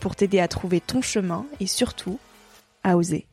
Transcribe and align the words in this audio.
pour 0.00 0.16
t'aider 0.16 0.40
à 0.40 0.48
trouver 0.48 0.80
ton 0.80 1.02
chemin 1.02 1.46
et 1.60 1.66
surtout 1.66 2.18
à 2.82 2.96
oser. 2.96 3.26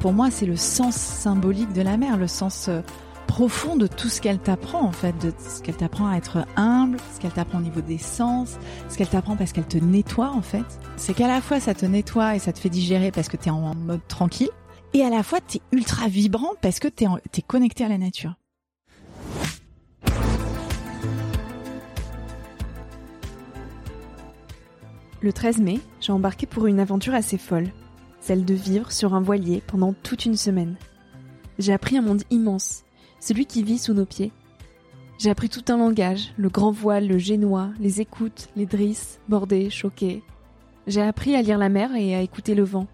Pour 0.00 0.12
moi, 0.12 0.30
c'est 0.30 0.44
le 0.44 0.56
sens 0.56 0.94
symbolique 0.96 1.72
de 1.72 1.80
la 1.80 1.96
mère, 1.96 2.18
le 2.18 2.28
sens 2.28 2.68
euh, 2.68 2.82
profond 3.26 3.74
de 3.74 3.86
tout 3.86 4.08
ce 4.08 4.20
qu'elle 4.20 4.38
t'apprend 4.38 4.82
en 4.82 4.92
fait, 4.92 5.12
de 5.18 5.32
ce 5.38 5.62
qu'elle 5.62 5.76
t'apprend 5.76 6.08
à 6.08 6.16
être 6.16 6.46
humble, 6.56 6.98
ce 7.14 7.20
qu'elle 7.20 7.32
t'apprend 7.32 7.58
au 7.58 7.62
niveau 7.62 7.80
des 7.80 7.98
sens, 7.98 8.58
ce 8.88 8.96
qu'elle 8.96 9.08
t'apprend 9.08 9.34
parce 9.36 9.52
qu'elle 9.52 9.66
te 9.66 9.78
nettoie 9.78 10.30
en 10.30 10.42
fait. 10.42 10.64
C'est 10.96 11.14
qu'à 11.14 11.26
la 11.26 11.40
fois 11.40 11.58
ça 11.58 11.74
te 11.74 11.86
nettoie 11.86 12.36
et 12.36 12.38
ça 12.38 12.52
te 12.52 12.58
fait 12.58 12.68
digérer 12.68 13.10
parce 13.10 13.28
que 13.28 13.36
tu 13.36 13.48
es 13.48 13.50
en 13.50 13.74
mode 13.74 14.06
tranquille, 14.06 14.50
et 14.94 15.02
à 15.02 15.10
la 15.10 15.22
fois 15.24 15.40
tu 15.40 15.58
es 15.58 15.60
ultra 15.72 16.08
vibrant 16.08 16.52
parce 16.62 16.78
que 16.78 16.88
tu 16.88 17.04
es, 17.04 17.42
connecté 17.42 17.84
à 17.84 17.88
la 17.88 17.98
nature. 17.98 18.36
Le 25.20 25.32
13 25.32 25.58
mai, 25.58 25.80
j'ai 26.00 26.12
embarqué 26.12 26.46
pour 26.46 26.66
une 26.66 26.80
aventure 26.80 27.14
assez 27.14 27.38
folle, 27.38 27.70
celle 28.20 28.44
de 28.44 28.54
vivre 28.54 28.92
sur 28.92 29.14
un 29.14 29.20
voilier 29.20 29.62
pendant 29.66 29.94
toute 29.94 30.26
une 30.26 30.36
semaine. 30.36 30.76
J'ai 31.58 31.72
appris 31.72 31.96
un 31.96 32.02
monde 32.02 32.22
immense, 32.30 32.84
celui 33.20 33.46
qui 33.46 33.62
vit 33.62 33.78
sous 33.78 33.94
nos 33.94 34.04
pieds. 34.04 34.32
J'ai 35.18 35.30
appris 35.30 35.48
tout 35.48 35.64
un 35.72 35.78
langage, 35.78 36.34
le 36.36 36.50
grand 36.50 36.72
voile, 36.72 37.08
le 37.08 37.18
génois, 37.18 37.70
les 37.80 38.00
écoutes, 38.00 38.48
les 38.54 38.66
drisses, 38.66 39.18
bordées, 39.28 39.70
choquées. 39.70 40.22
J'ai 40.86 41.00
appris 41.00 41.34
à 41.34 41.42
lire 41.42 41.56
la 41.56 41.70
mer 41.70 41.94
et 41.96 42.14
à 42.14 42.20
écouter 42.20 42.54
le 42.54 42.64
vent, 42.64 42.86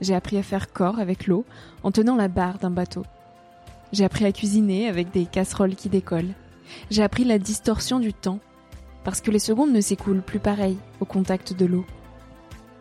j'ai 0.00 0.14
appris 0.14 0.38
à 0.38 0.42
faire 0.42 0.72
corps 0.72 0.98
avec 0.98 1.26
l'eau 1.26 1.44
en 1.82 1.90
tenant 1.90 2.16
la 2.16 2.28
barre 2.28 2.58
d'un 2.58 2.70
bateau. 2.70 3.04
J'ai 3.92 4.04
appris 4.04 4.24
à 4.24 4.32
cuisiner 4.32 4.88
avec 4.88 5.10
des 5.10 5.24
casseroles 5.24 5.74
qui 5.74 5.88
décollent. 5.88 6.34
J'ai 6.90 7.02
appris 7.02 7.24
la 7.24 7.38
distorsion 7.38 7.98
du 7.98 8.12
temps, 8.12 8.40
parce 9.04 9.20
que 9.20 9.30
les 9.30 9.38
secondes 9.38 9.72
ne 9.72 9.80
s'écoulent 9.80 10.22
plus 10.22 10.38
pareil 10.38 10.76
au 11.00 11.04
contact 11.04 11.54
de 11.54 11.64
l'eau. 11.64 11.86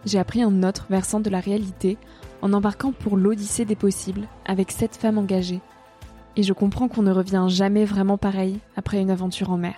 J'ai 0.06 0.20
appris 0.20 0.42
un 0.42 0.64
autre 0.64 0.88
versant 0.90 1.20
de 1.20 1.30
la 1.30 1.40
réalité 1.40 1.98
en 2.42 2.54
embarquant 2.54 2.92
pour 2.92 3.18
l'Odyssée 3.18 3.66
des 3.66 3.76
possibles 3.76 4.28
avec 4.46 4.72
sept 4.72 4.96
femmes 4.96 5.18
engagées. 5.18 5.62
Et 6.36 6.44
je 6.44 6.54
comprends 6.54 6.88
qu'on 6.88 7.02
ne 7.02 7.12
revient 7.12 7.46
jamais 7.48 7.86
vraiment 7.86 8.18
pareil 8.18 8.60
après 8.76 9.02
une 9.02 9.10
aventure 9.10 9.52
en 9.52 9.58
mer. 9.58 9.76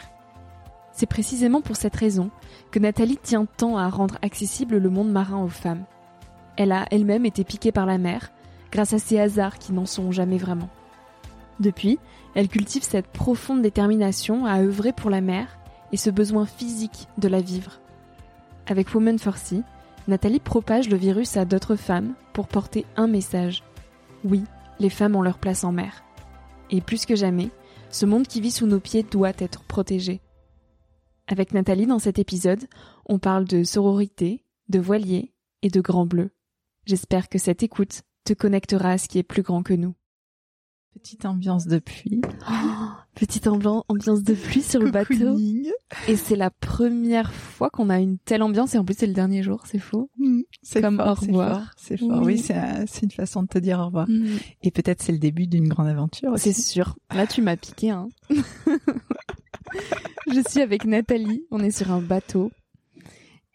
C'est 0.92 1.06
précisément 1.06 1.62
pour 1.62 1.78
cette 1.78 1.96
raison 1.96 2.30
que 2.72 2.80
Nathalie 2.80 3.18
tient 3.18 3.46
tant 3.46 3.78
à 3.78 3.88
rendre 3.88 4.18
accessible 4.22 4.78
le 4.78 4.90
monde 4.90 5.12
marin 5.12 5.42
aux 5.42 5.48
femmes. 5.48 5.86
Elle 6.60 6.74
a 6.74 6.86
elle-même 6.92 7.26
été 7.26 7.46
piquée 7.46 7.72
par 7.72 7.86
la 7.86 7.98
mer, 7.98 8.34
grâce 8.70 8.92
à 8.92 9.00
ces 9.00 9.18
hasards 9.18 9.60
qui 9.60 9.72
n'en 9.72 9.86
sont 9.86 10.12
jamais 10.12 10.38
vraiment. 10.38 10.70
Depuis, 11.62 11.98
elle 12.36 12.50
cultive 12.50 12.84
cette 12.84 13.08
profonde 13.08 13.62
détermination 13.62 14.46
à 14.46 14.60
œuvrer 14.60 14.92
pour 14.92 15.10
la 15.10 15.22
mer 15.22 15.58
et 15.94 15.98
ce 15.98 16.10
besoin 16.10 16.46
physique 16.46 17.08
de 17.18 17.30
la 17.30 17.40
vivre. 17.40 17.80
Avec 18.68 18.94
Women 18.94 19.20
for 19.20 19.38
Sea, 19.38 19.64
Nathalie 20.10 20.42
propage 20.42 20.90
le 20.90 20.98
virus 20.98 21.38
à 21.38 21.46
d'autres 21.46 21.78
femmes 21.78 22.14
pour 22.34 22.50
porter 22.50 22.86
un 22.98 23.08
message. 23.08 23.64
Oui, 24.26 24.44
les 24.80 24.90
femmes 24.90 25.16
ont 25.16 25.22
leur 25.22 25.38
place 25.38 25.64
en 25.64 25.72
mer. 25.72 26.04
Et 26.72 26.82
plus 26.82 27.06
que 27.06 27.16
jamais, 27.16 27.52
ce 27.90 28.06
monde 28.06 28.28
qui 28.28 28.42
vit 28.42 28.52
sous 28.52 28.68
nos 28.68 28.82
pieds 28.82 29.04
doit 29.04 29.32
être 29.38 29.64
protégé. 29.64 30.20
Avec 31.28 31.54
Nathalie 31.54 31.88
dans 31.88 32.00
cet 32.00 32.20
épisode, 32.20 32.68
on 33.06 33.18
parle 33.18 33.46
de 33.46 33.64
sororité, 33.64 34.44
de 34.68 34.80
voilier 34.80 35.34
et 35.62 35.70
de 35.70 35.80
grand 35.80 36.06
bleu. 36.06 36.32
J'espère 36.90 37.30
que 37.30 37.38
cette 37.38 37.62
écoute 37.62 38.02
te 38.26 38.34
connectera 38.34 38.94
à 38.94 38.98
ce 38.98 39.08
qui 39.08 39.20
est 39.20 39.24
plus 39.24 39.44
grand 39.44 39.62
que 39.62 39.76
nous. 39.76 39.94
Petite 40.96 41.24
ambiance 41.26 41.68
de 41.68 41.78
pluie. 41.78 42.20
Oh, 42.50 42.52
petite 43.14 43.46
ambiance 43.46 44.24
de 44.24 44.34
pluie 44.34 44.64
sur 44.64 44.80
le 44.80 44.90
bateau. 44.90 45.38
Et 46.08 46.16
c'est 46.16 46.36
la 46.36 46.50
première 46.50 47.32
fois 47.32 47.70
qu'on 47.70 47.92
a 47.92 48.00
une 48.00 48.18
telle 48.18 48.42
ambiance 48.42 48.74
et 48.74 48.80
en 48.80 48.86
plus 48.86 48.96
c'est 48.98 49.06
le 49.06 49.14
dernier 49.14 49.44
jour, 49.44 49.68
c'est 49.68 49.78
faux. 49.78 50.10
Mm, 50.18 50.42
c'est 50.64 50.82
comme 50.82 51.00
au 51.00 51.14
revoir. 51.14 51.76
C'est 51.78 51.98
fort. 51.98 52.24
Oui, 52.24 52.40
c'est 52.40 53.04
une 53.04 53.12
façon 53.12 53.44
de 53.44 53.48
te 53.48 53.60
dire 53.60 53.78
au 53.78 53.86
revoir. 53.86 54.10
Mm. 54.10 54.40
Et 54.64 54.72
peut-être 54.72 55.04
c'est 55.04 55.12
le 55.12 55.20
début 55.20 55.46
d'une 55.46 55.68
grande 55.68 55.90
aventure. 55.90 56.34
C'est 56.38 56.54
sûr. 56.54 56.98
Là 57.14 57.28
tu 57.28 57.44
m'as 57.44 57.56
piqué. 57.56 57.92
Hein. 57.92 58.10
Je 60.34 60.42
suis 60.50 60.62
avec 60.62 60.86
Nathalie. 60.86 61.46
On 61.52 61.60
est 61.60 61.70
sur 61.70 61.92
un 61.92 62.02
bateau 62.02 62.50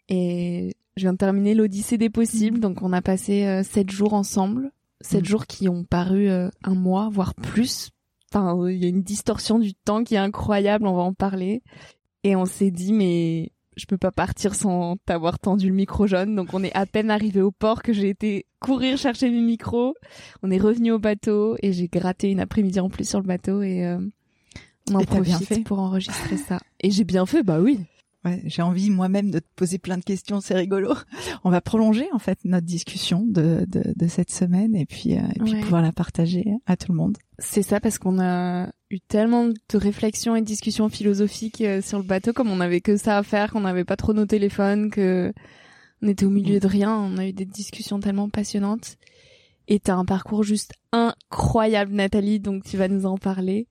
et 0.07 0.73
je 0.97 1.01
viens 1.01 1.13
de 1.13 1.17
terminer 1.17 1.53
l'Odyssée 1.53 1.97
des 1.97 2.09
possibles, 2.09 2.59
donc 2.59 2.81
on 2.81 2.93
a 2.93 3.01
passé 3.01 3.45
euh, 3.45 3.63
sept 3.63 3.91
jours 3.91 4.13
ensemble, 4.13 4.71
sept 5.01 5.23
mm. 5.23 5.25
jours 5.25 5.45
qui 5.45 5.67
ont 5.69 5.83
paru 5.83 6.29
euh, 6.29 6.49
un 6.63 6.75
mois, 6.75 7.09
voire 7.11 7.35
plus. 7.35 7.89
Enfin, 8.31 8.69
il 8.69 8.77
y 8.77 8.85
a 8.85 8.89
une 8.89 9.03
distorsion 9.03 9.59
du 9.59 9.73
temps 9.73 10.03
qui 10.03 10.15
est 10.15 10.19
incroyable, 10.19 10.87
on 10.87 10.95
va 10.95 11.03
en 11.03 11.13
parler. 11.13 11.63
Et 12.23 12.35
on 12.35 12.45
s'est 12.45 12.71
dit, 12.71 12.91
mais 12.91 13.51
je 13.77 13.85
peux 13.85 13.97
pas 13.97 14.11
partir 14.11 14.55
sans 14.55 14.97
t'avoir 15.05 15.39
tendu 15.39 15.67
le 15.67 15.75
micro 15.75 16.07
jaune. 16.07 16.35
Donc 16.35 16.53
on 16.53 16.63
est 16.63 16.75
à 16.75 16.85
peine 16.85 17.11
arrivé 17.11 17.41
au 17.41 17.51
port 17.51 17.83
que 17.83 17.93
j'ai 17.93 18.09
été 18.09 18.45
courir 18.59 18.97
chercher 18.97 19.29
mes 19.29 19.41
micros. 19.41 19.95
On 20.43 20.51
est 20.51 20.57
revenu 20.57 20.91
au 20.91 20.99
bateau 20.99 21.55
et 21.61 21.73
j'ai 21.73 21.87
gratté 21.87 22.31
une 22.31 22.39
après-midi 22.39 22.79
en 22.79 22.89
plus 22.89 23.07
sur 23.07 23.19
le 23.19 23.27
bateau 23.27 23.61
et 23.61 23.85
euh, 23.85 23.99
on 24.89 24.95
en 24.95 25.03
profite 25.03 25.63
pour 25.65 25.79
enregistrer 25.79 26.37
ça. 26.37 26.59
Et 26.79 26.91
j'ai 26.91 27.03
bien 27.03 27.25
fait, 27.25 27.43
bah 27.43 27.59
oui. 27.59 27.79
Ouais, 28.25 28.41
j'ai 28.45 28.63
envie 28.63 28.89
moi-même 28.89 29.29
de 29.29 29.37
te 29.37 29.45
poser 29.55 29.77
plein 29.77 29.99
de 29.99 30.03
questions, 30.03 30.41
c'est 30.41 30.55
rigolo. 30.55 30.95
On 31.43 31.51
va 31.51 31.61
prolonger 31.61 32.07
en 32.11 32.17
fait 32.17 32.39
notre 32.43 32.65
discussion 32.65 33.23
de, 33.23 33.65
de, 33.67 33.93
de 33.95 34.07
cette 34.07 34.31
semaine 34.31 34.75
et 34.75 34.87
puis, 34.87 35.15
euh, 35.15 35.21
et 35.35 35.39
puis 35.39 35.61
pouvoir 35.61 35.83
la 35.83 35.91
partager 35.91 36.45
à 36.65 36.75
tout 36.75 36.91
le 36.91 36.97
monde. 36.97 37.17
C'est 37.37 37.61
ça 37.61 37.79
parce 37.79 37.99
qu'on 37.99 38.19
a 38.19 38.71
eu 38.89 38.99
tellement 38.99 39.47
de 39.47 39.77
réflexions 39.77 40.35
et 40.35 40.41
de 40.41 40.45
discussions 40.45 40.89
philosophiques 40.89 41.61
euh, 41.61 41.81
sur 41.83 41.99
le 41.99 42.03
bateau 42.03 42.33
comme 42.33 42.49
on 42.49 42.55
n'avait 42.55 42.81
que 42.81 42.97
ça 42.97 43.19
à 43.19 43.23
faire, 43.23 43.51
qu'on 43.51 43.61
n'avait 43.61 43.85
pas 43.85 43.95
trop 43.95 44.13
nos 44.13 44.25
téléphones, 44.25 44.89
que 44.89 45.31
On 46.01 46.07
était 46.07 46.25
au 46.25 46.31
milieu 46.31 46.59
de 46.59 46.67
rien, 46.67 46.97
on 46.97 47.17
a 47.17 47.27
eu 47.27 47.33
des 47.33 47.45
discussions 47.45 47.99
tellement 47.99 48.29
passionnantes. 48.29 48.97
Et 49.67 49.79
t'as 49.79 49.95
un 49.95 50.05
parcours 50.05 50.43
juste 50.43 50.73
incroyable, 50.91 51.93
Nathalie, 51.93 52.39
donc 52.39 52.63
tu 52.63 52.77
vas 52.77 52.87
nous 52.87 53.05
en 53.05 53.17
parler. 53.17 53.67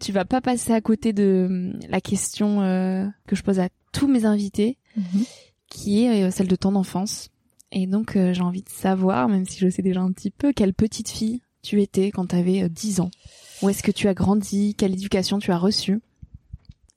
Tu 0.00 0.12
vas 0.12 0.24
pas 0.24 0.40
passer 0.40 0.72
à 0.72 0.80
côté 0.80 1.12
de 1.12 1.46
hum, 1.48 1.80
la 1.88 2.00
question 2.00 2.62
euh, 2.62 3.06
que 3.26 3.36
je 3.36 3.42
pose 3.42 3.60
à 3.60 3.68
tous 3.92 4.06
mes 4.08 4.24
invités, 4.24 4.76
Mhm. 4.96 5.24
qui 5.68 6.04
est 6.04 6.24
euh, 6.24 6.30
celle 6.30 6.48
de 6.48 6.56
ton 6.56 6.74
enfance. 6.74 7.28
Et 7.72 7.86
donc 7.86 8.16
euh, 8.16 8.32
j'ai 8.34 8.42
envie 8.42 8.62
de 8.62 8.68
savoir, 8.68 9.28
même 9.28 9.46
si 9.46 9.58
je 9.58 9.68
sais 9.70 9.82
déjà 9.82 10.00
un 10.00 10.10
petit 10.12 10.30
peu, 10.30 10.52
quelle 10.52 10.74
petite 10.74 11.08
fille 11.08 11.40
tu 11.62 11.80
étais 11.80 12.10
quand 12.10 12.26
t'avais 12.26 12.62
euh, 12.64 12.68
10 12.68 13.00
ans. 13.00 13.10
Où 13.62 13.68
est-ce 13.68 13.82
que 13.82 13.92
tu 13.92 14.08
as 14.08 14.14
grandi? 14.14 14.74
Quelle 14.74 14.92
éducation 14.94 15.38
tu 15.38 15.52
as 15.52 15.58
reçue? 15.58 16.00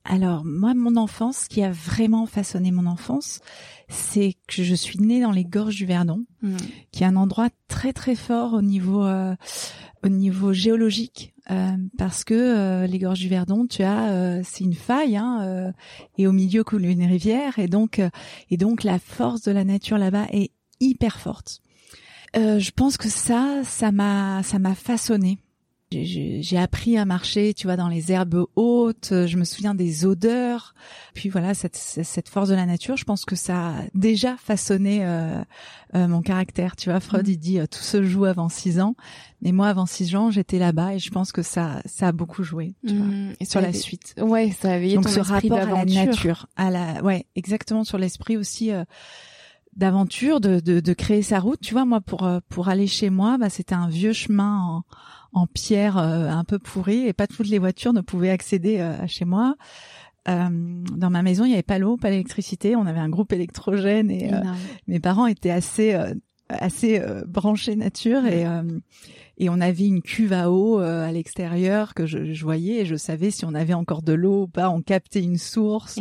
Alors, 0.06 0.44
moi, 0.44 0.74
mon 0.74 0.96
enfance, 0.96 1.38
ce 1.44 1.48
qui 1.48 1.62
a 1.62 1.70
vraiment 1.70 2.26
façonné 2.26 2.70
mon 2.70 2.84
enfance, 2.86 3.40
c'est 3.88 4.34
que 4.48 4.62
je 4.62 4.74
suis 4.74 4.98
née 4.98 5.20
dans 5.22 5.30
les 5.30 5.44
gorges 5.44 5.76
du 5.76 5.86
Verdon, 5.86 6.24
qui 6.92 7.04
est 7.04 7.06
un 7.06 7.16
endroit 7.16 7.48
très 7.68 7.92
très 7.94 8.14
fort 8.14 8.52
au 8.54 8.60
niveau 8.62 9.04
euh, 9.04 9.34
au 10.02 10.08
niveau 10.08 10.52
géologique, 10.52 11.33
euh, 11.50 11.76
parce 11.98 12.24
que 12.24 12.34
euh, 12.34 12.86
les 12.86 12.98
gorges 12.98 13.20
du 13.20 13.28
Verdon, 13.28 13.66
tu 13.66 13.82
as, 13.82 14.10
euh, 14.12 14.40
c'est 14.44 14.64
une 14.64 14.74
faille, 14.74 15.16
hein, 15.16 15.40
euh, 15.42 15.72
et 16.16 16.26
au 16.26 16.32
milieu 16.32 16.64
coule 16.64 16.84
une 16.86 17.04
rivière, 17.04 17.58
et 17.58 17.68
donc 17.68 17.98
euh, 17.98 18.08
et 18.50 18.56
donc 18.56 18.82
la 18.82 18.98
force 18.98 19.42
de 19.42 19.52
la 19.52 19.64
nature 19.64 19.98
là-bas 19.98 20.26
est 20.32 20.52
hyper 20.80 21.18
forte. 21.18 21.60
Je 22.34 22.70
pense 22.72 22.96
que 22.96 23.08
ça, 23.08 23.62
ça 23.62 23.92
m'a 23.92 24.42
ça 24.42 24.58
m'a 24.58 24.74
façonné. 24.74 25.38
J'ai- 26.02 26.58
appris 26.58 26.96
à 26.98 27.04
marcher, 27.04 27.54
tu 27.54 27.66
vois, 27.66 27.76
dans 27.76 27.88
les 27.88 28.10
herbes 28.10 28.46
hautes. 28.56 29.10
euh, 29.12 29.26
Je 29.26 29.36
me 29.36 29.44
souviens 29.44 29.74
des 29.74 30.04
odeurs. 30.06 30.74
Puis 31.14 31.28
voilà, 31.28 31.54
cette, 31.54 31.76
cette 31.76 32.28
force 32.28 32.48
de 32.48 32.54
la 32.54 32.66
nature, 32.66 32.96
je 32.96 33.04
pense 33.04 33.24
que 33.24 33.36
ça 33.36 33.68
a 33.68 33.74
déjà 33.94 34.36
façonné 34.36 35.04
euh, 35.04 35.42
euh, 35.94 36.08
mon 36.08 36.22
caractère. 36.22 36.74
Tu 36.76 36.90
vois, 36.90 37.00
Freud, 37.00 37.28
il 37.28 37.38
dit 37.38 37.58
euh, 37.60 37.66
tout 37.66 37.82
se 37.82 38.02
joue 38.02 38.24
avant 38.24 38.48
six 38.48 38.80
ans. 38.80 38.94
Mais 39.42 39.52
moi, 39.52 39.68
avant 39.68 39.86
six 39.86 40.16
ans, 40.16 40.30
j'étais 40.30 40.58
là-bas 40.58 40.94
et 40.94 40.98
je 40.98 41.10
pense 41.10 41.30
que 41.30 41.42
ça, 41.42 41.80
ça 41.84 42.08
a 42.08 42.12
beaucoup 42.12 42.42
joué. 42.42 42.74
Tu 42.86 42.94
vois, 42.96 43.06
Mmh, 43.06 43.32
et 43.40 43.44
sur 43.44 43.60
la 43.60 43.68
avait- 43.68 43.78
suite. 43.78 44.14
Ouais, 44.20 44.50
ça 44.58 44.72
a 44.72 44.76
éveillé 44.76 44.94
Donc 44.94 45.04
ton 45.04 45.10
ce 45.10 45.20
esprit 45.20 45.48
rapport 45.50 45.58
à 45.58 45.84
la 45.84 45.84
nature, 45.84 46.46
à 46.56 46.70
la, 46.70 47.02
ouais, 47.02 47.26
exactement 47.36 47.84
sur 47.84 47.98
l'esprit 47.98 48.36
aussi. 48.36 48.70
D'aventure, 49.76 50.40
de, 50.40 50.60
de, 50.60 50.80
de 50.80 50.92
créer 50.92 51.22
sa 51.22 51.40
route. 51.40 51.60
Tu 51.60 51.74
vois, 51.74 51.84
moi, 51.84 52.00
pour 52.00 52.24
euh, 52.24 52.40
pour 52.48 52.68
aller 52.68 52.86
chez 52.86 53.10
moi, 53.10 53.38
bah, 53.38 53.50
c'était 53.50 53.74
un 53.74 53.88
vieux 53.88 54.12
chemin 54.12 54.60
en, 54.60 54.84
en 55.32 55.46
pierre 55.46 55.98
euh, 55.98 56.28
un 56.28 56.44
peu 56.44 56.58
pourri 56.58 57.06
et 57.06 57.12
pas 57.12 57.26
toutes 57.26 57.48
les 57.48 57.58
voitures 57.58 57.92
ne 57.92 58.00
pouvaient 58.00 58.30
accéder 58.30 58.78
euh, 58.78 58.96
à 59.00 59.06
chez 59.06 59.24
moi. 59.24 59.56
Euh, 60.26 60.48
dans 60.96 61.10
ma 61.10 61.22
maison, 61.22 61.44
il 61.44 61.48
n'y 61.48 61.54
avait 61.54 61.62
pas 61.62 61.78
l'eau, 61.78 61.96
pas 61.96 62.10
l'électricité. 62.10 62.76
On 62.76 62.86
avait 62.86 63.00
un 63.00 63.10
groupe 63.10 63.32
électrogène 63.32 64.10
et 64.10 64.32
euh, 64.32 64.40
mes 64.86 65.00
parents 65.00 65.26
étaient 65.26 65.50
assez 65.50 65.94
euh, 65.94 66.14
assez 66.58 66.98
euh, 67.00 67.24
branchés 67.26 67.76
nature 67.76 68.26
et 68.26 68.46
euh, 68.46 68.62
et 69.36 69.48
on 69.50 69.60
avait 69.60 69.86
une 69.86 70.00
cuve 70.00 70.32
à 70.32 70.48
eau 70.50 70.80
euh, 70.80 71.04
à 71.08 71.10
l'extérieur 71.10 71.92
que 71.94 72.06
je, 72.06 72.32
je 72.32 72.44
voyais 72.44 72.82
et 72.82 72.86
je 72.86 72.94
savais 72.94 73.32
si 73.32 73.44
on 73.44 73.52
avait 73.54 73.74
encore 73.74 74.02
de 74.02 74.12
l'eau 74.12 74.42
ou 74.42 74.46
pas. 74.46 74.70
On 74.70 74.80
captait 74.80 75.22
une 75.22 75.38
source. 75.38 75.98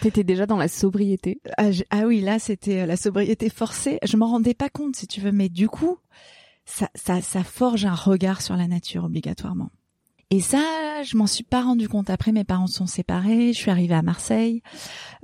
T'étais 0.00 0.24
déjà 0.24 0.46
dans 0.46 0.56
la 0.56 0.68
sobriété. 0.68 1.40
Ah, 1.58 1.70
je- 1.72 1.82
ah 1.90 2.06
oui, 2.06 2.20
là 2.22 2.38
c'était 2.38 2.86
la 2.86 2.96
sobriété 2.96 3.50
forcée. 3.50 3.98
Je 4.02 4.16
m'en 4.16 4.28
rendais 4.30 4.54
pas 4.54 4.70
compte, 4.70 4.96
si 4.96 5.06
tu 5.06 5.20
veux, 5.20 5.32
mais 5.32 5.50
du 5.50 5.68
coup, 5.68 5.98
ça, 6.64 6.88
ça, 6.94 7.20
ça 7.20 7.44
forge 7.44 7.84
un 7.84 7.94
regard 7.94 8.40
sur 8.40 8.56
la 8.56 8.66
nature 8.66 9.04
obligatoirement. 9.04 9.70
Et 10.30 10.40
ça, 10.40 11.02
je 11.02 11.16
m'en 11.16 11.26
suis 11.26 11.42
pas 11.44 11.60
rendu 11.62 11.88
compte. 11.88 12.08
Après, 12.08 12.30
mes 12.32 12.44
parents 12.44 12.68
sont 12.68 12.86
séparés. 12.86 13.52
Je 13.52 13.58
suis 13.58 13.70
arrivée 13.70 13.96
à 13.96 14.02
Marseille, 14.02 14.62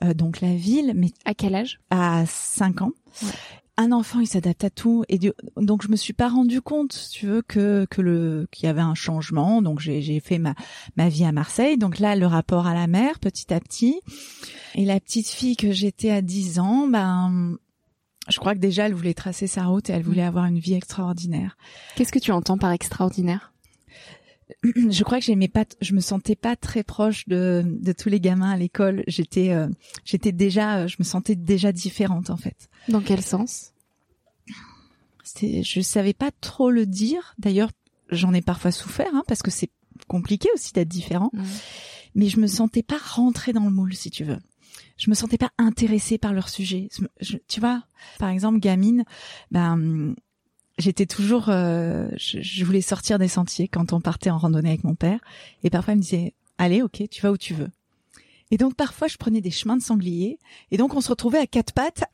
euh, 0.05 0.12
donc 0.14 0.40
la 0.40 0.55
ville, 0.56 0.93
mais 0.96 1.11
À 1.25 1.32
quel 1.32 1.55
âge? 1.55 1.79
À 1.90 2.25
5 2.26 2.82
ans. 2.82 2.90
Ouais. 3.22 3.29
Un 3.78 3.93
enfant, 3.93 4.20
il 4.20 4.26
s'adapte 4.26 4.64
à 4.64 4.70
tout, 4.70 5.05
et 5.11 5.19
du- 5.19 5.32
donc 5.56 5.82
je 5.82 5.88
me 5.88 5.96
suis 5.96 6.14
pas 6.14 6.28
rendu 6.28 6.62
compte, 6.62 6.94
si 6.94 7.11
tu 7.11 7.26
veux, 7.26 7.43
que 7.43 7.87
que 7.90 8.00
le 8.00 8.49
qu'il 8.50 8.64
y 8.64 8.69
avait 8.70 8.81
un 8.81 8.94
changement. 8.94 9.61
Donc 9.61 9.81
j'ai 9.81 10.00
j'ai 10.00 10.19
fait 10.20 10.38
ma 10.38 10.55
ma 10.96 11.08
vie 11.11 11.25
à 11.25 11.32
Marseille. 11.32 11.76
Donc 11.76 11.99
là, 11.99 12.17
le 12.17 12.26
rapport 12.26 12.67
à 12.67 12.73
la 12.75 12.87
mer, 12.87 13.19
petit 13.19 13.52
à 13.52 13.61
petit. 13.61 14.00
Et 14.76 14.84
la 14.87 14.99
petite 14.99 15.28
fille 15.28 15.56
que 15.56 15.73
j'étais 15.73 16.11
à 16.11 16.23
10 16.23 16.58
ans, 16.58 16.88
ben 16.88 17.56
je 18.28 18.38
crois 18.38 18.55
que 18.55 18.61
déjà 18.61 18.87
elle 18.87 18.94
voulait 18.94 19.14
tracer 19.14 19.46
sa 19.46 19.64
route 19.67 19.90
et 19.90 19.93
elle 19.93 20.02
voulait 20.02 20.22
avoir 20.25 20.46
une 20.46 20.58
vie 20.58 20.75
extraordinaire. 20.75 21.56
Qu'est-ce 21.96 22.12
que 22.12 22.19
tu 22.19 22.32
entends 22.32 22.58
par 22.58 22.72
extraordinaire? 22.72 23.52
je 24.62 25.02
crois 25.02 25.19
que 25.19 25.25
j'aimais 25.25 25.48
pas, 25.48 25.64
je 25.81 25.93
me 25.94 26.00
sentais 26.00 26.37
pas 26.37 26.54
très 26.56 26.82
proche 26.84 27.26
de, 27.28 27.64
de 27.66 27.93
tous 27.93 28.08
les 28.08 28.20
gamins 28.20 28.50
à 28.50 28.56
l'école. 28.56 29.02
J'étais, 29.08 29.50
euh, 29.50 29.69
j'étais 30.04 30.32
déjà, 30.32 30.78
euh, 30.78 30.88
je 30.88 30.96
me 30.98 31.04
sentais 31.04 31.34
déjà 31.34 31.72
différente 31.72 32.31
en 32.31 32.37
fait. 32.37 32.69
Dans 32.88 33.00
quel 33.00 33.22
sens? 33.22 33.72
C'est, 35.25 35.62
je 35.62 35.81
savais 35.81 36.12
pas 36.14 36.31
trop 36.40 36.70
le 36.70 36.87
dire. 36.87 37.34
D'ailleurs, 37.38 37.70
j'en 38.10 38.32
ai 38.32 38.43
parfois 38.43 38.70
souffert 38.70 39.12
hein, 39.14 39.25
parce 39.26 39.43
que 39.43 39.50
c'est 39.50 39.70
compliqué 40.06 40.48
aussi 40.54 40.72
d'être 40.72 40.88
différent. 40.88 41.31
Mais 42.14 42.28
je 42.28 42.38
me 42.38 42.46
sentais 42.46 42.82
pas 42.82 42.98
rentrée 42.98 43.52
dans 43.52 43.64
le 43.64 43.70
moule, 43.70 43.94
si 43.94 44.10
tu 44.10 44.25
veux. 44.25 44.38
Je 44.96 45.10
me 45.10 45.14
sentais 45.14 45.37
pas 45.38 45.50
intéressée 45.58 46.16
par 46.16 46.32
leur 46.32 46.48
sujet. 46.48 46.88
Je- 46.96 47.04
je- 47.20 47.37
tu 47.48 47.60
vois, 47.60 47.82
par 48.19 48.31
exemple, 48.31 48.60
gamine, 48.60 49.04
ben 49.50 50.14
j'étais 50.78 51.06
toujours, 51.06 51.49
euh, 51.49 52.08
je, 52.17 52.40
je 52.40 52.64
voulais 52.64 52.81
sortir 52.81 53.19
des 53.19 53.28
sentiers 53.28 53.69
quand 53.69 53.93
on 53.93 54.00
partait 54.00 54.31
en 54.31 54.38
randonnée 54.38 54.69
avec 54.70 54.84
mon 54.84 54.94
père, 54.94 55.20
et 55.64 55.70
parfois 55.70 55.94
il 55.94 55.96
me 55.99 56.02
disait, 56.02 56.34
allez, 56.58 56.82
ok, 56.82 57.02
tu 57.11 57.23
vas 57.23 57.32
où 57.32 57.37
tu 57.37 57.55
veux. 57.55 57.69
Et 58.52 58.58
donc 58.58 58.76
parfois 58.76 59.08
je 59.08 59.17
prenais 59.17 59.40
des 59.40 59.50
chemins 59.50 59.76
de 59.76 59.82
sangliers, 59.82 60.38
et 60.70 60.76
donc 60.76 60.94
on 60.94 61.00
se 61.00 61.08
retrouvait 61.08 61.38
à 61.38 61.46
quatre 61.49 61.73
pattes 61.73 62.05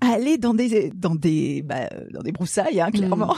à 0.00 0.12
aller 0.12 0.36
dans 0.38 0.52
des 0.54 0.90
dans 0.90 1.14
des 1.14 1.62
bah, 1.62 1.88
dans 2.10 2.22
des 2.22 2.32
broussailles, 2.32 2.80
hein, 2.80 2.90
clairement. 2.90 3.36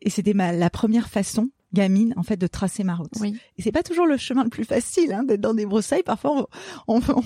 Et 0.00 0.08
c'était 0.10 0.32
ma 0.34 0.52
la 0.52 0.70
première 0.70 1.08
façon 1.08 1.50
gamine 1.74 2.14
en 2.16 2.22
fait 2.22 2.36
de 2.38 2.46
tracer 2.46 2.82
ma 2.84 2.94
route. 2.94 3.10
Oui. 3.20 3.36
Et 3.58 3.62
c'est 3.62 3.72
pas 3.72 3.82
toujours 3.82 4.06
le 4.06 4.16
chemin 4.16 4.44
le 4.44 4.48
plus 4.48 4.64
facile 4.64 5.12
hein, 5.12 5.24
d'être 5.24 5.40
dans 5.40 5.52
des 5.54 5.66
broussailles. 5.66 6.02
Parfois, 6.04 6.46
on, 6.88 6.96
on- 6.96 7.02
on- 7.16 7.22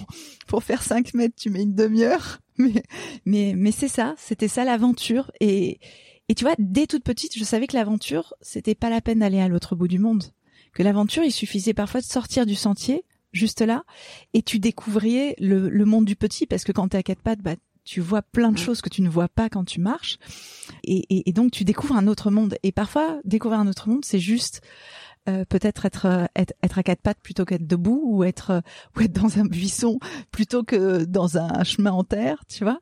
pour 0.49 0.65
faire 0.65 0.83
5 0.83 1.15
mètres, 1.15 1.35
tu 1.37 1.51
mets 1.51 1.63
une 1.63 1.75
demi-heure. 1.75 2.39
Mais 2.57 2.83
mais 3.25 3.53
mais 3.57 3.71
c'est 3.71 3.87
ça, 3.89 4.15
c'était 4.19 4.49
ça 4.49 4.65
l'aventure. 4.65 5.31
Et 5.41 5.79
et 6.29 6.35
tu 6.35 6.45
vois, 6.45 6.55
dès 6.59 6.87
toute 6.87 7.05
petite, 7.05 7.39
je 7.39 7.45
savais 7.45 7.67
que 7.67 7.77
l'aventure, 7.77 8.35
c'était 8.41 8.75
pas 8.75 8.91
la 8.91 9.01
peine 9.01 9.21
d'aller 9.21 9.41
à 9.41 9.49
l'autre 9.49 9.77
bout 9.77 9.89
du 9.89 9.99
monde. 9.99 10.25
Que 10.75 10.83
l'aventure, 10.83 11.25
il 11.25 11.33
suffisait 11.33 11.75
parfois 11.75 12.01
de 12.01 12.07
sortir 12.07 12.47
du 12.47 12.55
sentier, 12.55 13.05
juste 13.33 13.61
là, 13.63 13.85
et 14.35 14.43
tu 14.43 14.59
découvrirais 14.59 15.35
le, 15.39 15.69
le 15.69 15.85
monde 15.85 16.05
du 16.05 16.17
petit, 16.17 16.47
parce 16.47 16.65
que 16.65 16.73
quand 16.73 16.89
t'es 16.89 16.99
à 16.99 17.03
quatre 17.03 17.23
pattes, 17.23 17.41
bah 17.41 17.57
tu 17.85 18.03
vois 18.03 18.21
plein 18.21 18.53
de 18.53 18.59
choses 18.59 18.83
que 18.83 18.91
tu 18.91 19.01
ne 19.01 19.09
vois 19.09 19.29
pas 19.29 19.49
quand 19.49 19.65
tu 19.65 19.81
marches, 19.81 20.19
et, 20.85 21.05
et, 21.09 21.31
et 21.31 21.33
donc 21.33 21.51
tu 21.53 21.65
découvres 21.65 21.97
un 21.97 22.07
autre 22.07 22.31
monde. 22.31 22.57
Et 22.63 22.71
parfois, 22.71 23.19
découvrir 23.25 23.61
un 23.61 23.67
autre 23.67 23.89
monde, 23.89 24.05
c'est 24.05 24.19
juste 24.19 24.61
euh, 25.29 25.47
peut-être 25.47 25.87
être, 25.87 26.07
euh, 26.07 26.27
être 26.37 26.53
être 26.63 26.79
à 26.79 26.83
quatre 26.83 27.01
pattes 27.01 27.21
plutôt 27.23 27.47
qu'être 27.47 27.67
debout, 27.67 28.03
ou 28.05 28.25
être 28.25 28.51
euh, 28.51 28.61
ou 28.97 29.01
être 29.01 29.13
dans 29.13 29.39
un 29.39 29.45
buisson 29.45 29.99
plutôt 30.31 30.65
que 30.65 31.05
dans 31.05 31.39
un 31.39 31.65
chemin 31.65 31.93
en 31.93 32.05
terre, 32.05 32.45
tu 32.47 32.65
vois. 32.65 32.81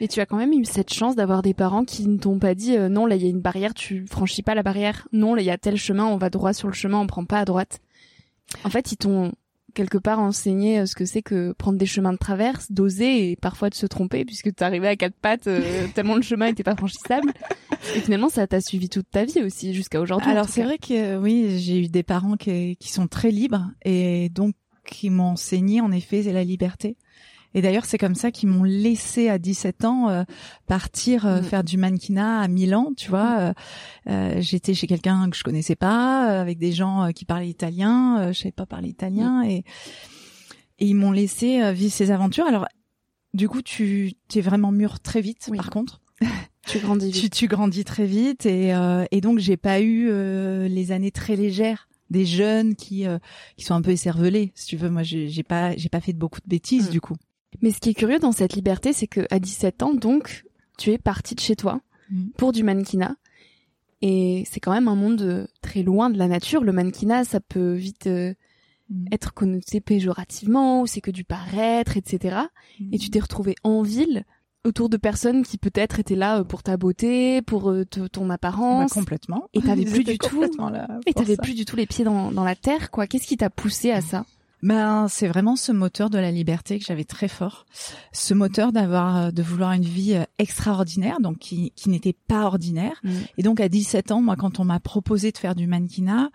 Et 0.00 0.08
tu 0.08 0.20
as 0.20 0.26
quand 0.26 0.36
même 0.36 0.52
eu 0.52 0.64
cette 0.64 0.92
chance 0.92 1.14
d'avoir 1.14 1.42
des 1.42 1.54
parents 1.54 1.84
qui 1.84 2.06
ne 2.08 2.18
t'ont 2.18 2.38
pas 2.38 2.54
dit 2.54 2.76
euh, 2.76 2.88
non 2.88 3.06
là 3.06 3.16
il 3.16 3.22
y 3.22 3.26
a 3.26 3.30
une 3.30 3.40
barrière, 3.40 3.74
tu 3.74 4.06
franchis 4.06 4.42
pas 4.42 4.54
la 4.54 4.62
barrière. 4.62 5.06
Non 5.12 5.34
là 5.34 5.42
il 5.42 5.46
y 5.46 5.50
a 5.50 5.58
tel 5.58 5.76
chemin, 5.76 6.04
on 6.06 6.16
va 6.16 6.30
droit 6.30 6.52
sur 6.52 6.68
le 6.68 6.74
chemin, 6.74 6.98
on 6.98 7.06
prend 7.06 7.24
pas 7.24 7.40
à 7.40 7.44
droite. 7.44 7.80
En 8.64 8.70
fait 8.70 8.92
ils 8.92 8.96
t'ont 8.96 9.32
quelque 9.74 9.98
part 9.98 10.20
enseigné 10.20 10.80
euh, 10.80 10.86
ce 10.86 10.94
que 10.94 11.04
c'est 11.04 11.22
que 11.22 11.52
prendre 11.52 11.78
des 11.78 11.86
chemins 11.86 12.12
de 12.12 12.18
traverse, 12.18 12.70
d'oser 12.70 13.30
et 13.30 13.36
parfois 13.36 13.68
de 13.68 13.74
se 13.74 13.86
tromper 13.86 14.24
puisque 14.24 14.54
t'arrivais 14.54 14.88
à 14.88 14.96
quatre 14.96 15.16
pattes 15.16 15.48
euh, 15.48 15.86
tellement 15.94 16.16
le 16.16 16.22
chemin 16.22 16.46
était 16.46 16.62
pas 16.62 16.76
franchissable. 16.76 17.32
Et 17.94 18.00
finalement 18.00 18.30
ça 18.30 18.46
t'a 18.46 18.60
suivi 18.60 18.88
toute 18.88 19.10
ta 19.10 19.24
vie 19.24 19.42
aussi 19.42 19.74
jusqu'à 19.74 20.00
aujourd'hui. 20.00 20.30
Alors 20.30 20.48
c'est 20.48 20.62
vrai 20.62 20.78
que 20.78 20.94
euh, 20.94 21.20
oui, 21.20 21.58
j'ai 21.58 21.80
eu 21.80 21.88
des 21.88 22.02
parents 22.02 22.36
qui, 22.36 22.76
qui 22.76 22.90
sont 22.90 23.06
très 23.06 23.30
libres 23.30 23.70
et 23.84 24.28
donc 24.30 24.54
qui 24.86 25.10
m'ont 25.10 25.30
enseigné 25.30 25.80
en 25.80 25.92
effet 25.92 26.22
la 26.22 26.44
liberté. 26.44 26.96
Et 27.54 27.62
d'ailleurs, 27.62 27.84
c'est 27.84 27.98
comme 27.98 28.14
ça 28.16 28.30
qu'ils 28.30 28.48
m'ont 28.48 28.64
laissé 28.64 29.28
à 29.28 29.38
17 29.38 29.84
ans 29.84 30.08
euh, 30.08 30.24
partir 30.66 31.24
euh, 31.26 31.40
Mm. 31.40 31.44
faire 31.44 31.64
du 31.64 31.76
mannequinat 31.76 32.40
à 32.40 32.48
Milan, 32.48 32.92
tu 32.96 33.08
vois. 33.10 33.38
Euh, 33.38 33.52
euh, 34.08 34.40
J'étais 34.40 34.74
chez 34.74 34.86
quelqu'un 34.86 35.30
que 35.30 35.36
je 35.36 35.44
connaissais 35.44 35.76
pas, 35.76 36.30
euh, 36.30 36.40
avec 36.40 36.58
des 36.58 36.72
gens 36.72 37.04
euh, 37.04 37.10
qui 37.12 37.24
parlaient 37.24 37.48
italien, 37.48 38.18
euh, 38.18 38.32
je 38.32 38.38
savais 38.40 38.52
pas 38.52 38.66
parler 38.66 38.88
italien, 38.88 39.42
et, 39.44 39.64
et 40.78 40.86
ils 40.86 40.94
m'ont 40.94 41.12
laissé 41.12 41.62
euh, 41.62 41.72
vivre 41.72 41.92
ces 41.92 42.10
aventures. 42.10 42.46
Alors, 42.46 42.66
du 43.32 43.48
coup, 43.48 43.62
tu 43.62 44.14
es 44.34 44.40
vraiment 44.40 44.72
mûr 44.72 45.00
très 45.00 45.20
vite, 45.20 45.46
Oui. 45.50 45.56
par 45.56 45.70
contre 45.70 46.00
tu 46.66 46.78
grandis 46.78 47.10
vite. 47.10 47.22
tu, 47.22 47.30
tu 47.30 47.46
grandis 47.48 47.84
très 47.84 48.06
vite 48.06 48.46
et, 48.46 48.72
euh, 48.74 49.04
et 49.10 49.20
donc 49.20 49.38
j'ai 49.40 49.56
pas 49.56 49.80
eu 49.80 50.08
euh, 50.08 50.68
les 50.68 50.92
années 50.92 51.10
très 51.10 51.34
légères 51.36 51.88
des 52.10 52.24
jeunes 52.24 52.76
qui 52.76 53.06
euh, 53.06 53.18
qui 53.56 53.64
sont 53.64 53.74
un 53.74 53.82
peu 53.82 53.90
écervelés 53.90 54.52
si 54.54 54.66
tu 54.68 54.76
veux 54.76 54.88
moi 54.90 55.02
j'ai 55.02 55.42
pas 55.42 55.76
j'ai 55.76 55.88
pas 55.88 56.00
fait 56.00 56.12
de 56.12 56.18
beaucoup 56.18 56.40
de 56.40 56.48
bêtises 56.48 56.88
Mm. 56.88 56.92
du 56.92 57.00
coup 57.00 57.16
Mais 57.62 57.70
ce 57.70 57.78
qui 57.80 57.90
est 57.90 57.94
curieux 57.94 58.18
dans 58.18 58.32
cette 58.32 58.54
liberté, 58.54 58.92
c'est 58.92 59.06
que 59.06 59.26
à 59.30 59.38
17 59.38 59.82
ans, 59.82 59.94
donc, 59.94 60.44
tu 60.78 60.90
es 60.90 60.98
partie 60.98 61.34
de 61.34 61.40
chez 61.40 61.56
toi 61.56 61.80
Mm. 62.10 62.28
pour 62.36 62.52
du 62.52 62.62
mannequinat. 62.64 63.16
Et 64.02 64.44
c'est 64.50 64.60
quand 64.60 64.72
même 64.72 64.88
un 64.88 64.94
monde 64.94 65.22
euh, 65.22 65.46
très 65.62 65.82
loin 65.82 66.10
de 66.10 66.18
la 66.18 66.28
nature. 66.28 66.62
Le 66.62 66.72
mannequinat, 66.72 67.24
ça 67.24 67.40
peut 67.40 67.72
vite 67.72 68.06
euh, 68.06 68.34
Mm. 68.90 69.06
être 69.12 69.32
connoté 69.32 69.80
péjorativement, 69.80 70.82
ou 70.82 70.86
c'est 70.86 71.00
que 71.00 71.10
du 71.10 71.24
paraître, 71.24 71.96
etc. 71.96 72.36
Et 72.92 72.98
tu 72.98 73.08
t'es 73.08 73.18
retrouvée 73.20 73.54
en 73.64 73.80
ville, 73.80 74.24
autour 74.66 74.90
de 74.90 74.98
personnes 74.98 75.42
qui 75.42 75.56
peut-être 75.56 76.00
étaient 76.00 76.14
là 76.16 76.40
euh, 76.40 76.44
pour 76.44 76.62
ta 76.62 76.76
beauté, 76.76 77.40
pour 77.40 77.70
euh, 77.70 77.86
te- 77.86 78.06
ton 78.06 78.26
Bah, 78.26 78.34
apparence. 78.34 78.92
complètement. 78.92 79.48
Et 79.54 79.62
t'avais 79.62 79.84
plus 80.02 80.04
du 80.04 80.18
tout- 80.18 80.42
et 81.06 81.14
t'avais 81.14 81.36
plus 81.38 81.54
du 81.54 81.64
tout 81.64 81.76
les 81.76 81.86
pieds 81.86 82.04
dans, 82.04 82.30
dans 82.30 82.44
la 82.44 82.54
terre, 82.56 82.90
quoi. 82.90 83.06
Qu'est-ce 83.06 83.26
qui 83.26 83.38
t'a 83.38 83.48
poussé 83.48 83.90
à 83.90 84.02
ça? 84.02 84.26
Ben, 84.64 85.06
c'est 85.08 85.28
vraiment 85.28 85.54
ce 85.56 85.70
moteur 85.72 86.10
de 86.10 86.18
la 86.18 86.30
liberté 86.30 86.78
que 86.78 86.84
j'avais 86.84 87.04
très 87.04 87.28
fort. 87.28 87.66
Ce 88.12 88.34
moteur 88.34 88.72
d'avoir, 88.72 89.16
euh, 89.16 89.30
de 89.30 89.42
vouloir 89.42 89.72
une 89.72 89.84
vie 89.84 90.14
euh, 90.14 90.24
extraordinaire, 90.38 91.20
donc 91.20 91.38
qui, 91.38 91.70
qui 91.76 91.90
n'était 91.90 92.14
pas 92.14 92.46
ordinaire. 92.46 93.00
Mm. 93.04 93.10
Et 93.38 93.42
donc, 93.42 93.60
à 93.60 93.68
17 93.68 94.10
ans, 94.10 94.22
moi, 94.22 94.36
quand 94.36 94.58
on 94.60 94.64
m'a 94.64 94.80
proposé 94.80 95.30
de 95.30 95.38
faire 95.38 95.54
du 95.54 95.66
mannequinat, 95.66 96.30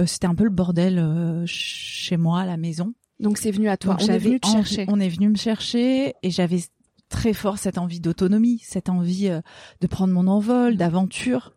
euh, 0.00 0.06
c'était 0.06 0.26
un 0.26 0.34
peu 0.34 0.44
le 0.44 0.50
bordel 0.50 0.98
euh, 0.98 1.44
chez 1.46 2.16
moi, 2.16 2.40
à 2.40 2.46
la 2.46 2.56
maison. 2.56 2.94
Donc 3.20 3.38
c'est 3.38 3.50
venu 3.50 3.68
à 3.68 3.76
toi. 3.76 3.94
Donc, 3.94 4.08
On 4.08 4.12
est 4.12 4.18
venu 4.18 4.40
te 4.40 4.48
chercher. 4.48 4.86
On 4.88 5.00
est 5.00 5.08
venu 5.08 5.28
me 5.28 5.36
chercher 5.36 6.14
et 6.22 6.30
j'avais 6.30 6.60
très 7.08 7.32
fort 7.32 7.58
cette 7.58 7.78
envie 7.78 8.00
d'autonomie, 8.00 8.60
cette 8.64 8.88
envie 8.88 9.28
euh, 9.28 9.40
de 9.80 9.86
prendre 9.86 10.12
mon 10.12 10.26
envol, 10.26 10.76
d'aventure. 10.76 11.54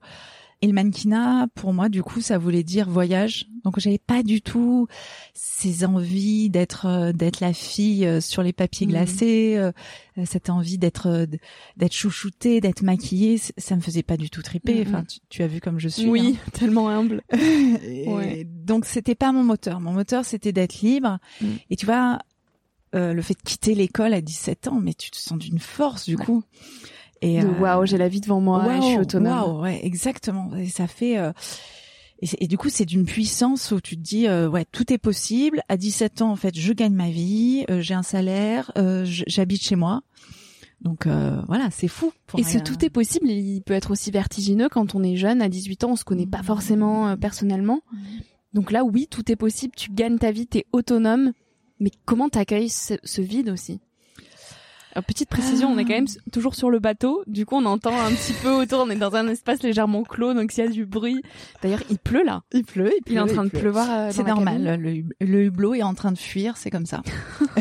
Et 0.63 0.67
le 0.67 0.73
mannequinat, 0.73 1.47
pour 1.53 1.71
moi, 1.71 1.87
du 1.87 2.01
coup, 2.01 2.19
ça 2.19 2.39
voulait 2.39 2.63
dire 2.63 2.89
voyage. 2.89 3.47
Donc, 3.63 3.79
j'avais 3.79 3.99
pas 3.99 4.23
du 4.23 4.41
tout 4.41 4.87
ces 5.35 5.85
envies 5.85 6.49
d'être 6.49 6.87
euh, 6.87 7.11
d'être 7.13 7.41
la 7.41 7.53
fille 7.53 8.07
euh, 8.07 8.21
sur 8.21 8.41
les 8.41 8.53
papiers 8.53 8.87
Mhm. 8.87 8.91
glacés, 8.93 9.55
euh, 9.57 9.71
cette 10.25 10.49
envie 10.49 10.79
d'être 10.79 11.27
d'être 11.77 11.93
chouchoutée, 11.93 12.59
d'être 12.59 12.81
maquillée. 12.81 13.39
Ça 13.57 13.75
me 13.75 13.81
faisait 13.81 14.01
pas 14.01 14.17
du 14.17 14.31
tout 14.31 14.41
triper. 14.41 14.83
Mhm. 14.83 14.87
Enfin, 14.87 15.03
tu, 15.03 15.19
tu 15.29 15.43
as 15.43 15.47
vu 15.47 15.61
comme 15.61 15.79
je 15.79 15.89
suis. 15.89 16.05
hein. 16.05 16.09
Oui, 16.09 16.37
tellement 16.53 16.89
humble. 16.89 17.21
Ouais. 18.07 18.43
Donc 18.45 18.85
c'était 18.85 19.15
pas 19.15 19.31
mon 19.31 19.43
moteur. 19.43 19.79
Mon 19.79 19.91
moteur 19.93 20.25
c'était 20.25 20.51
d'être 20.53 20.81
libre. 20.81 21.19
Mm. 21.41 21.47
Et 21.69 21.75
tu 21.75 21.85
vois, 21.85 22.17
euh, 22.95 23.13
le 23.13 23.21
fait 23.21 23.35
de 23.35 23.41
quitter 23.43 23.75
l'école 23.75 24.13
à 24.13 24.21
17 24.21 24.67
ans, 24.69 24.79
mais 24.81 24.93
tu 24.95 25.11
te 25.11 25.17
sens 25.17 25.37
d'une 25.37 25.59
force 25.59 26.05
du 26.05 26.15
Ouais. 26.15 26.25
coup. 26.25 26.43
Et 27.21 27.41
euh, 27.41 27.45
waouh, 27.59 27.85
j'ai 27.85 27.97
la 27.97 28.07
vie 28.09 28.21
devant 28.21 28.39
moi, 28.41 28.63
et 28.77 28.81
je 28.81 28.87
suis 28.87 28.97
autonome. 28.99 29.33
waouh, 29.33 29.61
ouais, 29.61 29.79
exactement. 29.85 30.51
Et 30.55 30.67
ça 30.67 30.87
fait. 30.87 31.17
euh, 31.17 31.31
et, 32.21 32.27
et 32.45 32.47
du 32.47 32.57
coup, 32.57 32.69
c'est 32.69 32.85
d'une 32.85 33.05
puissance 33.05 33.71
où 33.71 33.79
tu 33.81 33.95
te 33.95 34.01
dis, 34.01 34.27
euh, 34.27 34.49
ouais, 34.49 34.65
tout 34.71 34.91
est 34.91 34.97
possible. 34.97 35.61
À 35.69 35.77
17 35.77 36.21
ans, 36.23 36.31
en 36.31 36.35
fait, 36.35 36.57
je 36.57 36.73
gagne 36.73 36.93
ma 36.93 37.09
vie, 37.09 37.65
euh, 37.69 37.81
j'ai 37.81 37.93
un 37.93 38.03
salaire, 38.03 38.71
euh, 38.77 39.03
j'habite 39.05 39.61
chez 39.63 39.75
moi. 39.75 40.01
Donc 40.81 41.07
euh, 41.07 41.41
voilà, 41.47 41.69
c'est 41.71 41.87
fou. 41.87 42.11
pour 42.27 42.39
Et 42.39 42.43
ce 42.43 42.59
tout 42.59 42.85
est 42.85 42.89
possible, 42.91 43.27
il 43.29 43.61
peut 43.61 43.73
être 43.73 43.89
aussi 43.91 44.11
vertigineux 44.11 44.69
quand 44.69 44.93
on 44.93 45.01
est 45.01 45.15
jeune, 45.15 45.41
à 45.41 45.49
18 45.49 45.83
ans, 45.85 45.91
on 45.91 45.95
se 45.95 46.03
connaît 46.03 46.27
pas 46.27 46.43
forcément 46.43 47.17
personnellement. 47.17 47.81
Donc 48.53 48.71
là, 48.71 48.83
oui, 48.83 49.07
tout 49.09 49.31
est 49.31 49.35
possible, 49.35 49.73
tu 49.75 49.91
gagnes 49.91 50.17
ta 50.19 50.31
vie, 50.31 50.45
t'es 50.47 50.65
autonome. 50.71 51.33
Mais 51.79 51.91
comment 52.05 52.29
t'accueilles 52.29 52.69
ce, 52.69 52.93
ce 53.03 53.21
vide 53.21 53.49
aussi? 53.49 53.79
Petite 55.01 55.29
précision, 55.29 55.69
on 55.69 55.77
est 55.77 55.83
quand 55.85 55.93
même 55.93 56.05
s- 56.05 56.17
toujours 56.31 56.55
sur 56.55 56.69
le 56.69 56.79
bateau, 56.79 57.23
du 57.27 57.45
coup 57.45 57.55
on 57.55 57.65
entend 57.65 57.97
un 57.99 58.11
petit 58.11 58.33
peu 58.33 58.49
autour, 58.51 58.79
on 58.85 58.89
est 58.89 58.95
dans 58.95 59.15
un 59.15 59.27
espace 59.27 59.61
légèrement 59.63 60.03
clos, 60.03 60.33
donc 60.33 60.51
s'il 60.51 60.63
y 60.63 60.67
a 60.67 60.69
du 60.71 60.85
bruit. 60.85 61.21
D'ailleurs, 61.61 61.83
il 61.89 61.97
pleut 61.99 62.23
là. 62.23 62.43
Il 62.53 62.63
pleut, 62.65 62.91
il 62.97 63.03
pleut. 63.03 63.13
Il 63.13 63.17
est 63.17 63.19
en 63.21 63.27
train 63.27 63.43
de 63.45 63.49
pleut. 63.49 63.59
pleuvoir. 63.59 63.87
euh, 63.89 64.09
C'est 64.11 64.23
normal, 64.23 64.79
le, 64.81 64.91
hub- 64.95 65.13
le 65.21 65.43
hublot 65.45 65.73
est 65.75 65.83
en 65.83 65.93
train 65.93 66.11
de 66.11 66.17
fuir, 66.17 66.57
c'est 66.57 66.69
comme 66.71 66.85
ça. 66.85 67.01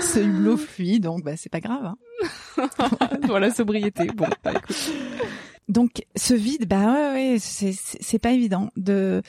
Ce 0.00 0.18
hublot 0.20 0.56
fuit, 0.56 1.00
donc 1.00 1.22
bah, 1.24 1.36
c'est 1.36 1.48
pas 1.48 1.60
grave. 1.60 1.84
hein. 2.58 2.68
voilà, 3.26 3.50
sobriété. 3.52 4.06
Bon, 4.06 4.26
bah, 4.44 4.52
écoute. 4.56 4.92
Donc 5.68 6.02
ce 6.16 6.34
vide, 6.34 6.66
bah 6.66 7.12
ouais, 7.12 7.34
ouais, 7.34 7.36
c'est 7.38 8.18
pas 8.18 8.32
évident 8.32 8.70
de 8.76 9.22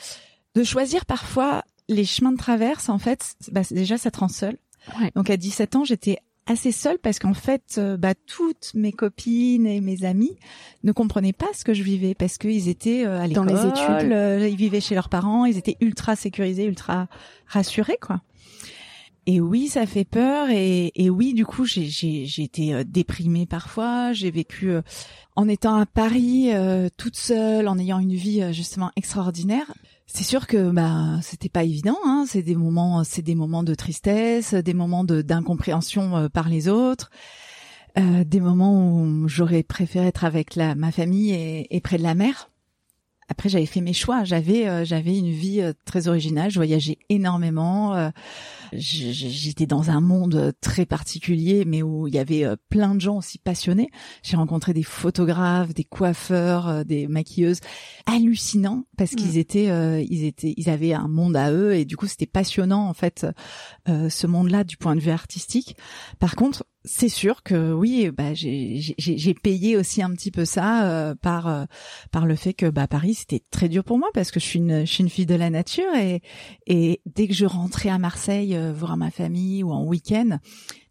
de 0.55 0.63
choisir 0.63 1.05
parfois 1.05 1.63
les 1.89 2.05
chemins 2.05 2.31
de 2.31 2.38
traverse. 2.38 2.89
En 2.89 2.98
fait, 2.98 3.36
bah, 3.51 3.62
déjà 3.72 3.98
ça 3.98 4.10
te 4.12 4.19
rend 4.19 4.29
seul. 4.29 4.58
Ouais. 5.00 5.12
Donc 5.15 5.29
à 5.29 5.38
17 5.38 5.75
ans, 5.75 5.84
j'étais 5.84 6.17
assez 6.50 6.72
seule 6.72 6.98
parce 7.00 7.20
qu'en 7.20 7.34
fait, 7.34 7.75
euh, 7.77 7.98
bah 7.98 8.13
toutes 8.25 8.72
mes 8.74 8.91
copines 8.91 9.65
et 9.68 9.82
mes 9.82 10.03
amis 10.03 10.36
ne 10.84 10.91
comprenaient 10.91 11.34
pas 11.34 11.48
ce 11.53 11.63
que 11.63 11.74
je 11.74 11.84
vivais 11.84 12.15
parce 12.15 12.38
qu'ils 12.38 12.68
étaient 12.70 13.06
euh, 13.06 13.22
à 13.22 13.27
Dans 13.27 13.44
l'école, 13.44 13.56
les 13.56 13.70
études. 13.70 14.12
euh, 14.12 14.48
ils 14.50 14.56
vivaient 14.56 14.82
chez 14.82 14.96
leurs 14.96 15.10
parents, 15.10 15.46
ils 15.46 15.58
étaient 15.58 15.77
ultra 15.82 16.15
sécurisés, 16.15 16.65
ultra 16.65 17.08
rassurés, 17.48 17.98
quoi. 18.01 18.22
Et 19.25 19.41
oui, 19.41 19.68
ça 19.68 19.86
fait 19.86 20.06
peur. 20.06 20.50
Et, 20.50 20.91
et 20.96 21.10
oui, 21.12 21.34
du 21.36 21.46
coup, 21.46 21.65
j'ai 21.65 21.86
j'ai 21.86 22.25
j'ai 22.25 22.44
été 22.44 22.84
déprimée 22.84 23.46
parfois. 23.46 24.12
J'ai 24.12 24.32
vécu 24.32 24.72
euh, 24.72 24.82
en 25.36 25.48
étant 25.48 25.75
à 25.75 25.86
Paris 25.86 26.51
euh, 26.51 26.89
toute 26.98 27.15
seule, 27.15 27.68
en 27.68 27.77
ayant 27.77 28.00
une 28.00 28.15
vie 28.15 28.51
justement 28.53 28.89
extraordinaire. 28.96 29.72
C'est 30.12 30.24
sûr 30.24 30.48
que 30.48 30.72
bah 30.72 31.20
c'était 31.22 31.50
pas 31.50 31.63
évident. 31.63 31.98
Hein. 32.04 32.25
C'est 32.28 32.42
des 32.42 32.56
moments, 32.56 33.04
c'est 33.04 33.22
des 33.22 33.36
moments 33.36 33.63
de 33.63 33.75
tristesse, 33.75 34.56
des 34.56 34.74
moments 34.74 35.04
d'incompréhension 35.04 36.18
euh, 36.18 36.30
par 36.30 36.50
les 36.50 36.68
autres, 36.68 37.12
euh, 37.98 38.24
des 38.24 38.39
moments 38.39 38.96
où 38.96 39.28
j'aurais 39.28 39.62
préféré 39.63 40.08
être 40.08 40.25
avec 40.25 40.56
la 40.56 40.74
ma 40.74 40.92
famille 40.92 41.32
et, 41.32 41.75
et 41.75 41.80
près 41.80 41.98
de 42.00 42.04
la 42.04 42.16
mer. 42.16 42.50
Après, 43.29 43.48
j'avais 43.48 43.65
fait 43.67 43.81
mes 43.81 43.93
choix. 43.93 44.24
J'avais 44.24 44.67
euh, 44.67 44.83
j'avais 44.83 45.17
une 45.17 45.29
vie 45.31 45.62
euh, 45.62 45.74
très 45.86 46.07
originale. 46.07 46.50
Je 46.51 46.59
voyageais 46.59 46.98
énormément. 47.09 47.95
euh, 47.95 48.09
J'étais 48.74 49.65
dans 49.65 49.89
un 49.89 50.00
monde 50.01 50.53
très 50.62 50.86
particulier, 50.86 51.63
mais 51.65 51.81
où 51.81 52.07
il 52.07 52.13
y 52.13 52.19
avait 52.19 52.45
euh, 52.45 52.55
plein 52.69 52.93
de 52.95 53.01
gens 53.01 53.17
aussi 53.17 53.39
passionnés. 53.39 53.89
J'ai 54.24 54.38
rencontré 54.38 54.74
des 54.74 54.83
photographes, 54.83 55.74
des 55.74 55.83
coiffeurs, 55.83 56.67
euh, 56.67 56.83
des 56.83 57.07
maquilleuses 57.07 57.62
hallucinants 58.05 58.83
parce 58.98 59.12
qu'ils 59.12 59.38
étaient, 59.38 59.69
euh, 59.69 60.03
ils 60.07 60.24
étaient, 60.25 60.53
ils 60.55 60.69
avaient 60.69 60.93
un 60.93 61.07
monde 61.07 61.36
à 61.36 61.51
eux 61.51 61.74
et 61.75 61.86
du 61.86 61.98
coup 61.98 62.07
c'était 62.07 62.25
passionnant 62.27 62.88
en 62.88 62.93
fait 62.93 63.25
euh, 63.88 64.09
ce 64.09 64.27
monde-là 64.27 64.63
du 64.63 64.77
point 64.77 64.95
de 64.95 65.01
vue 65.01 65.12
artistique. 65.12 65.75
Par 66.19 66.36
contre, 66.36 66.63
c'est 66.91 67.08
sûr 67.10 67.43
que 67.43 67.72
oui, 67.72 68.10
bah 68.10 68.34
j'ai 68.34 69.34
payé 69.43 69.77
aussi 69.77 70.01
un 70.01 70.10
petit 70.12 70.31
peu 70.31 70.43
ça 70.43 70.89
euh, 70.89 71.13
par 71.13 71.48
euh, 71.48 71.65
par 72.12 72.25
le 72.25 72.36
fait 72.36 72.53
que 72.53 72.67
bah 72.67 72.88
Paris 72.88 73.13
c'était 73.13 73.43
très 73.51 73.69
dur 73.69 73.84
pour 73.84 74.00
moi 74.00 74.10
parce 74.15 74.31
que 74.31 74.39
je 74.39 74.46
suis 74.46 74.58
une 74.60 74.86
je 74.88 74.91
suis 74.91 75.03
une 75.03 75.10
fille 75.10 75.27
de 75.27 75.36
la 75.36 75.51
nature 75.51 75.93
et 75.96 76.22
et 76.65 77.00
dès 77.05 77.27
que 77.27 77.34
je 77.36 77.46
rentrais 77.46 77.89
à 77.89 78.00
Marseille 78.00 78.55
euh, 78.55 78.74
voir 78.74 78.98
ma 78.98 79.12
famille 79.12 79.63
ou 79.63 79.72
en 79.72 79.86
week-end, 79.86 80.39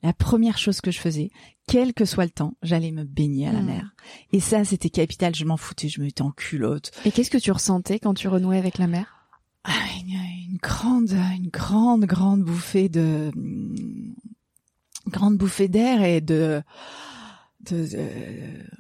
la 0.04 0.12
première 0.12 0.56
chose 0.56 0.80
que 0.80 0.92
je 0.92 1.00
faisais, 1.00 1.30
quel 1.66 1.92
que 1.94 2.04
soit 2.04 2.24
le 2.24 2.30
temps, 2.30 2.54
j'allais 2.62 2.92
me 2.92 3.02
baigner 3.02 3.48
à 3.48 3.52
la 3.52 3.60
Mm. 3.62 3.66
mer. 3.66 3.94
Et 4.32 4.38
ça 4.38 4.64
c'était 4.64 4.90
capital, 4.90 5.34
je 5.34 5.44
m'en 5.44 5.56
foutais, 5.56 5.88
je 5.88 6.00
me 6.00 6.06
mettais 6.06 6.22
en 6.22 6.30
culotte. 6.30 6.92
Et 7.06 7.10
qu'est-ce 7.10 7.30
que 7.30 7.38
tu 7.38 7.50
ressentais 7.50 7.98
quand 7.98 8.14
tu 8.14 8.28
renouais 8.28 8.58
avec 8.58 8.78
la 8.78 8.86
mer? 8.86 9.14
Ah, 9.64 9.72
une, 10.00 10.14
une 10.52 10.58
grande 10.62 11.10
une 11.10 11.48
grande 11.50 12.04
grande 12.04 12.42
bouffée 12.42 12.88
de 12.88 13.32
grande 15.08 15.36
bouffée 15.36 15.68
d'air 15.68 16.02
et 16.02 16.20
de 16.20 16.62
de, 17.70 17.82
de 17.86 18.08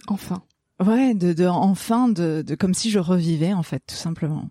Enfin. 0.06 0.42
Ouais, 0.84 1.12
de, 1.14 1.32
de 1.32 1.44
enfin 1.46 2.08
de, 2.08 2.42
de 2.46 2.54
comme 2.54 2.74
si 2.74 2.90
je 2.90 3.00
revivais 3.00 3.52
en 3.52 3.64
fait 3.64 3.82
tout 3.86 3.96
simplement. 3.96 4.48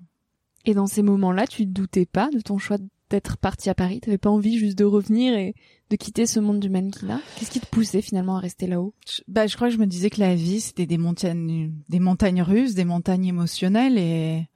Et 0.66 0.74
dans 0.74 0.88
ces 0.88 1.02
moments-là, 1.02 1.48
tu 1.48 1.64
te 1.66 1.72
doutais 1.72 2.06
pas 2.06 2.30
de 2.30 2.42
ton 2.42 2.58
choix 2.58 2.78
d'être 3.10 3.38
parti 3.38 3.70
à 3.70 3.74
Paris? 3.74 4.02
T'avais 4.02 4.18
pas 4.18 4.30
envie 4.30 4.58
juste 4.60 4.78
de 4.78 4.84
revenir 4.84 5.34
et 5.38 5.56
de 5.90 5.96
quitter 5.96 6.26
ce 6.26 6.42
monde 6.42 6.60
du 6.60 6.70
mannequinat? 6.70 7.22
Qu'est-ce 7.38 7.52
qui 7.52 7.62
te 7.62 7.66
poussait 7.68 8.02
finalement 8.02 8.36
à 8.36 8.42
rester 8.42 8.68
là-haut? 8.68 8.94
Je- 9.10 9.22
bah 9.30 9.48
je 9.48 9.56
crois 9.56 9.70
que 9.70 9.74
je 9.74 9.80
me 9.80 9.86
disais 9.86 10.10
que 10.10 10.20
la 10.20 10.36
vie 10.36 10.60
c'était 10.60 10.86
des 10.86 10.98
montagnes 10.98 11.72
des 11.88 12.00
montagnes 12.02 12.42
russes, 12.42 12.74
des 12.74 12.84
montagnes 12.84 13.26
émotionnelles 13.28 13.98
et 13.98 14.50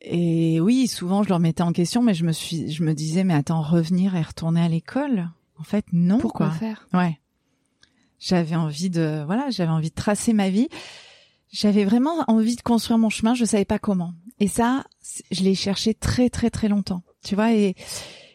et 0.00 0.60
oui, 0.60 0.86
souvent 0.86 1.24
je 1.24 1.28
le 1.28 1.34
remettais 1.34 1.64
en 1.64 1.72
question 1.72 2.00
mais 2.00 2.14
je 2.14 2.24
me 2.24 2.30
suis 2.30 2.70
je 2.70 2.84
me 2.84 2.94
disais 2.94 3.24
mais 3.24 3.34
attends, 3.34 3.62
revenir 3.62 4.14
et 4.14 4.22
retourner 4.22 4.60
à 4.60 4.68
l'école? 4.68 5.28
En 5.58 5.64
fait 5.64 5.84
non 5.92 6.18
Pourquoi 6.18 6.48
quoi. 6.48 6.56
faire? 6.56 6.88
Ouais. 6.94 7.18
J'avais 8.20 8.56
envie 8.56 8.90
de 8.90 9.22
voilà, 9.26 9.50
j'avais 9.50 9.70
envie 9.70 9.90
de 9.90 9.94
tracer 9.94 10.32
ma 10.32 10.50
vie. 10.50 10.68
J'avais 11.50 11.84
vraiment 11.84 12.24
envie 12.28 12.56
de 12.56 12.62
construire 12.62 12.98
mon 12.98 13.10
chemin, 13.10 13.34
je 13.34 13.44
savais 13.44 13.64
pas 13.64 13.78
comment. 13.78 14.12
Et 14.40 14.48
ça, 14.48 14.84
je 15.30 15.42
l'ai 15.42 15.54
cherché 15.54 15.94
très 15.94 16.28
très 16.30 16.50
très 16.50 16.68
longtemps. 16.68 17.02
Tu 17.24 17.34
vois 17.34 17.52
et 17.52 17.74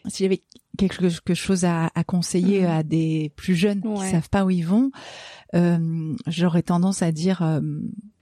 s'il 0.08 0.24
y 0.24 0.26
avait 0.26 0.42
quelque 0.76 1.34
chose 1.34 1.64
à, 1.64 1.90
à 1.94 2.04
conseiller 2.04 2.62
Mhm. 2.62 2.66
à 2.70 2.82
des 2.82 3.32
plus 3.36 3.54
jeunes 3.54 3.80
Ouais. 3.84 4.04
qui 4.04 4.10
savent 4.10 4.28
pas 4.28 4.44
où 4.44 4.50
ils 4.50 4.66
vont, 4.66 4.90
euh, 5.54 6.14
j'aurais 6.26 6.62
tendance 6.62 7.00
à 7.02 7.12
dire 7.12 7.42
euh, 7.42 7.60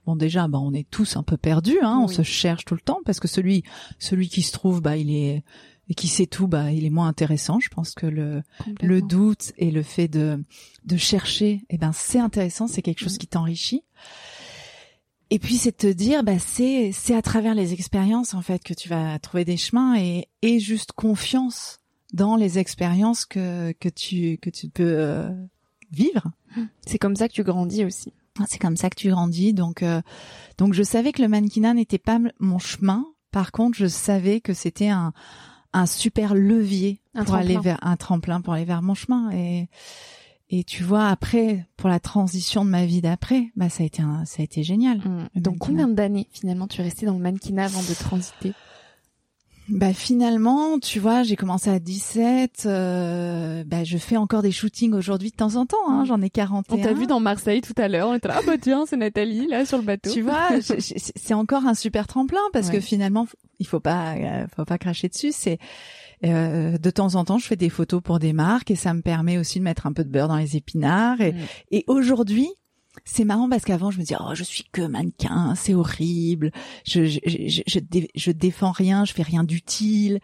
bon 0.05 0.15
déjà 0.15 0.47
bah 0.47 0.59
on 0.59 0.73
est 0.73 0.89
tous 0.89 1.17
un 1.17 1.23
peu 1.23 1.35
perdus 1.37 1.79
hein, 1.81 1.99
on 2.03 2.07
se 2.07 2.21
cherche 2.21 2.65
tout 2.65 2.75
le 2.75 2.81
temps 2.81 2.99
parce 3.05 3.19
que 3.19 3.27
celui 3.27 3.63
celui 3.99 4.29
qui 4.29 4.41
se 4.43 4.51
trouve 4.51 4.81
bah 4.81 4.97
il 4.97 5.09
est 5.15 5.43
et 5.89 5.95
qui 5.95 6.07
sait 6.07 6.27
tout 6.27 6.47
bah 6.47 6.71
il 6.71 6.85
est 6.85 6.89
moins 6.89 7.07
intéressant, 7.07 7.59
je 7.59 7.69
pense 7.69 7.93
que 7.93 8.05
le 8.05 8.41
le 8.81 9.01
doute 9.01 9.53
et 9.57 9.71
le 9.71 9.83
fait 9.83 10.07
de 10.07 10.43
de 10.85 10.97
chercher, 10.97 11.65
eh 11.69 11.77
ben 11.77 11.91
c'est 11.93 12.19
intéressant, 12.19 12.67
c'est 12.67 12.81
quelque 12.81 13.01
chose 13.01 13.17
qui 13.17 13.27
t'enrichit. 13.27 13.83
Et 15.29 15.39
puis 15.39 15.55
c'est 15.55 15.71
de 15.71 15.89
te 15.89 15.93
dire, 15.93 16.23
bah 16.23 16.39
c'est 16.39 16.91
c'est 16.93 17.15
à 17.15 17.21
travers 17.21 17.55
les 17.55 17.73
expériences 17.73 18.33
en 18.33 18.41
fait 18.41 18.63
que 18.63 18.73
tu 18.73 18.87
vas 18.87 19.17
trouver 19.19 19.45
des 19.45 19.57
chemins 19.57 19.97
et 19.97 20.27
et 20.41 20.59
juste 20.59 20.91
confiance 20.91 21.79
dans 22.13 22.35
les 22.35 22.59
expériences 22.59 23.25
que 23.25 23.71
que 23.73 23.89
tu 23.89 24.37
que 24.37 24.49
tu 24.49 24.69
peux 24.69 24.95
euh, 24.97 25.29
vivre. 25.91 26.31
C'est 26.85 26.99
comme 26.99 27.15
ça 27.15 27.27
que 27.27 27.33
tu 27.33 27.43
grandis 27.43 27.83
aussi. 27.83 28.13
C'est 28.47 28.59
comme 28.59 28.77
ça 28.77 28.89
que 28.89 28.95
tu 28.95 29.09
grandis. 29.09 29.53
Donc, 29.53 29.83
euh, 29.83 30.01
donc 30.57 30.73
je 30.73 30.83
savais 30.83 31.11
que 31.11 31.21
le 31.21 31.27
mannequinat 31.27 31.73
n'était 31.73 31.99
pas 31.99 32.19
mon 32.39 32.59
chemin. 32.59 33.05
Par 33.31 33.51
contre, 33.51 33.77
je 33.77 33.87
savais 33.87 34.41
que 34.41 34.53
c'était 34.53 34.89
un, 34.89 35.13
un 35.73 35.85
super 35.85 36.35
levier 36.35 37.01
Un 37.15 37.25
pour 37.25 37.35
aller 37.35 37.57
vers 37.57 37.79
un 37.81 37.95
tremplin 37.97 38.41
pour 38.41 38.53
aller 38.53 38.65
vers 38.65 38.81
mon 38.81 38.93
chemin. 38.93 39.31
Et, 39.31 39.67
et 40.49 40.63
tu 40.63 40.83
vois 40.83 41.07
après 41.07 41.65
pour 41.77 41.89
la 41.89 41.99
transition 41.99 42.63
de 42.63 42.69
ma 42.69 42.85
vie 42.85 43.01
d'après, 43.01 43.51
bah 43.55 43.69
ça 43.69 43.83
a 43.83 43.85
été 43.85 44.01
un, 44.01 44.25
ça 44.25 44.41
a 44.41 44.43
été 44.43 44.63
génial. 44.63 44.99
Mmh. 44.99 45.39
Donc 45.39 45.57
combien 45.59 45.87
d'années 45.87 46.27
finalement 46.31 46.67
tu 46.67 46.81
es 46.81 46.83
resté 46.83 47.05
dans 47.05 47.13
le 47.13 47.19
mannequinat 47.19 47.65
avant 47.65 47.81
de 47.81 47.93
transiter? 47.93 48.53
Bah 49.69 49.93
finalement, 49.93 50.77
tu 50.79 50.99
vois, 50.99 51.23
j'ai 51.23 51.35
commencé 51.35 51.69
à 51.69 51.79
17. 51.79 52.63
Euh, 52.65 53.63
bah 53.65 53.83
je 53.83 53.97
fais 53.97 54.17
encore 54.17 54.41
des 54.41 54.51
shootings 54.51 54.93
aujourd'hui 54.93 55.31
de 55.31 55.35
temps 55.35 55.55
en 55.55 55.65
temps. 55.65 55.89
Hein, 55.89 56.03
J'en 56.05 56.21
ai 56.21 56.29
41. 56.29 56.75
On 56.75 56.81
t'a 56.81 56.93
vu 56.93 57.07
dans 57.07 57.21
Marseille 57.21 57.61
tout 57.61 57.73
à 57.77 57.87
l'heure. 57.87 58.09
On 58.09 58.15
était 58.15 58.27
là, 58.27 58.39
ah 58.39 58.43
bah 58.45 58.57
tiens, 58.59 58.85
c'est 58.85 58.97
Nathalie 58.97 59.47
là 59.47 59.65
sur 59.65 59.77
le 59.77 59.83
bateau. 59.83 60.11
Tu 60.11 60.21
vois, 60.21 60.49
c'est 60.79 61.33
encore 61.33 61.65
un 61.65 61.75
super 61.75 62.07
tremplin 62.07 62.41
parce 62.51 62.69
que 62.69 62.81
finalement, 62.81 63.25
il 63.59 63.67
faut 63.67 63.79
pas, 63.79 64.15
euh, 64.15 64.45
faut 64.53 64.65
pas 64.65 64.77
cracher 64.77 65.07
dessus. 65.07 65.31
C'est 65.31 65.59
euh, 66.25 66.77
de 66.77 66.89
temps 66.89 67.15
en 67.15 67.23
temps, 67.23 67.37
je 67.37 67.47
fais 67.47 67.55
des 67.55 67.69
photos 67.69 68.01
pour 68.01 68.19
des 68.19 68.33
marques 68.33 68.69
et 68.69 68.75
ça 68.75 68.93
me 68.93 69.01
permet 69.01 69.37
aussi 69.37 69.59
de 69.59 69.63
mettre 69.63 69.87
un 69.87 69.93
peu 69.93 70.03
de 70.03 70.09
beurre 70.09 70.27
dans 70.27 70.37
les 70.37 70.57
épinards. 70.57 71.21
Et, 71.21 71.31
mm. 71.31 71.37
et 71.71 71.83
aujourd'hui, 71.87 72.49
c'est 73.05 73.25
marrant 73.25 73.49
parce 73.49 73.63
qu'avant 73.63 73.91
je 73.91 73.97
me 73.97 74.03
disais 74.03 74.15
oh 74.19 74.35
je 74.35 74.43
suis 74.43 74.65
que 74.71 74.81
mannequin 74.81 75.55
c'est 75.55 75.73
horrible. 75.73 76.51
Je 76.85 77.05
je, 77.05 77.19
je 77.25 77.61
je, 77.67 77.79
je 78.15 78.31
défends 78.31 78.71
rien 78.71 79.05
je 79.05 79.13
fais 79.13 79.23
rien 79.23 79.43
d'utile. 79.43 80.19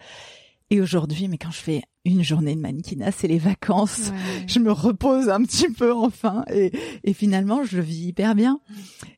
Et 0.70 0.82
aujourd'hui 0.82 1.28
mais 1.28 1.38
quand 1.38 1.52
je 1.52 1.58
fais 1.60 1.82
une 2.06 2.24
journée 2.24 2.56
de 2.56 2.62
mannequinat 2.62 3.12
c'est 3.12 3.28
les 3.28 3.40
vacances. 3.40 4.12
Je 4.48 4.60
me 4.60 4.72
repose 4.72 5.30
un 5.30 5.44
petit 5.44 5.70
peu 5.70 5.94
enfin 5.94 6.46
et, 6.52 6.72
et 7.04 7.14
finalement 7.14 7.64
je 7.64 7.80
vis 7.80 8.08
hyper 8.08 8.36
bien. 8.36 8.60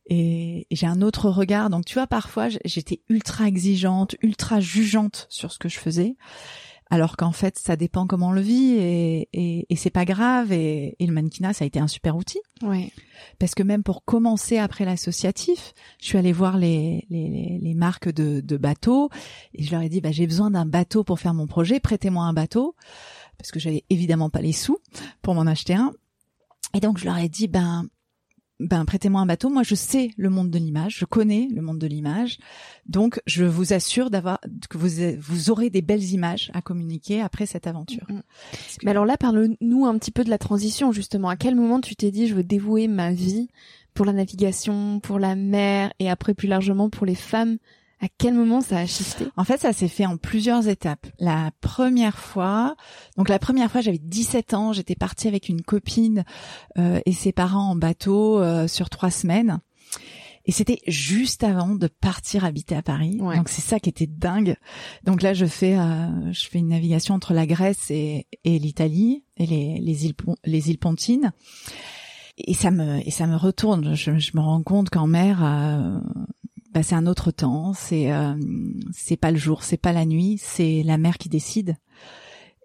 Et, 0.08 0.68
et 0.70 0.76
j'ai 0.76 0.88
un 0.88 1.02
autre 1.02 1.30
regard. 1.30 1.70
Donc 1.70 1.86
tu 1.86 1.96
vois 1.96 2.08
parfois 2.08 2.48
j'étais 2.66 3.02
ultra 3.10 3.48
exigeante 3.48 4.16
ultra 4.22 4.60
jugeante 4.60 5.28
sur 5.30 5.52
ce 5.52 5.60
que 5.60 5.70
je 5.70 5.78
faisais 5.78 6.16
alors 6.92 7.16
qu'en 7.18 7.32
fait 7.32 7.58
ça 7.58 7.76
dépend 7.76 8.06
comment 8.06 8.28
on 8.28 8.32
le 8.34 8.42
vit 8.42 8.74
et, 8.74 9.30
et, 9.34 9.66
et 9.70 9.76
c'est 9.76 9.90
pas 9.90 10.06
grave. 10.06 10.52
Et, 10.52 10.96
et, 11.00 11.08
le 11.08 11.14
mannequinat 11.14 11.54
ça 11.54 11.64
a 11.64 11.68
été 11.68 11.80
un 11.80 11.88
super 11.88 12.16
outil. 12.16 12.40
Oui. 12.62 12.92
parce 13.40 13.56
que 13.56 13.64
même 13.64 13.82
pour 13.82 14.06
commencer 14.06 14.60
après 14.60 14.86
l'associatif 14.86 15.74
je 16.00 16.06
suis 16.06 16.18
allée 16.20 16.32
voir 16.32 16.58
les, 16.58 17.08
les, 17.10 17.58
les 17.60 17.74
marques 17.74 18.12
de, 18.12 18.40
de, 18.42 18.58
bateaux 18.58 19.10
et 19.56 19.64
je 19.64 19.72
leur 19.72 19.82
ai 19.82 19.90
dit 19.90 20.02
bah, 20.02 20.12
j'ai 20.12 20.28
besoin 20.28 20.52
d'un 20.52 20.68
bateau 20.68 21.04
pour 21.04 21.20
faire 21.20 21.34
mon 21.34 21.48
projet. 21.48 21.80
Prêtez-moi 21.80 22.24
un 22.24 22.34
bateau. 22.34 22.76
Parce 23.38 23.52
que 23.52 23.60
j'avais 23.60 23.86
évidemment 23.90 24.30
pas 24.30 24.42
les 24.42 24.54
sous 24.54 24.78
pour 25.24 25.34
m'en 25.34 25.48
acheter 25.48 25.74
un. 25.74 25.94
Et 26.76 26.80
donc 26.80 27.00
je 27.00 27.06
leur 27.06 27.18
ai 27.18 27.30
dit 27.30 27.48
ben 27.48 27.88
ben 28.62 28.86
prêtez-moi 28.86 29.22
un 29.22 29.26
bateau. 29.26 29.50
Moi, 29.50 29.64
je 29.64 29.76
sais 29.76 30.12
le 30.18 30.30
monde 30.30 30.50
de 30.50 30.58
l'image, 30.58 30.98
je 31.00 31.06
connais 31.06 31.48
le 31.54 31.62
monde 31.62 31.80
de 31.80 31.88
l'image, 31.88 32.38
donc 32.88 33.22
je 33.26 33.44
vous 33.44 33.74
assure 33.74 34.10
d'avoir 34.10 34.40
que 34.70 34.78
vous 34.78 34.90
vous 35.20 35.50
aurez 35.50 35.70
des 35.70 35.82
belles 35.82 36.04
images 36.04 36.52
à 36.54 36.62
communiquer 36.62 37.22
après 37.22 37.46
cette 37.46 37.68
aventure. 37.68 38.06
Mm, 38.10 38.16
mm. 38.16 38.22
Mais 38.84 38.92
alors 38.92 39.06
là, 39.06 39.18
parle-nous 39.18 39.86
un 39.86 39.98
petit 39.98 40.12
peu 40.12 40.24
de 40.24 40.30
la 40.30 40.38
transition 40.38 40.92
justement. 40.92 41.30
À 41.30 41.36
quel 41.36 41.56
moment 41.56 41.82
tu 41.82 41.96
t'es 41.96 42.12
dit 42.12 42.28
je 42.28 42.36
veux 42.36 42.44
dévouer 42.44 42.88
ma 42.88 43.12
vie 43.12 43.50
pour 43.94 44.06
la 44.06 44.14
navigation, 44.14 45.00
pour 45.00 45.20
la 45.20 45.36
mer 45.36 45.92
et 46.00 46.10
après 46.10 46.34
plus 46.34 46.48
largement 46.48 46.90
pour 46.90 47.06
les 47.06 47.16
femmes 47.16 47.58
à 48.02 48.08
quel 48.18 48.34
moment 48.34 48.62
ça 48.62 48.80
a 48.80 48.86
shifté? 48.86 49.28
En 49.38 49.44
fait, 49.44 49.62
ça 49.62 49.74
s'est 49.74 49.88
fait 49.88 50.06
en 50.06 50.18
plusieurs 50.18 50.68
étapes. 50.68 51.08
La 51.20 51.52
première 51.62 52.18
fois, 52.18 52.76
donc 53.16 53.30
la 53.30 53.40
première 53.40 53.72
fois, 53.72 53.82
j'avais 53.82 54.00
17 54.00 54.54
ans, 54.56 54.74
j'étais 54.74 54.96
partie 54.96 55.28
avec 55.28 55.50
une 55.50 55.62
copine 55.62 56.26
euh, 56.80 57.00
et 57.06 57.14
ses 57.14 57.32
parents 57.32 57.70
en 57.70 57.76
bateau 57.76 58.40
euh, 58.40 58.68
sur 58.68 58.90
trois 58.90 59.12
semaines. 59.12 59.60
Et 60.46 60.52
c'était 60.52 60.80
juste 60.88 61.44
avant 61.44 61.76
de 61.76 61.86
partir 61.86 62.44
habiter 62.46 62.76
à 62.76 62.82
Paris. 62.82 63.18
Donc 63.18 63.48
c'est 63.48 63.62
ça 63.62 63.80
qui 63.80 63.90
était 63.90 64.08
dingue. 64.08 64.56
Donc 65.04 65.22
là, 65.22 65.36
je 65.36 65.46
fais, 65.46 65.78
euh, 65.78 66.32
je 66.32 66.48
fais 66.48 66.58
une 66.58 66.70
navigation 66.70 67.14
entre 67.14 67.36
la 67.36 67.46
Grèce 67.46 67.92
et, 67.92 68.26
et 68.44 68.58
l'Italie 68.58 69.24
et 69.38 69.46
les, 69.46 69.78
les 69.80 70.06
îles, 70.06 70.16
les 70.44 70.72
îles 70.72 70.80
Pontines. 70.80 71.32
Et 72.38 72.56
ça 72.56 72.72
me, 72.72 73.06
et 73.08 73.12
ça 73.12 73.28
me 73.28 73.36
retourne. 73.36 73.94
Je, 73.94 74.18
je 74.18 74.32
me 74.34 74.42
rends 74.42 74.64
compte 74.64 74.90
qu'en 74.90 75.06
mer, 75.06 75.44
euh, 75.44 76.00
bah, 76.74 76.84
c'est 76.84 76.96
un 76.96 77.06
autre 77.06 77.32
temps. 77.32 77.74
C'est 77.74 78.12
euh, 78.12 78.36
c'est 78.94 79.18
pas 79.18 79.32
le 79.32 79.38
jour, 79.38 79.64
c'est 79.64 79.78
pas 79.78 79.94
la 79.94 80.06
nuit, 80.06 80.38
c'est 80.42 80.84
la 80.84 80.98
mer 80.98 81.18
qui 81.18 81.30
décide. 81.30 81.78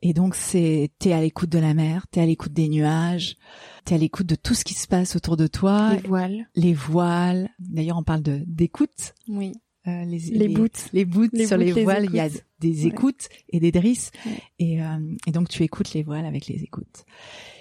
Et 0.03 0.13
donc 0.13 0.35
c'est 0.35 0.91
t'es 0.99 1.13
à 1.13 1.21
l'écoute 1.21 1.51
de 1.51 1.59
la 1.59 1.75
mer, 1.75 2.07
t'es 2.11 2.21
à 2.21 2.27
l'écoute 2.27 2.53
des 2.53 2.69
nuages, 2.69 3.37
t'es 3.85 3.95
à 3.95 3.99
l'écoute 3.99 4.27
de 4.27 4.35
tout 4.35 4.55
ce 4.55 4.65
qui 4.65 4.75
se 4.75 4.87
passe 4.87 5.17
autour 5.17 5.37
de 5.37 5.47
toi. 5.47 5.95
Les 5.95 6.09
voiles. 6.09 6.49
Les 6.55 6.75
voiles. 6.75 7.51
D'ailleurs, 7.59 7.99
on 7.99 8.05
parle 8.05 8.23
de 8.23 8.43
d'écoute. 8.47 9.15
Oui. 9.29 9.53
Euh, 9.89 10.05
les, 10.05 10.19
les, 10.19 10.49
boots. 10.49 10.89
Les 10.93 11.05
boots 11.05 11.47
sur 11.47 11.57
les, 11.57 11.71
voiles, 11.85 12.07
il 12.07 12.15
y 12.17 12.19
a 12.19 12.29
des 12.59 12.87
écoutes 12.89 13.29
et 13.51 13.61
des 13.61 13.71
drisses. 13.71 14.11
Et, 14.59 14.83
euh, 14.83 14.99
et 15.29 15.31
donc 15.31 15.49
tu 15.49 15.63
écoutes 15.63 15.93
les 15.93 16.03
voiles 16.03 16.27
avec 16.27 16.49
les 16.49 16.65
écoutes. 16.65 17.05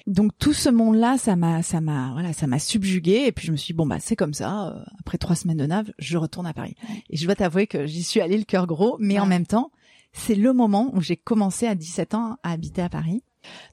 Donc 0.07 0.31
tout 0.37 0.53
ce 0.53 0.69
monde-là, 0.69 1.17
ça 1.17 1.35
m'a, 1.35 1.63
ça 1.63 1.81
m'a, 1.81 2.11
voilà, 2.13 2.31
ça 2.31 2.45
m'a 2.45 2.59
subjugué. 2.59 3.23
Et 3.25 3.31
puis 3.31 3.47
je 3.47 3.51
me 3.51 3.57
suis 3.57 3.73
dit, 3.73 3.77
bon 3.77 3.87
bah 3.87 3.97
c'est 3.99 4.15
comme 4.15 4.33
ça. 4.33 4.67
Euh, 4.67 4.83
après 4.99 5.17
trois 5.17 5.35
semaines 5.35 5.57
de 5.57 5.65
nave, 5.65 5.91
je 5.97 6.17
retourne 6.17 6.45
à 6.45 6.53
Paris. 6.53 6.75
Et 7.09 7.17
je 7.17 7.25
dois 7.25 7.35
t'avouer 7.35 7.65
que 7.67 7.85
j'y 7.87 8.03
suis 8.03 8.21
allée 8.21 8.37
le 8.37 8.43
cœur 8.43 8.67
gros, 8.67 8.97
mais 8.99 9.19
en 9.19 9.25
même 9.25 9.45
temps, 9.45 9.71
c'est 10.13 10.35
le 10.35 10.53
moment 10.53 10.91
où 10.93 11.01
j'ai 11.01 11.17
commencé 11.17 11.67
à 11.67 11.75
17 11.75 12.13
ans 12.13 12.37
à 12.43 12.51
habiter 12.51 12.81
à 12.81 12.89
Paris. 12.89 13.23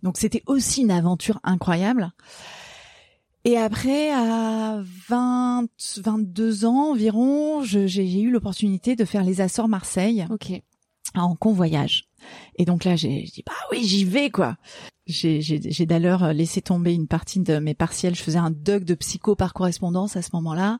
Donc 0.02 0.16
c'était 0.16 0.42
aussi 0.46 0.82
une 0.82 0.90
aventure 0.90 1.38
incroyable. 1.44 2.12
Et 3.44 3.58
après, 3.58 4.10
à 4.12 4.82
20, 5.08 5.66
22 5.98 6.64
ans 6.64 6.92
environ, 6.92 7.62
j'ai 7.64 8.20
eu 8.20 8.30
l'opportunité 8.30 8.94
de 8.94 9.04
faire 9.04 9.24
les 9.24 9.40
Açores 9.40 9.68
Marseille. 9.68 10.26
Ok. 10.30 10.62
En 11.14 11.34
convoyage. 11.36 12.04
Et 12.56 12.64
donc 12.64 12.84
là, 12.84 12.96
j'ai 12.96 13.22
dit 13.22 13.42
bah 13.44 13.52
oui, 13.70 13.84
j'y 13.84 14.04
vais 14.04 14.30
quoi. 14.30 14.56
J'ai 15.06 15.86
d'ailleurs 15.86 16.32
laissé 16.32 16.62
tomber 16.62 16.94
une 16.94 17.08
partie 17.08 17.40
de 17.40 17.58
mes 17.58 17.74
partiels. 17.74 18.14
Je 18.14 18.22
faisais 18.22 18.38
un 18.38 18.50
doc 18.50 18.84
de 18.84 18.94
psycho 18.94 19.34
par 19.34 19.52
correspondance 19.52 20.16
à 20.16 20.22
ce 20.22 20.30
moment-là, 20.34 20.78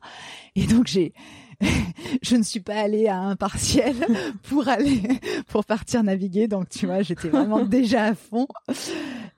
et 0.55 0.65
donc 0.65 0.87
j'ai 0.87 1.13
je 2.21 2.35
ne 2.35 2.43
suis 2.43 2.59
pas 2.59 2.75
allée 2.75 3.07
à 3.07 3.19
un 3.19 3.35
partiel 3.35 3.95
pour 4.43 4.67
aller 4.67 5.01
pour 5.47 5.65
partir 5.65 6.03
naviguer. 6.03 6.47
Donc 6.47 6.69
tu 6.69 6.85
vois, 6.85 7.01
j'étais 7.01 7.29
vraiment 7.29 7.65
déjà 7.65 8.05
à 8.05 8.15
fond, 8.15 8.47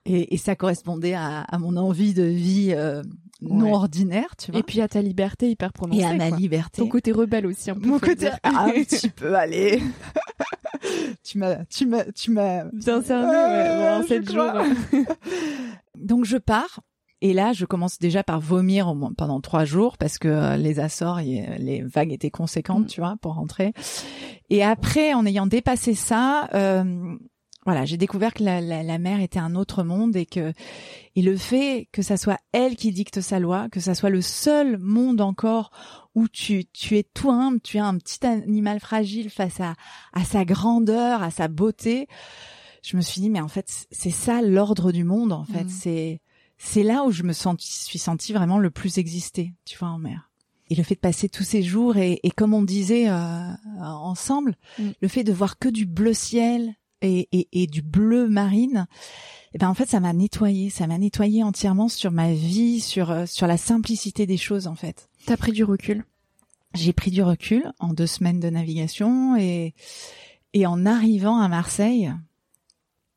et, 0.06 0.34
et 0.34 0.38
ça 0.38 0.56
correspondait 0.56 1.13
à, 1.13 1.41
à, 1.41 1.58
mon 1.58 1.76
envie 1.78 2.13
de 2.13 2.24
vie. 2.24 2.74
Euh, 2.76 3.02
non 3.41 3.74
ordinaire, 3.74 4.36
tu 4.38 4.52
vois. 4.52 4.62
Et 4.62 4.63
puis 4.63 4.80
à 4.80 4.88
ta 4.88 5.02
liberté 5.02 5.50
hyper 5.50 5.74
prononcée. 5.74 6.02
Et 6.02 6.06
à 6.06 6.13
ma 6.13 6.30
liberté. 6.30 6.82
Ton 6.82 6.88
côté 6.88 7.12
rebelle 7.12 7.45
aussi, 7.45 7.69
un 7.69 7.76
peu. 7.76 7.88
Mon 7.88 8.00
côté, 8.00 8.30
ah, 8.43 8.65
un 8.65 8.71
petit 8.71 9.10
peu, 9.10 9.36
allez. 9.36 9.82
Tu 11.24 11.38
m'as, 11.38 11.65
tu 11.65 11.86
m'as, 11.86 12.04
tu 12.12 12.32
m'as 12.32 12.65
bien 12.65 13.02
cerné, 13.02 13.28
ouais, 13.28 14.00
bon, 14.00 14.08
sept 14.08 14.32
jours. 14.32 14.52
Donc 15.96 16.26
je 16.26 16.38
pars. 16.38 16.82
Et 17.22 17.34
là, 17.34 17.54
je 17.54 17.65
commence 17.65 17.98
déjà 17.98 18.24
par 18.24 18.39
vomir 18.39 18.94
pendant 19.18 19.39
trois 19.41 19.65
jours 19.65 19.98
parce 19.98 20.20
que 20.20 20.28
euh, 20.28 20.58
les 20.58 20.80
Açores, 20.80 21.22
les 21.22 21.82
vagues 21.82 22.12
étaient 22.12 22.30
conséquentes, 22.30 22.84
mm. 22.84 22.88
tu 22.88 23.02
vois, 23.02 23.15
pour 23.22 23.36
rentrer. 23.36 23.74
Et 24.50 24.63
après, 24.63 25.13
en 25.13 25.26
ayant 25.26 25.48
dépassé 25.48 25.96
ça, 25.96 26.50
euh, 26.54 27.15
voilà, 27.65 27.84
j'ai 27.84 27.97
découvert 27.97 28.34
que 28.34 28.43
la, 28.43 28.62
la, 28.62 28.84
la, 28.84 28.97
mer 28.99 29.19
était 29.21 29.39
un 29.39 29.56
autre 29.56 29.84
monde 29.84 30.15
et 30.15 30.28
que 30.28 30.54
et 31.15 31.21
le 31.23 31.36
fait 31.36 31.88
que 31.91 32.04
ça 32.04 32.15
soit 32.15 32.39
elle 32.51 32.75
qui 32.75 32.91
dicte 32.91 33.21
sa 33.21 33.39
loi, 33.39 33.69
que 33.69 33.80
ça 33.80 33.95
soit 33.95 34.12
le 34.12 34.21
seul 34.21 34.78
monde 34.78 35.19
encore 35.19 35.71
où 36.13 36.28
tu 36.28 36.65
tu 36.65 36.95
es 36.97 37.04
tout 37.04 37.32
humble, 37.32 37.60
tu 37.62 37.78
es 37.78 37.82
un 37.82 37.97
petit 37.97 38.23
animal 38.25 38.80
fragile 38.80 39.32
face 39.32 39.60
à 39.60 39.73
à 40.13 40.23
sa 40.23 40.45
grandeur, 40.45 41.23
à 41.23 41.32
sa 41.32 41.47
beauté. 41.47 42.08
Je 42.84 42.97
me 42.97 43.01
suis 43.01 43.19
dit 43.19 43.32
mais 43.32 43.41
en 43.41 43.47
fait 43.47 43.88
c'est 43.89 44.12
ça 44.12 44.43
l'ordre 44.43 44.91
du 44.91 45.04
monde 45.04 45.34
en 45.34 45.45
fait, 45.45 45.63
mmh. 45.63 45.69
c'est 45.69 46.21
c'est 46.58 46.84
là 46.84 47.04
où 47.04 47.12
je 47.12 47.23
me 47.23 47.34
sens, 47.34 47.58
suis 47.60 47.99
sentie 47.99 48.32
vraiment 48.32 48.60
le 48.60 48.69
plus 48.69 48.99
exister, 48.99 49.54
tu 49.65 49.78
vois 49.78 49.89
en 49.89 49.97
mer. 49.97 50.30
Et 50.69 50.75
le 50.75 50.84
fait 50.84 50.95
de 50.95 50.99
passer 50.99 51.30
tous 51.30 51.43
ces 51.43 51.62
jours 51.62 51.97
et, 51.97 52.19
et 52.23 52.32
comme 52.32 52.54
on 52.54 52.63
disait 52.63 53.10
euh, 53.10 53.51
ensemble, 53.82 54.56
mmh. 54.80 54.84
le 55.01 55.08
fait 55.08 55.23
de 55.23 55.34
voir 55.34 55.60
que 55.60 55.69
du 55.69 55.86
bleu 55.86 56.13
ciel, 56.13 56.75
et, 57.01 57.47
et, 57.51 57.67
du 57.67 57.81
bleu 57.81 58.27
marine, 58.27 58.88
et 58.89 59.55
eh 59.55 59.58
ben 59.60 59.69
en 59.69 59.73
fait 59.73 59.88
ça 59.88 59.99
m'a 59.99 60.13
nettoyé, 60.13 60.69
ça 60.69 60.88
m'a 60.88 60.97
nettoyé 60.97 61.43
entièrement 61.43 61.88
sur 61.88 62.12
ma 62.12 62.34
vie, 62.34 62.79
sur 62.79 63.12
euh, 63.12 63.25
sur 63.25 63.47
la 63.47 63.58
simplicité 63.58 64.25
des 64.25 64.38
choses 64.38 64.67
en 64.67 64.75
fait. 64.75 65.10
T'as 65.25 65.38
pris 65.38 65.51
du 65.51 65.63
recul? 65.63 66.03
J'ai 66.73 66.93
pris 66.93 67.12
du 67.12 67.23
recul 67.23 67.71
en 67.79 67.93
deux 67.93 68.08
semaines 68.08 68.39
de 68.39 68.49
navigation 68.49 69.36
et 69.38 69.73
et 70.53 70.65
en 70.65 70.86
arrivant 70.86 71.39
à 71.39 71.47
Marseille, 71.47 72.13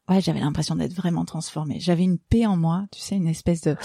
ouais 0.09 0.21
j'avais 0.21 0.41
l'impression 0.41 0.77
d'être 0.77 0.95
vraiment 0.95 1.25
transformée. 1.25 1.81
J'avais 1.81 2.05
une 2.05 2.19
paix 2.19 2.47
en 2.47 2.57
moi, 2.57 2.87
tu 2.93 3.01
sais, 3.01 3.17
une 3.17 3.29
espèce 3.29 3.63
de 3.63 3.77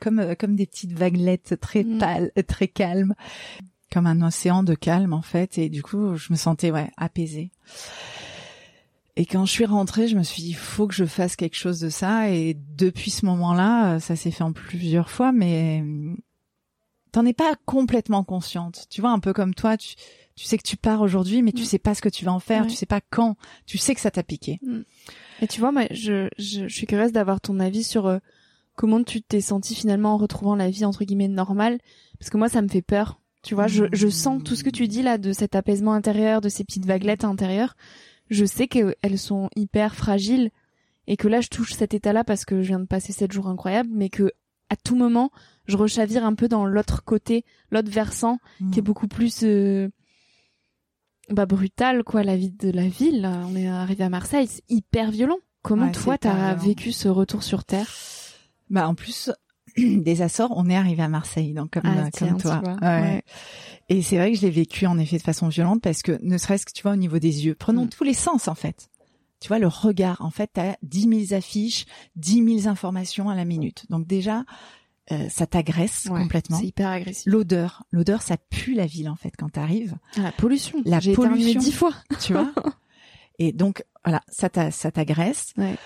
comme 0.00 0.18
euh, 0.18 0.34
comme 0.34 0.56
des 0.56 0.66
petites 0.66 0.92
vaguelettes 0.92 1.58
très 1.60 1.84
mm. 1.84 1.98
pâles, 1.98 2.32
très 2.46 2.68
calmes, 2.68 3.14
comme 3.90 4.06
un 4.06 4.20
océan 4.22 4.62
de 4.62 4.74
calme 4.74 5.14
en 5.14 5.22
fait. 5.22 5.58
Et 5.58 5.68
du 5.68 5.82
coup 5.82 6.16
je 6.16 6.32
me 6.32 6.36
sentais 6.36 6.70
ouais 6.70 6.90
apaisée. 6.96 7.50
Et 9.18 9.26
quand 9.26 9.44
je 9.44 9.50
suis 9.50 9.64
rentrée, 9.64 10.06
je 10.06 10.16
me 10.16 10.22
suis 10.22 10.42
dit, 10.42 10.50
il 10.50 10.56
faut 10.56 10.86
que 10.86 10.94
je 10.94 11.04
fasse 11.04 11.34
quelque 11.34 11.56
chose 11.56 11.80
de 11.80 11.88
ça. 11.88 12.30
Et 12.30 12.54
depuis 12.54 13.10
ce 13.10 13.26
moment-là, 13.26 13.94
euh, 13.94 13.98
ça 13.98 14.14
s'est 14.14 14.30
fait 14.30 14.44
en 14.44 14.52
plusieurs 14.52 15.10
fois, 15.10 15.32
mais 15.32 15.82
euh, 15.84 16.14
t'en 17.10 17.26
es 17.26 17.32
pas 17.32 17.56
complètement 17.66 18.22
consciente. 18.22 18.86
Tu 18.90 19.00
vois, 19.00 19.10
un 19.10 19.18
peu 19.18 19.32
comme 19.32 19.56
toi, 19.56 19.76
tu, 19.76 19.96
tu 20.36 20.44
sais 20.44 20.56
que 20.56 20.62
tu 20.62 20.76
pars 20.76 21.00
aujourd'hui, 21.00 21.42
mais 21.42 21.50
tu 21.50 21.62
mm. 21.62 21.66
sais 21.66 21.78
pas 21.80 21.96
ce 21.96 22.00
que 22.00 22.08
tu 22.08 22.24
vas 22.24 22.32
en 22.32 22.38
faire, 22.38 22.68
tu 22.68 22.76
sais 22.76 22.86
pas 22.86 23.00
quand. 23.00 23.34
Tu 23.66 23.76
sais 23.76 23.92
que 23.92 24.00
ça 24.00 24.12
t'a 24.12 24.22
piqué. 24.22 24.60
Mm. 24.62 24.82
Et 25.42 25.48
tu 25.48 25.58
vois, 25.58 25.72
moi, 25.72 25.86
je, 25.90 26.28
je, 26.38 26.68
je 26.68 26.74
suis 26.74 26.86
curieuse 26.86 27.10
d'avoir 27.10 27.40
ton 27.40 27.58
avis 27.58 27.82
sur 27.82 28.06
euh, 28.06 28.18
comment 28.76 29.02
tu 29.02 29.20
t'es 29.20 29.40
senti 29.40 29.74
finalement 29.74 30.14
en 30.14 30.16
retrouvant 30.16 30.54
la 30.54 30.70
vie 30.70 30.84
entre 30.84 31.02
guillemets 31.02 31.26
normale 31.26 31.78
Parce 32.20 32.30
que 32.30 32.36
moi, 32.36 32.48
ça 32.48 32.62
me 32.62 32.68
fait 32.68 32.82
peur. 32.82 33.20
Tu 33.42 33.56
vois, 33.56 33.66
je, 33.66 33.86
je 33.92 34.06
sens 34.06 34.44
tout 34.44 34.54
ce 34.54 34.62
que 34.62 34.70
tu 34.70 34.86
dis 34.86 35.02
là 35.02 35.18
de 35.18 35.32
cet 35.32 35.56
apaisement 35.56 35.92
intérieur, 35.92 36.40
de 36.40 36.48
ces 36.48 36.62
petites 36.62 36.86
vaguelettes 36.86 37.24
intérieures. 37.24 37.74
Je 38.30 38.44
sais 38.44 38.68
qu'elles 38.68 39.18
sont 39.18 39.48
hyper 39.56 39.94
fragiles 39.94 40.50
et 41.06 41.16
que 41.16 41.28
là, 41.28 41.40
je 41.40 41.48
touche 41.48 41.72
cet 41.72 41.94
état-là 41.94 42.24
parce 42.24 42.44
que 42.44 42.62
je 42.62 42.68
viens 42.68 42.80
de 42.80 42.86
passer 42.86 43.12
sept 43.12 43.32
jours 43.32 43.48
incroyables, 43.48 43.90
mais 43.92 44.10
que 44.10 44.32
à 44.70 44.76
tout 44.76 44.96
moment, 44.96 45.30
je 45.66 45.76
rechavire 45.76 46.24
un 46.24 46.34
peu 46.34 46.48
dans 46.48 46.66
l'autre 46.66 47.02
côté, 47.04 47.44
l'autre 47.70 47.90
versant, 47.90 48.38
qui 48.72 48.78
est 48.78 48.82
mm. 48.82 48.84
beaucoup 48.84 49.08
plus 49.08 49.42
euh, 49.42 49.88
bah, 51.30 51.46
brutal, 51.46 52.04
quoi, 52.04 52.22
la 52.22 52.36
vie 52.36 52.50
de 52.50 52.70
la 52.70 52.88
ville. 52.88 53.28
On 53.46 53.56
est 53.56 53.68
arrivé 53.68 54.04
à 54.04 54.08
Marseille, 54.08 54.46
c'est 54.46 54.64
hyper 54.68 55.10
violent. 55.10 55.38
Comment 55.62 55.90
toi, 55.90 56.16
t'as 56.18 56.54
vécu 56.54 56.92
ce 56.92 57.08
retour 57.08 57.42
sur 57.42 57.64
Terre? 57.64 57.88
Bah, 58.70 58.88
en 58.88 58.94
plus, 58.94 59.30
des 59.76 60.22
Açores, 60.22 60.52
on 60.56 60.68
est 60.68 60.76
arrivé 60.76 61.02
à 61.02 61.08
Marseille, 61.08 61.52
donc 61.52 61.70
comme, 61.72 61.82
ah, 61.84 62.10
comme 62.16 62.40
toi. 62.40 62.62
Ouais. 62.80 63.22
Et 63.88 64.02
c'est 64.02 64.16
vrai 64.16 64.32
que 64.32 64.38
je 64.38 64.42
l'ai 64.42 64.50
vécu 64.50 64.86
en 64.86 64.98
effet 64.98 65.16
de 65.16 65.22
façon 65.22 65.48
violente 65.48 65.80
parce 65.80 66.02
que 66.02 66.18
ne 66.22 66.36
serait-ce 66.36 66.66
que 66.66 66.72
tu 66.72 66.82
vois 66.82 66.92
au 66.92 66.96
niveau 66.96 67.18
des 67.18 67.46
yeux, 67.46 67.54
prenons 67.54 67.86
mm. 67.86 67.90
tous 67.90 68.04
les 68.04 68.14
sens 68.14 68.48
en 68.48 68.54
fait. 68.54 68.90
Tu 69.40 69.48
vois 69.48 69.58
le 69.58 69.68
regard, 69.68 70.20
en 70.20 70.30
fait, 70.30 70.50
t'as 70.52 70.74
dix 70.82 71.06
mille 71.06 71.32
affiches, 71.32 71.86
dix 72.16 72.42
mille 72.42 72.66
informations 72.66 73.30
à 73.30 73.36
la 73.36 73.44
minute. 73.44 73.86
Donc 73.88 74.06
déjà, 74.06 74.44
euh, 75.12 75.28
ça 75.30 75.46
t'agresse 75.46 76.08
complètement. 76.08 76.58
C'est 76.58 76.66
hyper 76.66 76.88
agressif. 76.88 77.22
L'odeur, 77.26 77.84
l'odeur, 77.92 78.20
ça 78.20 78.36
pue 78.36 78.74
la 78.74 78.86
ville 78.86 79.08
en 79.08 79.16
fait 79.16 79.32
quand 79.38 79.48
t'arrives. 79.48 79.96
Ah, 80.16 80.22
la 80.22 80.32
pollution. 80.32 80.82
La 80.84 81.00
pollution. 81.00 81.60
dix 81.60 81.72
fois. 81.72 81.94
Tu 82.20 82.32
vois? 82.32 82.52
Et 83.38 83.52
donc 83.52 83.84
voilà, 84.04 84.22
ça 84.28 84.50
ça 84.70 84.90
t'agresse. 84.90 85.54
Ouais. 85.56 85.76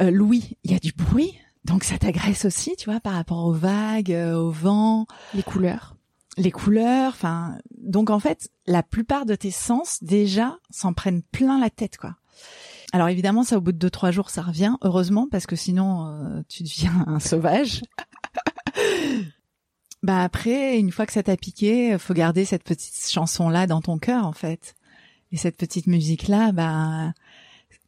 Euh, 0.00 0.10
Louis, 0.10 0.56
il 0.62 0.70
y 0.70 0.74
a 0.74 0.78
du 0.78 0.92
bruit, 0.92 1.34
donc 1.64 1.84
ça 1.84 1.98
t'agresse 1.98 2.44
aussi, 2.44 2.76
tu 2.76 2.90
vois, 2.90 3.00
par 3.00 3.14
rapport 3.14 3.44
aux 3.46 3.52
vagues, 3.52 4.12
euh, 4.12 4.34
au 4.34 4.50
vent, 4.50 5.06
les 5.34 5.42
couleurs, 5.42 5.96
les 6.38 6.50
couleurs. 6.50 7.12
Enfin, 7.12 7.58
donc 7.76 8.10
en 8.10 8.18
fait, 8.18 8.50
la 8.66 8.82
plupart 8.82 9.26
de 9.26 9.34
tes 9.34 9.50
sens 9.50 10.02
déjà 10.02 10.58
s'en 10.70 10.94
prennent 10.94 11.22
plein 11.22 11.60
la 11.60 11.70
tête, 11.70 11.98
quoi. 11.98 12.16
Alors 12.92 13.08
évidemment, 13.08 13.42
ça 13.42 13.58
au 13.58 13.60
bout 13.60 13.72
de 13.72 13.78
deux 13.78 13.90
trois 13.90 14.10
jours, 14.10 14.30
ça 14.30 14.42
revient. 14.42 14.76
Heureusement, 14.82 15.28
parce 15.30 15.46
que 15.46 15.56
sinon, 15.56 16.06
euh, 16.06 16.42
tu 16.48 16.62
deviens 16.62 17.04
un 17.06 17.20
sauvage. 17.20 17.82
bah 20.02 20.22
après, 20.22 20.78
une 20.78 20.90
fois 20.90 21.04
que 21.04 21.12
ça 21.12 21.22
t'a 21.22 21.36
piqué, 21.36 21.98
faut 21.98 22.14
garder 22.14 22.44
cette 22.44 22.64
petite 22.64 23.10
chanson 23.10 23.50
là 23.50 23.66
dans 23.66 23.82
ton 23.82 23.98
cœur 23.98 24.24
en 24.24 24.32
fait. 24.32 24.74
Et 25.32 25.36
cette 25.36 25.58
petite 25.58 25.86
musique 25.86 26.28
là, 26.28 26.52
bah 26.52 27.12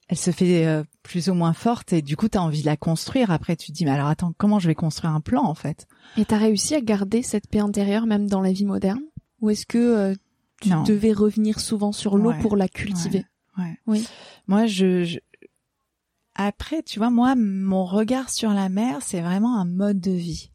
elle 0.09 0.19
se 0.19 0.33
fait 0.33 0.67
euh, 0.67 0.83
plus 1.03 1.29
ou 1.29 1.35
moins 1.35 1.53
forte 1.53 1.93
et 1.93 2.03
du 2.03 2.17
coup 2.17 2.29
tu 2.29 2.39
as 2.39 2.43
envie 2.43 2.61
de 2.61 2.67
la 2.67 2.77
construire. 2.77 3.31
Après 3.31 3.57
tu 3.57 3.69
te 3.69 3.73
dis 3.73 3.85
mais 3.85 3.93
alors 3.93 4.09
attends, 4.09 4.33
comment 4.37 4.59
je 4.59 4.69
vais 4.69 4.75
construire 4.75 5.13
un 5.13 5.21
plan 5.21 5.43
en 5.45 5.55
fait? 5.55 5.87
Et 6.17 6.25
t'as 6.25 6.39
réussi 6.39 6.75
à 6.75 6.81
garder 6.81 7.23
cette 7.23 7.49
paix 7.49 7.61
intérieure 7.61 8.07
même 8.07 8.29
dans 8.29 8.41
la 8.41 8.53
vie 8.53 8.65
moderne? 8.65 9.03
Ou 9.41 9.51
est-ce 9.51 9.67
que 9.67 9.79
euh, 9.79 10.15
tu 10.61 10.71
devais 10.87 11.13
revenir 11.13 11.61
souvent 11.61 11.93
sur 11.93 12.17
l'eau 12.17 12.33
pour 12.41 12.57
la 12.57 12.69
cultiver? 12.69 13.25
Ouais. 13.59 13.79
Oui. 13.87 14.07
Moi 14.47 14.67
je, 14.67 15.19
après 16.35 16.83
tu 16.83 16.99
vois 16.99 17.11
moi 17.11 17.35
mon 17.35 17.85
regard 17.85 18.31
sur 18.31 18.51
la 18.51 18.69
mer 18.69 18.99
c'est 19.01 19.21
vraiment 19.21 19.59
un 19.59 19.65
mode 19.65 20.01
de 20.01 20.13
vie 20.13 20.51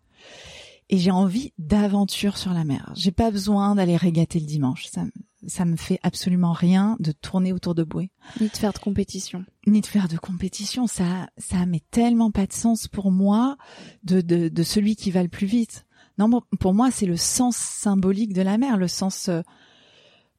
et 0.90 0.98
j'ai 0.98 1.12
envie 1.12 1.54
d'aventure 1.58 2.38
sur 2.38 2.54
la 2.54 2.64
mer. 2.64 2.92
J'ai 2.96 3.12
pas 3.12 3.32
besoin 3.32 3.76
d'aller 3.76 3.98
régater 3.98 4.40
le 4.40 4.46
dimanche. 4.46 4.86
Ça, 4.88 5.04
ça 5.48 5.66
me 5.66 5.76
fait 5.76 6.00
absolument 6.04 6.54
rien 6.54 6.96
de 7.00 7.12
tourner 7.12 7.54
autour 7.54 7.76
de 7.76 7.84
bouée. 7.84 8.12
Ni 8.40 8.48
de 8.48 8.58
faire 8.58 8.74
de 8.74 8.80
compétition. 8.80 9.46
Ni 9.68 9.82
de 9.82 9.86
faire 9.86 10.08
de 10.08 10.18
compétition. 10.18 10.88
Ça, 10.88 11.28
ça 11.38 11.66
met 11.66 11.84
tellement 11.92 12.32
pas 12.32 12.46
de 12.46 12.54
sens 12.54 12.88
pour 12.88 13.12
moi 13.12 13.58
de, 14.04 14.22
de, 14.22 14.48
de 14.50 14.64
celui 14.64 14.96
qui 14.96 15.12
va 15.12 15.24
le 15.24 15.30
plus 15.30 15.48
vite. 15.48 15.86
Non, 16.18 16.30
pour 16.60 16.74
moi, 16.74 16.92
c'est 16.92 17.06
le 17.06 17.18
sens 17.18 17.58
symbolique 17.58 18.34
de 18.34 18.42
la 18.42 18.58
mer, 18.58 18.78
le 18.78 18.88
sens 18.88 19.28
euh, 19.28 19.42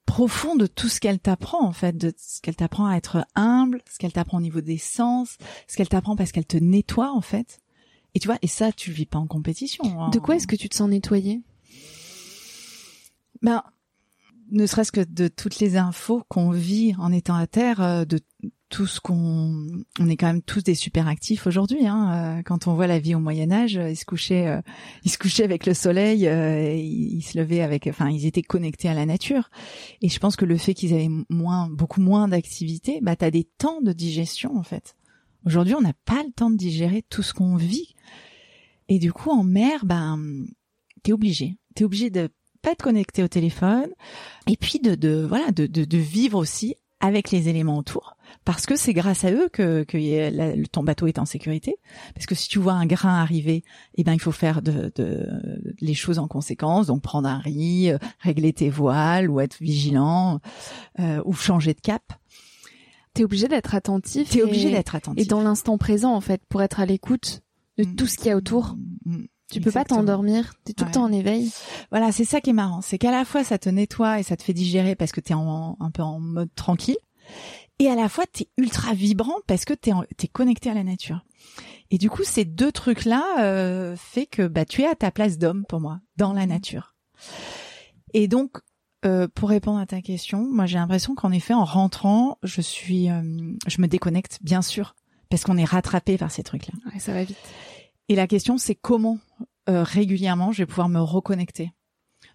profond 0.06 0.56
de 0.56 0.66
tout 0.66 0.88
ce 0.88 1.00
qu'elle 1.00 1.18
t'apprend, 1.18 1.62
en 1.62 1.72
fait, 1.72 1.96
de 1.96 2.14
ce 2.16 2.40
qu'elle 2.40 2.56
t'apprend 2.56 2.86
à 2.86 2.96
être 2.96 3.26
humble, 3.34 3.82
ce 3.90 3.98
qu'elle 3.98 4.12
t'apprend 4.12 4.38
au 4.38 4.40
niveau 4.40 4.62
des 4.62 4.78
sens, 4.78 5.36
ce 5.68 5.76
qu'elle 5.76 5.88
t'apprend 5.88 6.16
parce 6.16 6.32
qu'elle 6.32 6.46
te 6.46 6.56
nettoie, 6.56 7.12
en 7.12 7.20
fait. 7.20 7.60
Et 8.14 8.18
tu 8.18 8.28
vois, 8.28 8.38
et 8.40 8.46
ça, 8.46 8.72
tu 8.72 8.90
le 8.90 8.96
vis 8.96 9.04
pas 9.04 9.18
en 9.18 9.26
compétition. 9.26 9.84
Hein. 10.00 10.08
De 10.10 10.18
quoi 10.18 10.36
est-ce 10.36 10.46
que 10.46 10.56
tu 10.56 10.70
te 10.70 10.74
sens 10.74 10.88
nettoyé 10.88 11.42
Ben, 13.42 13.62
ne 14.50 14.66
serait-ce 14.66 14.92
que 14.92 15.00
de 15.02 15.28
toutes 15.28 15.58
les 15.58 15.76
infos 15.76 16.22
qu'on 16.28 16.50
vit 16.50 16.94
en 16.98 17.12
étant 17.12 17.34
à 17.34 17.46
terre, 17.46 17.80
euh, 17.80 18.04
de 18.04 18.20
tout 18.68 18.86
ce 18.86 19.00
qu'on, 19.00 19.66
on 20.00 20.08
est 20.08 20.16
quand 20.16 20.26
même 20.26 20.42
tous 20.42 20.62
des 20.62 20.74
super 20.74 21.06
actifs 21.06 21.46
aujourd'hui. 21.46 21.86
Hein. 21.86 22.38
Euh, 22.38 22.42
quand 22.42 22.66
on 22.66 22.74
voit 22.74 22.86
la 22.86 22.98
vie 22.98 23.14
au 23.14 23.20
Moyen 23.20 23.52
Âge, 23.52 23.74
ils 23.74 23.96
se 23.96 24.04
couchaient, 24.04 24.48
euh, 24.48 24.60
ils 25.04 25.10
se 25.10 25.18
couchaient 25.18 25.44
avec 25.44 25.66
le 25.66 25.74
soleil, 25.74 26.22
ils, 26.22 27.22
se 27.22 27.38
levaient 27.38 27.62
avec, 27.62 27.86
enfin, 27.86 28.10
ils 28.10 28.26
étaient 28.26 28.42
connectés 28.42 28.88
à 28.88 28.94
la 28.94 29.06
nature. 29.06 29.50
Et 30.02 30.08
je 30.08 30.18
pense 30.18 30.36
que 30.36 30.44
le 30.44 30.56
fait 30.56 30.74
qu'ils 30.74 30.94
avaient 30.94 31.10
moins, 31.28 31.68
beaucoup 31.68 32.00
moins 32.00 32.28
d'activité, 32.28 32.98
bah, 33.02 33.14
t'as 33.14 33.30
des 33.30 33.44
temps 33.44 33.80
de 33.82 33.92
digestion 33.92 34.56
en 34.56 34.62
fait. 34.62 34.96
Aujourd'hui, 35.44 35.74
on 35.74 35.80
n'a 35.80 35.94
pas 36.04 36.24
le 36.24 36.32
temps 36.32 36.50
de 36.50 36.56
digérer 36.56 37.04
tout 37.08 37.22
ce 37.22 37.32
qu'on 37.32 37.54
vit. 37.54 37.94
Et 38.88 38.98
du 38.98 39.12
coup, 39.12 39.30
en 39.30 39.44
mer, 39.44 39.84
ben, 39.84 40.46
t'es 41.04 41.12
obligé. 41.12 41.56
T'es 41.76 41.84
obligé 41.84 42.10
de 42.10 42.28
pas 42.66 42.72
être 42.72 42.82
connecté 42.82 43.22
au 43.22 43.28
téléphone 43.28 43.90
et 44.48 44.56
puis 44.56 44.80
de, 44.80 44.96
de 44.96 45.24
voilà 45.24 45.52
de, 45.52 45.66
de, 45.66 45.84
de 45.84 45.98
vivre 45.98 46.36
aussi 46.36 46.74
avec 46.98 47.30
les 47.30 47.48
éléments 47.48 47.78
autour 47.78 48.16
parce 48.44 48.66
que 48.66 48.74
c'est 48.74 48.92
grâce 48.92 49.22
à 49.22 49.30
eux 49.30 49.48
que, 49.52 49.84
que 49.84 50.66
ton 50.66 50.82
bateau 50.82 51.06
est 51.06 51.20
en 51.20 51.26
sécurité 51.26 51.76
parce 52.14 52.26
que 52.26 52.34
si 52.34 52.48
tu 52.48 52.58
vois 52.58 52.72
un 52.72 52.86
grain 52.86 53.20
arriver 53.20 53.62
eh 53.94 54.02
ben 54.02 54.14
il 54.14 54.20
faut 54.20 54.32
faire 54.32 54.62
de, 54.62 54.90
de, 54.96 55.28
les 55.80 55.94
choses 55.94 56.18
en 56.18 56.26
conséquence 56.26 56.88
donc 56.88 57.02
prendre 57.02 57.28
un 57.28 57.38
riz 57.38 57.92
euh, 57.92 57.98
régler 58.18 58.52
tes 58.52 58.68
voiles 58.68 59.30
ou 59.30 59.38
être 59.38 59.58
vigilant 59.60 60.40
euh, 60.98 61.22
ou 61.24 61.34
changer 61.34 61.72
de 61.72 61.80
cap 61.80 62.02
T'es 63.14 63.24
obligé 63.24 63.48
d'être 63.48 63.74
attentif. 63.74 64.28
T'es 64.28 64.42
obligé 64.42 64.70
d'être 64.70 64.94
attentif. 64.94 65.24
Et 65.24 65.26
dans 65.26 65.40
l'instant 65.40 65.78
présent, 65.78 66.14
en 66.14 66.20
fait, 66.20 66.42
pour 66.50 66.60
être 66.60 66.80
à 66.80 66.84
l'écoute 66.84 67.40
de 67.78 67.84
mm. 67.84 67.96
tout 67.96 68.06
ce 68.06 68.18
qu'il 68.18 68.26
y 68.26 68.30
a 68.30 68.36
autour. 68.36 68.76
Mm. 69.06 69.24
Tu 69.50 69.60
peux 69.60 69.70
pas 69.70 69.84
t'endormir, 69.84 70.54
t'es 70.64 70.72
tout 70.72 70.84
le 70.84 70.90
temps 70.90 71.04
en 71.04 71.12
éveil. 71.12 71.52
Voilà, 71.90 72.10
c'est 72.10 72.24
ça 72.24 72.40
qui 72.40 72.50
est 72.50 72.54
marrant, 72.54 72.80
c'est 72.80 72.98
qu'à 72.98 73.12
la 73.12 73.24
fois 73.24 73.44
ça 73.44 73.58
te 73.58 73.68
nettoie 73.68 74.18
et 74.18 74.22
ça 74.22 74.36
te 74.36 74.42
fait 74.42 74.52
digérer 74.52 74.96
parce 74.96 75.12
que 75.12 75.20
t'es 75.20 75.34
en, 75.34 75.76
un 75.78 75.90
peu 75.90 76.02
en 76.02 76.18
mode 76.18 76.52
tranquille, 76.54 76.96
et 77.78 77.88
à 77.88 77.94
la 77.94 78.08
fois 78.08 78.24
t'es 78.30 78.48
ultra 78.56 78.92
vibrant 78.94 79.36
parce 79.46 79.64
que 79.64 79.74
t'es 79.74 79.92
es 80.22 80.28
connecté 80.28 80.70
à 80.70 80.74
la 80.74 80.82
nature. 80.82 81.24
Et 81.90 81.98
du 81.98 82.10
coup, 82.10 82.24
ces 82.24 82.44
deux 82.44 82.72
trucs-là 82.72 83.24
euh, 83.40 83.94
fait 83.96 84.26
que 84.26 84.48
bah 84.48 84.64
tu 84.64 84.82
es 84.82 84.86
à 84.88 84.96
ta 84.96 85.12
place 85.12 85.38
d'homme 85.38 85.64
pour 85.68 85.80
moi 85.80 86.00
dans 86.16 86.32
la 86.32 86.46
nature. 86.46 86.96
Et 88.12 88.26
donc 88.26 88.58
euh, 89.04 89.28
pour 89.32 89.50
répondre 89.50 89.78
à 89.78 89.86
ta 89.86 90.02
question, 90.02 90.48
moi 90.50 90.66
j'ai 90.66 90.78
l'impression 90.78 91.14
qu'en 91.14 91.30
effet, 91.30 91.54
en 91.54 91.64
rentrant, 91.64 92.38
je 92.42 92.60
suis, 92.60 93.08
euh, 93.08 93.22
je 93.68 93.80
me 93.80 93.86
déconnecte, 93.86 94.38
bien 94.42 94.62
sûr, 94.62 94.96
parce 95.28 95.44
qu'on 95.44 95.56
est 95.58 95.64
rattrapé 95.64 96.18
par 96.18 96.32
ces 96.32 96.42
trucs-là. 96.42 96.74
Ouais, 96.92 96.98
ça 96.98 97.12
va 97.12 97.22
vite. 97.22 97.36
Et 98.08 98.14
la 98.14 98.26
question, 98.26 98.58
c'est 98.58 98.74
comment 98.74 99.18
euh, 99.68 99.82
régulièrement 99.82 100.52
je 100.52 100.58
vais 100.58 100.66
pouvoir 100.66 100.88
me 100.88 101.00
reconnecter. 101.00 101.72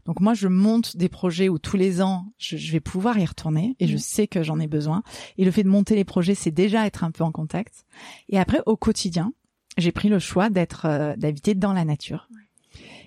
Donc 0.06 0.20
moi, 0.20 0.34
je 0.34 0.48
monte 0.48 0.98
des 0.98 1.10
projets 1.10 1.48
où 1.48 1.60
tous 1.60 1.78
les 1.78 2.02
ans, 2.02 2.26
je, 2.38 2.72
vais 2.72 2.80
pouvoir 2.80 3.20
y 3.20 3.26
retourner 3.26 3.76
et 3.80 3.88
je 3.88 3.96
mmh. 3.96 4.00
sais 4.00 4.28
que 4.28 4.44
j'en 4.44 4.60
ai 4.60 4.68
besoin. 4.68 5.04
Et 5.38 5.46
le 5.46 5.52
fait 5.52 5.64
de 5.64 5.70
monter 5.70 5.96
les 5.96 6.04
projets, 6.04 6.36
c'est 6.36 6.52
déjà 6.52 6.88
être 6.88 7.04
un 7.04 7.12
peu 7.12 7.24
en 7.24 7.32
contact. 7.32 7.86
Et 8.30 8.40
après, 8.40 8.62
au 8.66 8.76
quotidien, 8.76 9.34
j'ai 9.78 9.92
pris 9.92 10.10
le 10.10 10.20
choix 10.20 10.50
d'être, 10.50 11.16
d'habiter 11.18 11.54
dans 11.54 11.74
la 11.74 11.86
nature 11.86 12.28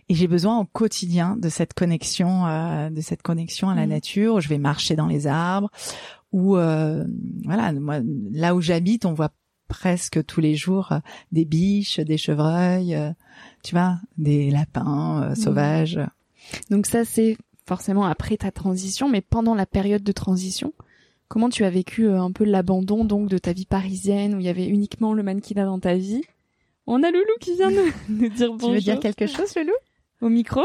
et 0.09 0.15
j'ai 0.15 0.27
besoin 0.27 0.59
au 0.59 0.65
quotidien 0.65 1.37
de 1.37 1.49
cette 1.49 1.75
connexion, 1.75 2.47
euh, 2.47 2.91
de 2.91 3.01
cette 3.01 3.23
connexion 3.23 3.71
à 3.71 3.75
la 3.75 3.87
mmh. 3.87 3.91
nature. 3.91 4.41
Je 4.41 4.49
vais 4.49 4.59
marcher 4.59 4.97
dans 4.97 5.07
les 5.07 5.27
arbres, 5.27 5.71
ou 6.33 6.57
euh, 6.57 7.05
voilà, 7.45 7.73
moi, 7.73 8.01
là 8.33 8.55
où 8.55 8.61
j'habite, 8.61 9.07
on 9.07 9.15
voit 9.15 9.31
presque 9.69 10.25
tous 10.27 10.41
les 10.41 10.55
jours 10.55 10.93
euh, 10.93 10.99
des 11.33 11.45
biches, 11.45 12.01
des 12.01 12.19
chevreuils, 12.19 12.97
tu 13.63 13.75
vois, 13.75 13.97
des 14.19 14.51
lapins 14.51 15.31
mmh. 15.31 15.35
sauvages. 15.37 16.01
Donc 16.71 16.87
ça, 16.87 17.05
c'est 17.05 17.37
forcément 17.67 18.05
après 18.05 18.37
ta 18.37 18.51
transition, 18.51 19.09
mais 19.09 19.21
pendant 19.21 19.55
la 19.55 19.67
période 19.67 20.03
de 20.03 20.13
transition, 20.13 20.73
comment 21.29 21.49
tu 21.49 21.65
as 21.65 21.71
vécu 21.71 22.09
un 22.09 22.31
peu 22.31 22.45
l'abandon 22.45 23.05
donc 23.05 23.29
de 23.29 23.39
ta 23.39 23.53
vie 23.53 23.67
parisienne 23.67 24.35
où 24.35 24.41
il 24.41 24.47
y 24.47 24.51
avait 24.51 24.67
uniquement 24.67 25.15
le 25.15 25.23
mannequinat 25.23 25.65
dans 25.65 25.79
ta 25.79 25.95
vie? 25.95 26.23
On 26.87 27.03
a 27.03 27.11
Loulou 27.11 27.35
qui 27.41 27.55
vient 27.55 27.71
de 27.71 27.85
nous 28.09 28.29
dire 28.29 28.53
bonjour. 28.53 28.69
Tu 28.69 28.75
veux 28.75 28.81
dire 28.81 29.01
quelque 29.01 29.27
chose, 29.27 29.55
Loulou? 29.57 29.73
Au 30.21 30.29
micro? 30.29 30.63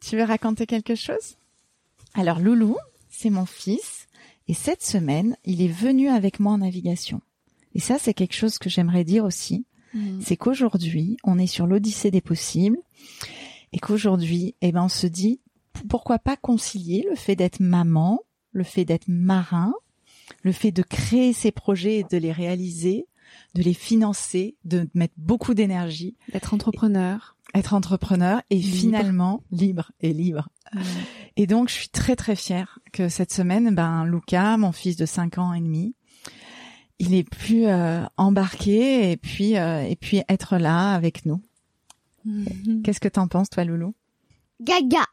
Tu 0.00 0.16
veux 0.16 0.24
raconter 0.24 0.66
quelque 0.66 0.94
chose? 0.94 1.36
Alors 2.14 2.38
Loulou, 2.38 2.76
c'est 3.08 3.30
mon 3.30 3.46
fils 3.46 4.06
et 4.48 4.54
cette 4.54 4.82
semaine, 4.82 5.36
il 5.44 5.62
est 5.62 5.68
venu 5.68 6.08
avec 6.08 6.40
moi 6.40 6.52
en 6.52 6.58
navigation. 6.58 7.20
Et 7.74 7.80
ça, 7.80 7.98
c'est 7.98 8.14
quelque 8.14 8.34
chose 8.34 8.58
que 8.58 8.70
j'aimerais 8.70 9.04
dire 9.04 9.24
aussi. 9.24 9.64
Mm. 9.94 10.20
C'est 10.20 10.36
qu'aujourd'hui, 10.36 11.16
on 11.24 11.38
est 11.38 11.46
sur 11.46 11.66
l'odyssée 11.66 12.10
des 12.10 12.20
possibles 12.20 12.78
et 13.72 13.78
qu'aujourd'hui, 13.78 14.54
eh 14.60 14.72
ben, 14.72 14.84
on 14.84 14.88
se 14.88 15.06
dit 15.06 15.40
pourquoi 15.88 16.18
pas 16.18 16.36
concilier 16.36 17.06
le 17.08 17.16
fait 17.16 17.36
d'être 17.36 17.60
maman, 17.60 18.20
le 18.52 18.64
fait 18.64 18.84
d'être 18.84 19.08
marin, 19.08 19.72
le 20.42 20.52
fait 20.52 20.72
de 20.72 20.82
créer 20.82 21.32
ses 21.32 21.52
projets 21.52 21.98
et 21.98 22.04
de 22.04 22.16
les 22.16 22.32
réaliser 22.32 23.06
de 23.54 23.62
les 23.62 23.74
financer, 23.74 24.56
de 24.64 24.88
mettre 24.94 25.14
beaucoup 25.16 25.54
d'énergie, 25.54 26.16
d'être 26.32 26.54
entrepreneur, 26.54 27.36
être 27.54 27.74
entrepreneur 27.74 28.42
et 28.50 28.60
finalement 28.60 29.42
libre 29.50 29.92
et 30.00 30.12
libre. 30.12 30.48
Et 31.36 31.46
donc 31.46 31.68
je 31.68 31.74
suis 31.74 31.88
très 31.88 32.16
très 32.16 32.36
fière 32.36 32.78
que 32.92 33.08
cette 33.08 33.32
semaine, 33.32 33.74
ben 33.74 34.04
Luca, 34.04 34.56
mon 34.56 34.72
fils 34.72 34.96
de 34.96 35.06
5 35.06 35.38
ans 35.38 35.52
et 35.52 35.60
demi, 35.60 35.94
il 37.00 37.14
est 37.14 37.28
plus 37.28 37.66
euh, 37.66 38.04
embarqué 38.16 39.10
et 39.10 39.16
puis 39.16 39.56
euh, 39.56 39.82
et 39.82 39.96
puis 39.96 40.22
être 40.28 40.58
là 40.58 40.92
avec 40.92 41.26
nous. 41.26 41.40
Mhm. 42.24 42.82
Qu'est-ce 42.84 43.00
que 43.00 43.08
t'en 43.08 43.26
penses 43.26 43.50
toi, 43.50 43.64
Loulou? 43.64 43.94
Gaga. 44.60 45.06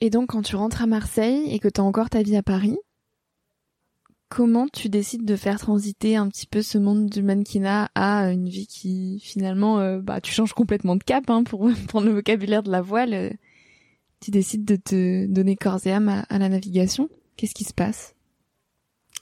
et 0.00 0.10
donc 0.10 0.30
quand 0.30 0.42
tu 0.42 0.56
rentres 0.56 0.82
à 0.82 0.86
Marseille 0.86 1.46
et 1.50 1.58
que 1.60 1.68
tu 1.68 1.80
as 1.80 1.84
encore 1.84 2.10
ta 2.10 2.22
vie 2.22 2.36
à 2.36 2.42
Paris, 2.42 2.76
comment 4.28 4.66
tu 4.66 4.88
décides 4.88 5.24
de 5.24 5.36
faire 5.36 5.60
transiter 5.60 6.16
un 6.16 6.28
petit 6.28 6.46
peu 6.46 6.60
ce 6.60 6.76
monde 6.76 7.08
du 7.08 7.22
mannequinat 7.22 7.88
à 7.94 8.32
une 8.32 8.48
vie 8.48 8.66
qui 8.66 9.20
finalement 9.22 9.78
euh, 9.78 10.00
bah 10.00 10.20
tu 10.20 10.32
changes 10.32 10.54
complètement 10.54 10.96
de 10.96 11.04
cap 11.04 11.30
hein, 11.30 11.44
pour 11.44 11.70
prendre 11.88 12.08
le 12.08 12.14
vocabulaire 12.14 12.64
de 12.64 12.72
la 12.72 12.82
voile 12.82 13.14
euh, 13.14 13.30
tu 14.20 14.32
décides 14.32 14.64
de 14.64 14.76
te 14.76 15.26
donner 15.26 15.54
corps 15.54 15.86
et 15.86 15.92
âme 15.92 16.24
à, 16.28 16.38
la 16.38 16.48
navigation? 16.48 17.10
Qu'est-ce 17.36 17.54
qui 17.54 17.64
se 17.64 17.74
passe? 17.74 18.14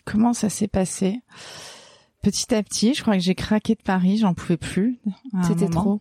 Comment 0.05 0.33
ça 0.33 0.48
s'est 0.48 0.68
passé? 0.68 1.20
Petit 2.22 2.55
à 2.55 2.62
petit 2.62 2.94
je 2.94 3.03
crois 3.03 3.14
que 3.14 3.20
j'ai 3.20 3.35
craqué 3.35 3.75
de 3.75 3.83
Paris 3.83 4.18
j'en 4.18 4.35
pouvais 4.35 4.57
plus 4.57 5.01
c'était 5.46 5.68
trop. 5.68 6.01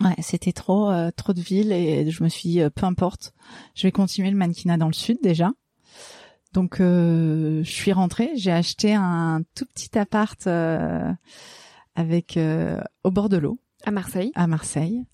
Ouais 0.00 0.14
c'était 0.20 0.52
trop 0.52 0.90
euh, 0.90 1.10
trop 1.10 1.32
de 1.32 1.40
villes 1.40 1.72
et 1.72 2.10
je 2.10 2.24
me 2.24 2.28
suis 2.28 2.48
dit 2.48 2.60
peu 2.74 2.86
importe 2.86 3.32
je 3.74 3.86
vais 3.86 3.92
continuer 3.92 4.30
le 4.30 4.36
mannequinat 4.36 4.76
dans 4.76 4.88
le 4.88 4.92
sud 4.92 5.18
déjà. 5.22 5.52
Donc 6.54 6.80
euh, 6.80 7.64
je 7.64 7.70
suis 7.70 7.92
rentrée, 7.92 8.30
j'ai 8.36 8.52
acheté 8.52 8.94
un 8.94 9.42
tout 9.56 9.66
petit 9.66 9.98
appart 9.98 10.46
euh, 10.46 11.12
avec 11.96 12.36
euh, 12.36 12.80
au 13.02 13.10
bord 13.10 13.28
de 13.28 13.36
l'eau. 13.36 13.58
À 13.84 13.90
Marseille. 13.90 14.30
À 14.36 14.46
Marseille. 14.46 15.04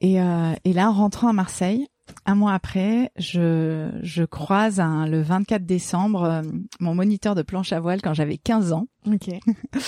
Et, 0.00 0.14
et 0.16 0.72
là, 0.74 0.90
en 0.90 0.92
rentrant 0.92 1.28
à 1.28 1.32
Marseille, 1.32 1.88
un 2.26 2.34
mois 2.34 2.52
après, 2.52 3.10
je, 3.16 3.90
je 4.02 4.24
croise 4.24 4.80
un, 4.80 5.06
le 5.06 5.22
24 5.22 5.64
décembre 5.64 6.42
mon 6.80 6.94
moniteur 6.94 7.34
de 7.34 7.42
planche 7.42 7.72
à 7.72 7.80
voile 7.80 8.02
quand 8.02 8.14
j'avais 8.14 8.38
15 8.38 8.72
ans. 8.72 8.86
Ok. 9.06 9.28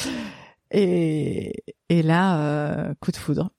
et, 0.70 1.52
et 1.88 2.02
là, 2.02 2.94
coup 3.00 3.12
de 3.12 3.16
foudre. 3.16 3.50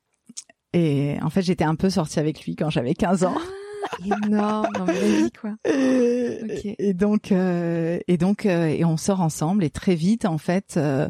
Et 0.73 1.17
en 1.21 1.29
fait, 1.29 1.41
j'étais 1.41 1.63
un 1.63 1.75
peu 1.75 1.89
sortie 1.89 2.19
avec 2.19 2.45
lui 2.45 2.55
quand 2.55 2.69
j'avais 2.69 2.93
15 2.93 3.23
ans. 3.23 3.35
Ah, 3.37 4.17
énorme, 4.25 4.85
vas-y 4.85 5.31
quoi. 5.31 5.55
Et 5.65 6.93
donc 6.93 7.31
euh, 7.31 7.99
et 8.07 8.17
donc 8.17 8.45
euh, 8.45 8.67
et 8.67 8.83
on 8.85 8.97
sort 8.97 9.21
ensemble 9.21 9.63
et 9.63 9.69
très 9.69 9.95
vite 9.95 10.25
en 10.25 10.37
fait. 10.37 10.75
Euh, 10.77 11.09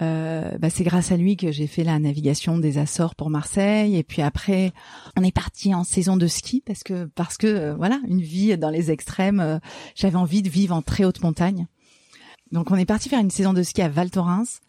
euh, 0.00 0.56
bah, 0.58 0.70
c'est 0.70 0.84
grâce 0.84 1.12
à 1.12 1.16
lui 1.16 1.36
que 1.36 1.50
j'ai 1.50 1.66
fait 1.66 1.84
la 1.84 1.98
navigation 1.98 2.58
des 2.58 2.78
Açores 2.78 3.14
pour 3.14 3.30
Marseille. 3.30 3.96
Et 3.96 4.02
puis 4.02 4.22
après 4.22 4.72
on 5.16 5.24
est 5.24 5.34
parti 5.34 5.74
en 5.74 5.84
saison 5.84 6.16
de 6.16 6.26
ski 6.26 6.62
parce 6.64 6.82
que 6.82 7.06
parce 7.14 7.36
que 7.36 7.74
voilà 7.74 8.00
une 8.06 8.22
vie 8.22 8.56
dans 8.56 8.70
les 8.70 8.90
extrêmes 8.90 9.60
j'avais 9.94 10.16
envie 10.16 10.42
de 10.42 10.48
vivre 10.48 10.74
en 10.74 10.82
très 10.82 11.04
haute 11.04 11.22
montagne. 11.22 11.66
Donc 12.52 12.70
on 12.70 12.76
est 12.76 12.86
parti 12.86 13.08
faire 13.08 13.20
une 13.20 13.30
saison 13.30 13.52
de 13.52 13.62
ski 13.62 13.82
à 13.82 13.88
Val 13.88 14.10
Thorens 14.10 14.60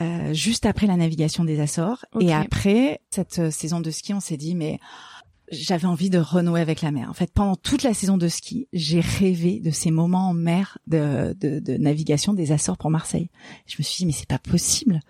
euh, 0.00 0.32
juste 0.32 0.64
après 0.64 0.86
la 0.86 0.96
navigation 0.96 1.44
des 1.44 1.60
Açores. 1.60 2.04
Et 2.20 2.32
après 2.32 3.00
cette 3.10 3.50
saison 3.50 3.80
de 3.80 3.90
ski 3.90 4.14
on 4.14 4.20
s'est 4.20 4.36
dit 4.36 4.54
mais 4.54 4.78
j'avais 5.50 5.86
envie 5.86 6.10
de 6.10 6.18
renouer 6.18 6.60
avec 6.60 6.82
la 6.82 6.90
mer. 6.90 7.08
En 7.10 7.14
fait, 7.14 7.32
pendant 7.32 7.56
toute 7.56 7.82
la 7.82 7.94
saison 7.94 8.16
de 8.18 8.28
ski, 8.28 8.68
j'ai 8.72 9.00
rêvé 9.00 9.60
de 9.60 9.70
ces 9.70 9.90
moments 9.90 10.30
en 10.30 10.34
mer 10.34 10.78
de, 10.86 11.34
de, 11.38 11.58
de, 11.58 11.76
navigation 11.76 12.32
des 12.32 12.52
Açores 12.52 12.78
pour 12.78 12.90
Marseille. 12.90 13.30
Je 13.66 13.76
me 13.78 13.82
suis 13.82 13.98
dit, 13.98 14.06
mais 14.06 14.12
c'est 14.12 14.28
pas 14.28 14.38
possible. 14.38 15.00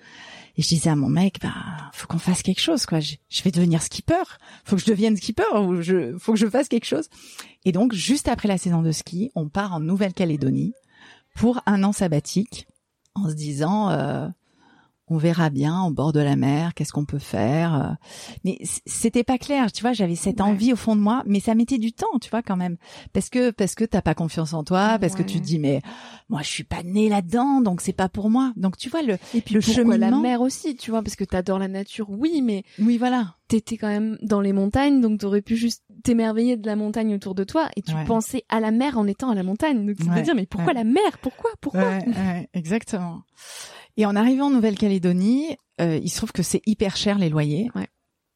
Et 0.57 0.63
je 0.63 0.69
disais 0.69 0.91
à 0.91 0.97
mon 0.97 1.09
mec, 1.09 1.39
bah, 1.41 1.55
faut 1.93 2.09
qu'on 2.09 2.19
fasse 2.19 2.43
quelque 2.43 2.61
chose, 2.61 2.85
quoi. 2.85 2.99
Je, 3.01 3.17
vais 3.45 3.53
devenir 3.53 3.81
skipper. 3.81 4.25
Faut 4.65 4.77
que 4.77 4.83
je 4.83 4.87
devienne 4.87 5.17
skipper 5.17 5.45
ou 5.55 5.81
faut 6.19 6.33
que 6.33 6.39
je 6.39 6.49
fasse 6.49 6.69
quelque 6.69 6.85
chose. 6.85 7.09
Et 7.65 7.71
donc, 7.71 7.93
juste 7.93 8.27
après 8.27 8.49
la 8.49 8.59
saison 8.59 8.83
de 8.83 8.91
ski, 8.91 9.31
on 9.37 9.49
part 9.49 9.73
en 9.73 9.81
Nouvelle-Calédonie 9.81 10.75
pour 11.37 11.63
un 11.67 11.85
an 11.85 11.93
sabbatique 11.93 12.67
en 13.15 13.29
se 13.29 13.35
disant, 13.35 13.91
euh, 13.91 14.29
on 15.11 15.17
verra 15.17 15.51
bien 15.51 15.83
au 15.83 15.91
bord 15.91 16.13
de 16.13 16.21
la 16.21 16.37
mer, 16.37 16.75
qu'est-ce 16.75 16.93
qu'on 16.93 17.05
peut 17.05 17.19
faire. 17.19 17.75
Euh. 17.75 17.95
Mais 18.45 18.59
c'était 18.87 19.25
pas 19.25 19.39
clair, 19.39 19.73
tu 19.73 19.83
vois, 19.83 19.93
j'avais 19.93 20.15
cette 20.15 20.41
envie 20.41 20.73
au 20.73 20.77
fond 20.77 20.97
de 20.97 21.01
moi, 21.01 21.23
mais 21.27 21.41
ça 21.41 21.55
mettait 21.55 21.79
du 21.79 21.93
temps, 21.93 22.19
tu 22.21 22.31
vois, 22.31 22.43
quand 22.43 22.57
même. 22.57 22.77
Parce 23.13 23.31
que, 23.31 23.51
parce 23.51 23.75
que 23.75 23.85
t'as 23.85 24.03
pas 24.03 24.15
confiance 24.15 24.53
en 24.53 24.65
toi, 24.65 24.99
parce 25.01 25.15
que 25.15 25.23
tu 25.23 25.41
te 25.41 25.45
dis, 25.45 25.59
mais 25.59 25.81
moi, 26.29 26.43
je 26.43 26.49
suis 26.49 26.65
pas 26.65 26.83
née 26.83 27.09
là-dedans, 27.09 27.61
donc 27.61 27.81
c'est 27.81 27.93
pas 27.93 28.09
pour 28.09 28.31
moi. 28.31 28.53
Donc, 28.57 28.77
tu 28.77 28.89
vois, 28.89 29.03
le, 29.03 29.19
Et 29.35 29.41
puis, 29.41 29.55
le 29.55 29.61
cheminement. 29.61 29.97
la 29.97 30.11
mer 30.11 30.41
aussi, 30.41 30.77
tu 30.77 30.91
vois, 30.91 31.03
parce 31.03 31.17
que 31.17 31.25
t'adores 31.25 31.59
la 31.59 31.69
nature, 31.69 32.11
oui, 32.11 32.43
mais. 32.43 32.65
Oui, 32.79 32.99
voilà. 32.99 33.35
T'étais 33.49 33.79
quand 33.79 33.89
même 33.89 34.19
dans 34.21 34.43
les 34.43 34.53
montagnes, 34.53 35.01
donc 35.01 35.21
t'aurais 35.21 35.41
pu 35.41 35.57
juste 35.57 35.83
t'émerveiller 36.05 36.59
de 36.59 36.67
la 36.67 36.77
montagne 36.77 37.15
autour 37.15 37.35
de 37.35 37.45
toi, 37.45 37.69
et 37.77 37.83
tu 37.83 37.95
pensais 38.07 38.45
à 38.51 38.61
la 38.61 38.71
mer 38.71 38.99
en 38.99 39.07
étant 39.07 39.31
à 39.31 39.35
la 39.35 39.43
montagne. 39.43 39.87
Donc, 39.87 39.97
c'est 39.99 40.23
dire, 40.23 40.35
mais 40.35 40.47
pourquoi 40.47 40.75
la 40.75 40.85
mer? 40.85 41.19
Pourquoi? 41.23 41.51
Pourquoi? 41.61 41.99
exactement. 42.53 43.23
Et 43.99 44.07
en 44.07 44.15
arrivant 44.15 44.47
en 44.47 44.51
Nouvelle-Calédonie, 44.51 45.57
euh, 45.81 45.99
il 46.01 46.09
se 46.09 46.19
trouve 46.19 46.31
que 46.31 46.45
c'est 46.45 46.63
hyper 46.67 46.97
cher 46.97 47.19
les 47.19 47.29
loyers. 47.29 47.69
Ouais. 47.75 47.89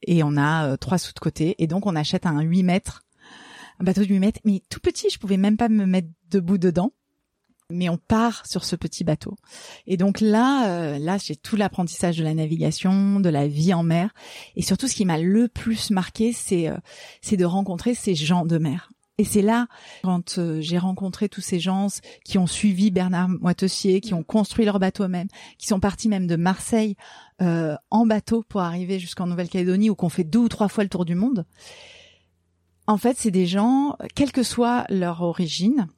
Et 0.03 0.25
on 0.25 0.37
a 0.37 0.67
euh, 0.67 0.77
trois 0.77 0.99
sous 0.99 1.13
de 1.15 1.21
côté. 1.21 1.55
Et 1.63 1.69
donc 1.69 1.87
on 1.87 1.95
achète 1.95 2.27
un 2.27 2.41
8 2.41 2.65
mètres, 2.65 3.05
un 3.79 3.85
bateau 3.85 4.01
de 4.01 4.09
8 4.09 4.19
mètres, 4.19 4.41
mais 4.45 4.61
tout 4.69 4.81
petit, 4.81 5.09
je 5.09 5.21
pouvais 5.21 5.37
même 5.37 5.57
pas 5.57 5.69
me 5.69 5.87
mettre 5.87 6.09
debout 6.31 6.59
dedans. 6.59 6.93
Mais 7.71 7.89
on 7.89 7.97
part 7.97 8.45
sur 8.45 8.65
ce 8.65 8.75
petit 8.75 9.05
bateau. 9.05 9.37
Et 9.87 9.97
donc 9.97 10.21
là, 10.21 10.69
euh, 10.69 10.99
là, 10.99 11.17
j'ai 11.17 11.37
tout 11.37 11.55
l'apprentissage 11.55 12.19
de 12.19 12.25
la 12.25 12.35
navigation, 12.35 13.21
de 13.21 13.29
la 13.29 13.47
vie 13.47 13.73
en 13.73 13.85
mer, 13.85 14.13
et 14.57 14.63
surtout 14.63 14.89
ce 14.89 14.97
qui 14.97 15.05
m'a 15.05 15.17
le 15.17 15.47
plus 15.47 15.91
marqué, 15.91 16.33
c'est 16.33 16.69
c'est 17.23 17.39
de 17.39 17.45
rencontrer 17.47 17.95
ces 17.95 18.15
gens 18.15 18.45
de 18.45 18.59
mer. 18.59 18.92
Et 19.19 19.25
c'est 19.25 19.43
là, 19.43 19.67
quand 20.03 20.39
euh, 20.39 20.61
j'ai 20.61 20.79
rencontré 20.79 21.29
tous 21.29 21.43
ces 21.43 21.61
gens 21.61 21.89
qui 22.25 22.39
ont 22.39 22.47
suivi 22.47 22.91
Bernard 22.91 23.29
Moitessier, 23.29 24.01
qui 24.01 24.15
ont 24.15 24.23
construit 24.23 24.65
leur 24.65 24.79
bateau 24.79 25.07
même, 25.07 25.29
qui 25.59 25.67
sont 25.67 25.81
partis 25.81 26.09
même 26.09 26.27
de 26.27 26.37
Marseille 26.37 26.97
euh, 27.43 27.77
en 27.91 28.07
bateau 28.07 28.43
pour 28.49 28.63
arriver 28.63 28.99
jusqu'en 28.99 29.27
Nouvelle-Calédonie, 29.27 29.91
ou 29.91 29.95
qu'on 29.95 30.09
fait 30.09 30.25
deux 30.25 30.39
ou 30.39 30.49
trois 30.49 30.69
fois 30.69 30.83
le 30.83 30.91
tour 30.91 31.05
du 31.05 31.15
monde. 31.15 31.45
En 32.87 32.97
fait, 32.97 33.17
c'est 33.19 33.31
des 33.31 33.47
gens, 33.47 33.97
quelle 34.15 34.33
que 34.33 34.43
soit 34.43 34.87
leur 34.89 35.23
origine, 35.23 35.89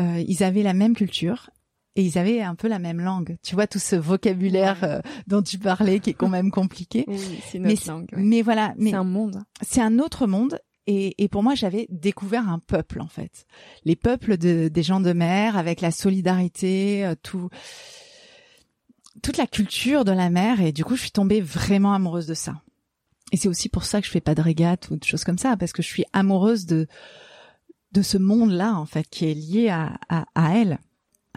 euh, 0.00 0.22
ils 0.26 0.42
avaient 0.42 0.62
la 0.62 0.74
même 0.74 0.94
culture 0.94 1.50
et 1.96 2.02
ils 2.02 2.18
avaient 2.18 2.40
un 2.40 2.54
peu 2.54 2.68
la 2.68 2.78
même 2.78 3.00
langue. 3.00 3.36
Tu 3.42 3.54
vois 3.54 3.66
tout 3.66 3.80
ce 3.80 3.96
vocabulaire 3.96 4.84
euh, 4.84 5.00
dont 5.26 5.42
tu 5.42 5.58
parlais 5.58 5.98
qui 5.98 6.10
est 6.10 6.14
quand 6.14 6.28
même 6.28 6.50
compliqué. 6.50 7.04
Oui, 7.08 7.40
c'est 7.50 7.58
notre 7.58 7.82
mais, 7.86 7.92
langue. 7.92 8.08
Mais 8.16 8.42
voilà, 8.42 8.74
mais 8.76 8.90
c'est 8.90 8.96
un 8.96 9.04
monde. 9.04 9.42
C'est 9.62 9.80
un 9.80 9.98
autre 9.98 10.26
monde 10.26 10.60
et, 10.90 11.28
pour 11.28 11.42
moi, 11.42 11.54
j'avais 11.54 11.86
découvert 11.90 12.48
un 12.48 12.58
peuple 12.58 13.02
en 13.02 13.08
fait, 13.08 13.46
les 13.84 13.94
peuples 13.94 14.38
de, 14.38 14.68
des 14.68 14.82
gens 14.82 15.00
de 15.00 15.12
mer 15.12 15.58
avec 15.58 15.82
la 15.82 15.90
solidarité, 15.90 17.04
euh, 17.04 17.14
tout, 17.22 17.50
toute 19.22 19.36
la 19.36 19.46
culture 19.46 20.06
de 20.06 20.12
la 20.12 20.30
mer. 20.30 20.62
Et 20.62 20.72
du 20.72 20.86
coup, 20.86 20.96
je 20.96 21.02
suis 21.02 21.10
tombée 21.10 21.42
vraiment 21.42 21.92
amoureuse 21.92 22.26
de 22.26 22.32
ça. 22.32 22.62
Et 23.32 23.36
c'est 23.36 23.48
aussi 23.48 23.68
pour 23.68 23.84
ça 23.84 24.00
que 24.00 24.06
je 24.06 24.10
fais 24.10 24.22
pas 24.22 24.34
de 24.34 24.40
régate 24.40 24.88
ou 24.90 24.96
de 24.96 25.04
choses 25.04 25.24
comme 25.24 25.36
ça, 25.36 25.58
parce 25.58 25.72
que 25.72 25.82
je 25.82 25.88
suis 25.88 26.06
amoureuse 26.14 26.64
de 26.64 26.86
ce 28.00 28.16
monde-là 28.16 28.74
en 28.74 28.86
fait, 28.86 29.06
qui 29.10 29.26
est 29.26 29.34
lié 29.34 29.68
à 29.68 29.98
elle, 30.54 30.78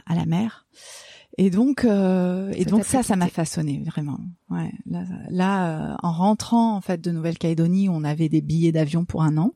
à 0.05 0.15
la 0.15 0.25
mer. 0.25 0.65
Et 1.37 1.49
donc, 1.49 1.85
euh, 1.85 2.51
et 2.55 2.65
donc 2.65 2.83
ça, 2.83 3.03
ça 3.03 3.15
m'a 3.15 3.27
façonné 3.27 3.81
vraiment. 3.85 4.19
Ouais, 4.49 4.71
là, 4.85 5.03
là 5.29 5.91
euh, 5.91 5.95
en 6.03 6.11
rentrant 6.11 6.75
en 6.75 6.81
fait 6.81 6.99
de 6.99 7.11
Nouvelle-Calédonie, 7.11 7.89
on 7.89 8.03
avait 8.03 8.29
des 8.29 8.41
billets 8.41 8.71
d'avion 8.71 9.05
pour 9.05 9.23
un 9.23 9.37
an. 9.37 9.53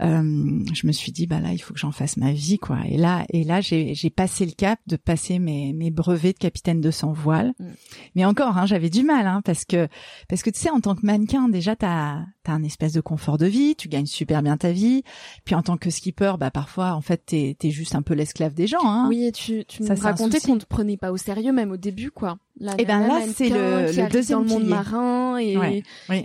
Euh, 0.00 0.64
je 0.72 0.86
me 0.86 0.92
suis 0.92 1.12
dit 1.12 1.26
bah 1.26 1.38
là 1.38 1.52
il 1.52 1.58
faut 1.58 1.74
que 1.74 1.78
j'en 1.78 1.92
fasse 1.92 2.16
ma 2.16 2.32
vie 2.32 2.58
quoi. 2.58 2.78
Et 2.88 2.96
là 2.96 3.24
et 3.28 3.44
là 3.44 3.60
j'ai 3.60 3.94
j'ai 3.94 4.10
passé 4.10 4.44
le 4.44 4.52
cap 4.52 4.80
de 4.86 4.96
passer 4.96 5.38
mes 5.38 5.72
mes 5.72 5.90
brevets 5.90 6.32
de 6.32 6.38
capitaine 6.38 6.80
de 6.80 6.90
sans 6.90 7.12
voile 7.12 7.52
mm. 7.60 7.66
mais 8.16 8.24
encore 8.24 8.58
hein, 8.58 8.66
j'avais 8.66 8.90
du 8.90 9.04
mal 9.04 9.26
hein, 9.26 9.42
parce 9.44 9.64
que 9.64 9.86
parce 10.28 10.42
que 10.42 10.50
tu 10.50 10.58
sais 10.58 10.70
en 10.70 10.80
tant 10.80 10.96
que 10.96 11.06
mannequin 11.06 11.48
déjà 11.48 11.76
t'as 11.76 12.20
t'as 12.42 12.52
un 12.52 12.62
espèce 12.62 12.92
de 12.92 13.00
confort 13.00 13.38
de 13.38 13.46
vie 13.46 13.74
tu 13.76 13.88
gagnes 13.88 14.06
super 14.06 14.42
bien 14.42 14.56
ta 14.56 14.72
vie. 14.72 15.02
Puis 15.44 15.54
en 15.54 15.62
tant 15.62 15.76
que 15.76 15.90
skipper 15.90 16.34
bah 16.38 16.50
parfois 16.50 16.92
en 16.94 17.00
fait 17.00 17.22
t'es 17.26 17.56
t'es 17.58 17.70
juste 17.70 17.94
un 17.94 18.02
peu 18.02 18.14
l'esclave 18.14 18.54
des 18.54 18.66
gens 18.66 18.84
hein. 18.84 19.06
Oui 19.08 19.24
et 19.24 19.32
tu 19.32 19.64
tu 19.66 19.82
me 19.82 20.00
racontais 20.00 20.40
qu'on 20.40 20.58
te 20.58 20.66
prenait 20.66 20.96
pas 20.96 21.12
au 21.12 21.16
sérieux 21.16 21.52
même 21.52 21.72
au 21.72 21.76
début 21.76 22.10
quoi. 22.10 22.38
Et 22.60 22.66
eh 22.78 22.84
ben 22.84 23.00
là 23.00 23.20
c'est 23.34 23.48
le, 23.48 23.86
le 23.86 24.10
deuxième 24.10 24.46
dans 24.46 24.58
le 24.58 24.60
monde 24.60 24.68
marin 24.68 25.38
et 25.38 25.82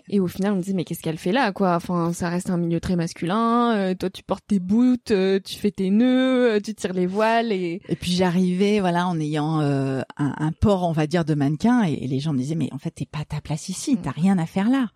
et 0.10 0.20
au 0.20 0.28
final 0.28 0.54
on 0.54 0.56
me 0.58 0.62
dit 0.62 0.74
mais 0.74 0.84
qu'est-ce 0.84 1.02
qu'elle 1.02 1.18
fait 1.18 1.32
là 1.32 1.52
quoi? 1.52 1.76
Enfin 1.76 2.12
ça 2.14 2.30
reste 2.30 2.50
un 2.50 2.58
milieu 2.58 2.80
très 2.80 2.96
masculin 2.96 3.74
euh, 3.76 3.96
toi 3.96 4.10
tu 4.10 4.24
portes 4.24 4.46
tes 4.48 4.60
boots 4.60 5.12
euh, 5.12 5.40
tu 5.44 5.56
fais 5.56 5.72
tes 5.72 5.90
nœuds 5.90 6.56
euh, 6.56 6.60
tu 6.60 6.76
tires 6.76 6.94
les 6.94 7.06
voiles 7.06 7.52
et 7.52 7.82
et 7.88 7.96
puis 7.96 8.12
j'arrivais 8.12 8.80
voilà 8.80 9.08
en 9.08 9.20
ayant 9.20 9.60
un, 9.62 10.04
un, 10.18 10.52
port 10.52 10.84
on 10.84 10.92
va 10.92 11.08
dire 11.08 11.26
de 11.26 11.34
mannequin 11.34 11.84
et, 11.84 11.96
les 12.08 12.20
gens 12.20 12.34
me 12.34 12.40
disaient 12.40 12.56
mais 12.56 12.70
en 12.74 12.78
fait 12.78 12.92
t'es 12.92 13.06
pas 13.06 13.20
à 13.20 13.26
ta 13.26 13.42
place 13.42 13.70
ici 13.70 13.98
t'as 14.02 14.12
mm. 14.12 14.14
rien 14.18 14.38
à 14.38 14.46
faire 14.46 14.70
là 14.70 14.88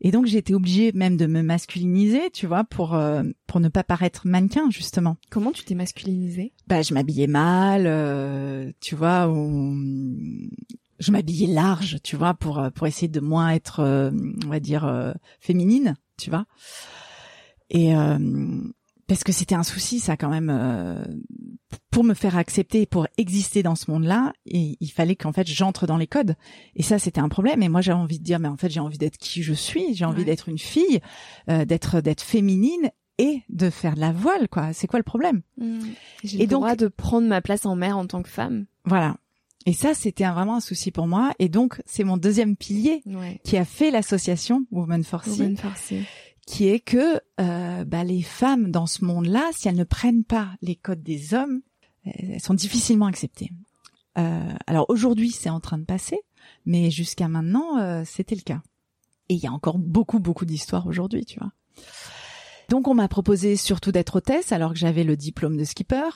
Et 0.00 0.10
donc 0.10 0.26
j'étais 0.26 0.54
obligée 0.54 0.92
même 0.92 1.16
de 1.16 1.26
me 1.26 1.42
masculiniser, 1.42 2.30
tu 2.32 2.46
vois, 2.46 2.64
pour 2.64 2.94
euh, 2.94 3.22
pour 3.46 3.60
ne 3.60 3.68
pas 3.68 3.82
paraître 3.82 4.26
mannequin 4.26 4.70
justement. 4.70 5.16
Comment 5.30 5.52
tu 5.52 5.64
t'es 5.64 5.74
masculinisée? 5.74 6.52
Bah 6.66 6.82
je 6.82 6.94
m'habillais 6.94 7.26
mal, 7.26 7.84
euh, 7.86 8.70
tu 8.80 8.94
vois, 8.94 9.28
ou 9.28 9.76
je 10.98 11.10
m'habillais 11.10 11.52
large, 11.52 11.98
tu 12.02 12.16
vois, 12.16 12.34
pour 12.34 12.62
pour 12.74 12.86
essayer 12.86 13.08
de 13.08 13.20
moins 13.20 13.50
être, 13.50 13.80
euh, 13.80 14.10
on 14.44 14.48
va 14.48 14.60
dire, 14.60 15.14
féminine, 15.40 15.94
tu 16.16 16.30
vois. 16.30 16.46
Et 17.70 17.92
parce 19.08 19.24
que 19.24 19.32
c'était 19.32 19.54
un 19.54 19.62
souci, 19.64 19.98
ça 19.98 20.16
quand 20.16 20.28
même, 20.28 20.50
euh, 20.50 21.02
pour 21.90 22.04
me 22.04 22.14
faire 22.14 22.36
accepter, 22.36 22.84
pour 22.86 23.08
exister 23.16 23.62
dans 23.62 23.74
ce 23.74 23.90
monde-là, 23.90 24.34
et 24.44 24.76
il 24.78 24.90
fallait 24.90 25.16
qu'en 25.16 25.32
fait 25.32 25.46
j'entre 25.46 25.86
dans 25.86 25.96
les 25.96 26.06
codes. 26.06 26.36
Et 26.76 26.82
ça, 26.82 26.98
c'était 26.98 27.20
un 27.20 27.30
problème. 27.30 27.62
Et 27.62 27.68
moi, 27.68 27.80
j'avais 27.80 27.98
envie 27.98 28.18
de 28.18 28.24
dire, 28.24 28.38
mais 28.38 28.48
en 28.48 28.56
fait, 28.56 28.68
j'ai 28.68 28.80
envie 28.80 28.98
d'être 28.98 29.16
qui 29.16 29.42
je 29.42 29.54
suis. 29.54 29.94
J'ai 29.94 30.04
envie 30.04 30.26
d'être 30.26 30.48
une 30.48 30.58
fille, 30.58 31.00
euh, 31.48 31.64
d'être 31.64 32.00
d'être 32.00 32.20
féminine 32.20 32.90
et 33.16 33.42
de 33.48 33.70
faire 33.70 33.94
de 33.94 34.00
la 34.00 34.12
voile, 34.12 34.48
quoi. 34.48 34.72
C'est 34.74 34.86
quoi 34.86 34.98
le 34.98 35.04
problème? 35.04 35.40
Mmh. 35.56 35.80
J'ai 36.22 36.38
le 36.38 36.46
droit 36.46 36.76
de 36.76 36.88
prendre 36.88 37.26
ma 37.26 37.40
place 37.40 37.66
en 37.66 37.76
mère 37.76 37.96
en 37.96 38.06
tant 38.06 38.22
que 38.22 38.28
femme. 38.28 38.66
Voilà. 38.84 39.16
Et 39.66 39.72
ça, 39.72 39.94
c'était 39.94 40.28
vraiment 40.28 40.56
un 40.56 40.60
souci 40.60 40.90
pour 40.90 41.06
moi. 41.06 41.32
Et 41.38 41.48
donc, 41.48 41.82
c'est 41.84 42.04
mon 42.04 42.16
deuxième 42.16 42.56
pilier 42.56 43.02
qui 43.42 43.56
a 43.56 43.64
fait 43.64 43.90
l'association 43.90 44.64
Women 44.70 45.02
for 45.02 45.24
for 45.24 45.34
qui 46.48 46.66
est 46.68 46.80
que 46.80 47.20
euh, 47.40 47.84
bah, 47.84 48.04
les 48.04 48.22
femmes 48.22 48.70
dans 48.70 48.86
ce 48.86 49.04
monde-là, 49.04 49.50
si 49.52 49.68
elles 49.68 49.76
ne 49.76 49.84
prennent 49.84 50.24
pas 50.24 50.48
les 50.62 50.76
codes 50.76 51.02
des 51.02 51.34
hommes, 51.34 51.60
elles 52.06 52.40
sont 52.40 52.54
difficilement 52.54 53.04
acceptées. 53.04 53.50
Euh, 54.16 54.54
alors 54.66 54.86
aujourd'hui, 54.88 55.30
c'est 55.30 55.50
en 55.50 55.60
train 55.60 55.76
de 55.76 55.84
passer, 55.84 56.18
mais 56.64 56.90
jusqu'à 56.90 57.28
maintenant, 57.28 57.76
euh, 57.76 58.02
c'était 58.06 58.34
le 58.34 58.40
cas. 58.40 58.62
Et 59.28 59.34
il 59.34 59.40
y 59.40 59.46
a 59.46 59.52
encore 59.52 59.76
beaucoup, 59.76 60.20
beaucoup 60.20 60.46
d'histoires 60.46 60.86
aujourd'hui, 60.86 61.26
tu 61.26 61.38
vois. 61.38 61.52
Donc 62.70 62.88
on 62.88 62.94
m'a 62.94 63.08
proposé 63.08 63.56
surtout 63.56 63.92
d'être 63.92 64.16
hôtesse, 64.16 64.50
alors 64.50 64.72
que 64.72 64.78
j'avais 64.78 65.04
le 65.04 65.18
diplôme 65.18 65.58
de 65.58 65.64
skipper. 65.64 66.08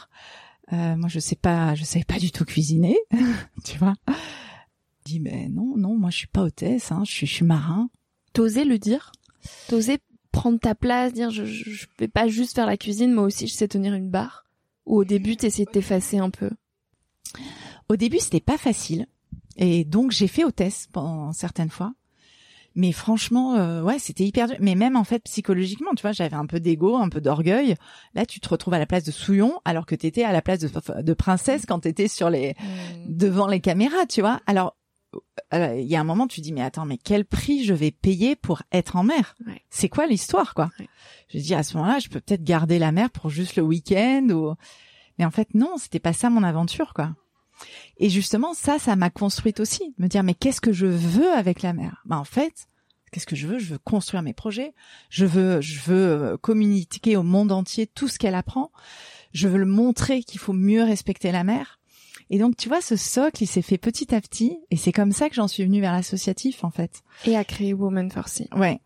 Euh, 0.72 0.96
moi, 0.96 1.10
je 1.10 1.20
sais 1.20 1.36
pas, 1.36 1.74
je 1.74 1.84
savais 1.84 2.06
pas 2.06 2.18
du 2.18 2.30
tout 2.30 2.46
cuisiner, 2.46 2.96
tu 3.64 3.76
vois. 3.76 3.96
Je 4.08 4.14
dis 5.04 5.20
mais 5.20 5.50
non, 5.50 5.76
non, 5.76 5.98
moi 5.98 6.08
je 6.08 6.16
suis 6.16 6.26
pas 6.26 6.42
hôtesse, 6.42 6.90
hein, 6.90 7.02
je 7.04 7.12
suis, 7.12 7.26
je 7.26 7.34
suis 7.34 7.44
marin. 7.44 7.90
T'osais 8.32 8.64
le 8.64 8.78
dire? 8.78 9.12
T'osais 9.68 9.98
prendre 10.32 10.58
ta 10.58 10.74
place, 10.74 11.12
dire 11.12 11.30
je, 11.30 11.44
je, 11.44 11.86
vais 11.98 12.08
pas 12.08 12.26
juste 12.26 12.54
faire 12.54 12.66
la 12.66 12.76
cuisine, 12.76 13.12
moi 13.12 13.24
aussi 13.24 13.46
je 13.46 13.54
sais 13.54 13.68
tenir 13.68 13.94
une 13.94 14.10
barre 14.10 14.46
Ou 14.86 14.96
au 14.96 15.04
début 15.04 15.36
t'essayais 15.36 15.66
de 15.66 15.70
t'effacer 15.70 16.18
un 16.18 16.30
peu 16.30 16.50
Au 17.88 17.96
début 17.96 18.18
c'était 18.18 18.40
pas 18.40 18.58
facile 18.58 19.06
et 19.56 19.84
donc 19.84 20.10
j'ai 20.10 20.28
fait 20.28 20.44
hôtesse 20.44 20.88
pendant 20.92 21.32
certaines 21.32 21.70
fois. 21.70 21.92
Mais 22.74 22.92
franchement, 22.92 23.56
euh, 23.56 23.82
ouais, 23.82 23.98
c'était 23.98 24.24
hyper 24.24 24.48
dur. 24.48 24.56
Mais 24.60 24.74
même 24.74 24.96
en 24.96 25.04
fait 25.04 25.20
psychologiquement, 25.24 25.90
tu 25.94 26.02
vois, 26.02 26.12
j'avais 26.12 26.36
un 26.36 26.46
peu 26.46 26.58
d'ego, 26.58 26.96
un 26.96 27.10
peu 27.10 27.20
d'orgueil. 27.20 27.74
Là, 28.14 28.24
tu 28.24 28.40
te 28.40 28.48
retrouves 28.48 28.72
à 28.72 28.78
la 28.78 28.86
place 28.86 29.04
de 29.04 29.10
Souillon, 29.10 29.60
alors 29.66 29.84
que 29.84 29.94
t'étais 29.94 30.24
à 30.24 30.32
la 30.32 30.40
place 30.40 30.60
de, 30.60 30.70
de 31.02 31.12
princesse 31.12 31.66
quand 31.66 31.80
t'étais 31.80 32.08
sur 32.08 32.30
les 32.30 32.54
mmh. 32.54 33.14
devant 33.14 33.46
les 33.46 33.60
caméras, 33.60 34.06
tu 34.08 34.22
vois. 34.22 34.40
Alors 34.46 34.74
il 35.52 35.86
y 35.86 35.96
a 35.96 36.00
un 36.00 36.04
moment 36.04 36.26
tu 36.26 36.40
dis 36.40 36.52
mais 36.52 36.62
attends 36.62 36.86
mais 36.86 36.98
quel 36.98 37.24
prix 37.24 37.64
je 37.64 37.74
vais 37.74 37.90
payer 37.90 38.36
pour 38.36 38.62
être 38.72 38.96
en 38.96 39.04
mer? 39.04 39.34
C'est 39.70 39.88
quoi 39.88 40.06
l'histoire 40.06 40.54
quoi? 40.54 40.70
Je 41.28 41.38
dis 41.38 41.54
à 41.54 41.62
ce 41.62 41.76
moment-là 41.76 41.98
je 41.98 42.08
peux 42.08 42.20
peut-être 42.20 42.44
garder 42.44 42.78
la 42.78 42.92
mer 42.92 43.10
pour 43.10 43.30
juste 43.30 43.56
le 43.56 43.62
week-end 43.62 44.28
ou 44.30 44.54
mais 45.18 45.24
en 45.24 45.30
fait 45.30 45.54
non 45.54 45.76
c'était 45.78 46.00
pas 46.00 46.12
ça 46.12 46.30
mon 46.30 46.42
aventure 46.42 46.94
quoi. 46.94 47.14
Et 47.98 48.08
justement 48.08 48.54
ça 48.54 48.78
ça 48.78 48.96
m'a 48.96 49.10
construite 49.10 49.60
aussi 49.60 49.94
me 49.98 50.08
dire 50.08 50.22
mais 50.22 50.34
qu'est-ce 50.34 50.60
que 50.60 50.72
je 50.72 50.86
veux 50.86 51.32
avec 51.32 51.62
la 51.62 51.72
mer? 51.74 52.02
Bah 52.06 52.18
en 52.18 52.24
fait 52.24 52.66
qu'est-ce 53.10 53.26
que 53.26 53.36
je 53.36 53.46
veux? 53.46 53.58
Je 53.58 53.72
veux 53.72 53.78
construire 53.78 54.22
mes 54.22 54.32
projets. 54.32 54.74
Je 55.10 55.26
veux 55.26 55.60
je 55.60 55.80
veux 55.80 56.08
euh, 56.08 56.36
communiquer 56.38 57.16
au 57.16 57.22
monde 57.22 57.52
entier 57.52 57.86
tout 57.86 58.08
ce 58.08 58.18
qu'elle 58.18 58.34
apprend. 58.34 58.72
Je 59.32 59.48
veux 59.48 59.58
le 59.58 59.66
montrer 59.66 60.22
qu'il 60.22 60.40
faut 60.40 60.54
mieux 60.54 60.82
respecter 60.82 61.30
la 61.32 61.44
mer 61.44 61.78
et 62.30 62.38
donc, 62.38 62.56
tu 62.56 62.68
vois, 62.68 62.80
ce 62.80 62.96
socle, 62.96 63.42
il 63.42 63.46
s'est 63.46 63.62
fait 63.62 63.78
petit 63.78 64.14
à 64.14 64.20
petit, 64.20 64.58
et 64.70 64.76
c'est 64.76 64.92
comme 64.92 65.12
ça 65.12 65.28
que 65.28 65.34
j'en 65.34 65.48
suis 65.48 65.64
venue 65.64 65.80
vers 65.80 65.92
l'associatif, 65.92 66.64
en 66.64 66.70
fait. 66.70 67.02
Et 67.24 67.36
à 67.36 67.44
créer 67.44 67.74
Woman 67.74 68.10
for 68.10 68.28
Sea. 68.28 68.48
Ouais. 68.56 68.80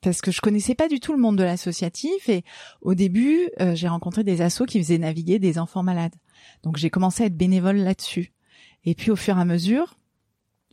Parce 0.00 0.20
que 0.20 0.30
je 0.30 0.40
connaissais 0.40 0.74
pas 0.74 0.88
du 0.88 1.00
tout 1.00 1.12
le 1.12 1.18
monde 1.18 1.36
de 1.36 1.42
l'associatif, 1.42 2.28
et 2.28 2.44
au 2.80 2.94
début, 2.94 3.50
euh, 3.60 3.74
j'ai 3.74 3.88
rencontré 3.88 4.24
des 4.24 4.40
assos 4.40 4.66
qui 4.66 4.78
faisaient 4.78 4.98
naviguer 4.98 5.38
des 5.38 5.58
enfants 5.58 5.82
malades. 5.82 6.14
Donc, 6.62 6.76
j'ai 6.76 6.90
commencé 6.90 7.24
à 7.24 7.26
être 7.26 7.36
bénévole 7.36 7.76
là-dessus. 7.76 8.32
Et 8.84 8.94
puis, 8.94 9.10
au 9.10 9.16
fur 9.16 9.36
et 9.36 9.40
à 9.40 9.44
mesure, 9.44 9.97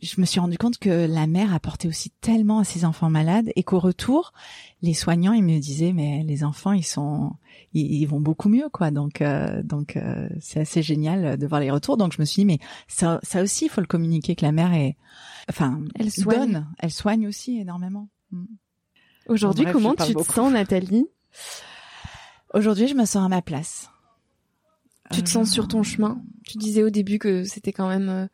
je 0.02 0.20
me 0.20 0.26
suis 0.26 0.40
rendu 0.40 0.58
compte 0.58 0.78
que 0.78 1.06
la 1.06 1.26
mère 1.26 1.54
apportait 1.54 1.88
aussi 1.88 2.10
tellement 2.20 2.58
à 2.58 2.64
ses 2.64 2.84
enfants 2.84 3.08
malades 3.08 3.50
et 3.56 3.62
qu'au 3.62 3.78
retour, 3.78 4.32
les 4.82 4.92
soignants 4.92 5.32
ils 5.32 5.42
me 5.42 5.58
disaient 5.58 5.92
mais 5.92 6.22
les 6.22 6.44
enfants 6.44 6.72
ils 6.72 6.84
sont 6.84 7.32
ils, 7.72 8.04
vont 8.06 8.20
beaucoup 8.20 8.48
mieux 8.48 8.68
quoi. 8.68 8.90
Donc 8.90 9.22
euh, 9.22 9.62
donc 9.62 9.96
euh, 9.96 10.28
c'est 10.40 10.60
assez 10.60 10.82
génial 10.82 11.38
de 11.38 11.46
voir 11.46 11.60
les 11.60 11.70
retours. 11.70 11.96
Donc 11.96 12.12
je 12.12 12.20
me 12.20 12.26
suis 12.26 12.42
dit 12.42 12.46
mais 12.46 12.58
ça 12.88 13.20
ça 13.22 13.42
aussi 13.42 13.66
il 13.66 13.68
faut 13.68 13.80
le 13.80 13.86
communiquer 13.86 14.36
que 14.36 14.44
la 14.44 14.52
mère 14.52 14.74
est 14.74 14.96
enfin 15.48 15.80
elle 15.94 16.10
soigne. 16.10 16.66
elle 16.78 16.92
soigne 16.92 17.26
aussi 17.26 17.58
énormément. 17.58 18.08
Mm. 18.32 18.44
Aujourd'hui 19.28 19.64
comment 19.72 19.94
tu 19.94 20.14
te 20.14 20.22
sens 20.22 20.52
Nathalie? 20.52 21.06
Aujourd'hui 22.52 22.86
je 22.86 22.94
me 22.94 23.06
sens 23.06 23.24
à 23.24 23.28
ma 23.28 23.40
place. 23.40 23.90
Tu 25.12 25.22
te 25.22 25.28
sens 25.28 25.50
sur 25.50 25.68
ton 25.68 25.82
chemin? 25.82 26.20
Tu 26.44 26.58
disais 26.58 26.82
au 26.82 26.90
début 26.90 27.18
que 27.18 27.44
c'était 27.44 27.72
quand 27.72 27.88
même 27.88 28.08
euh, 28.08 28.26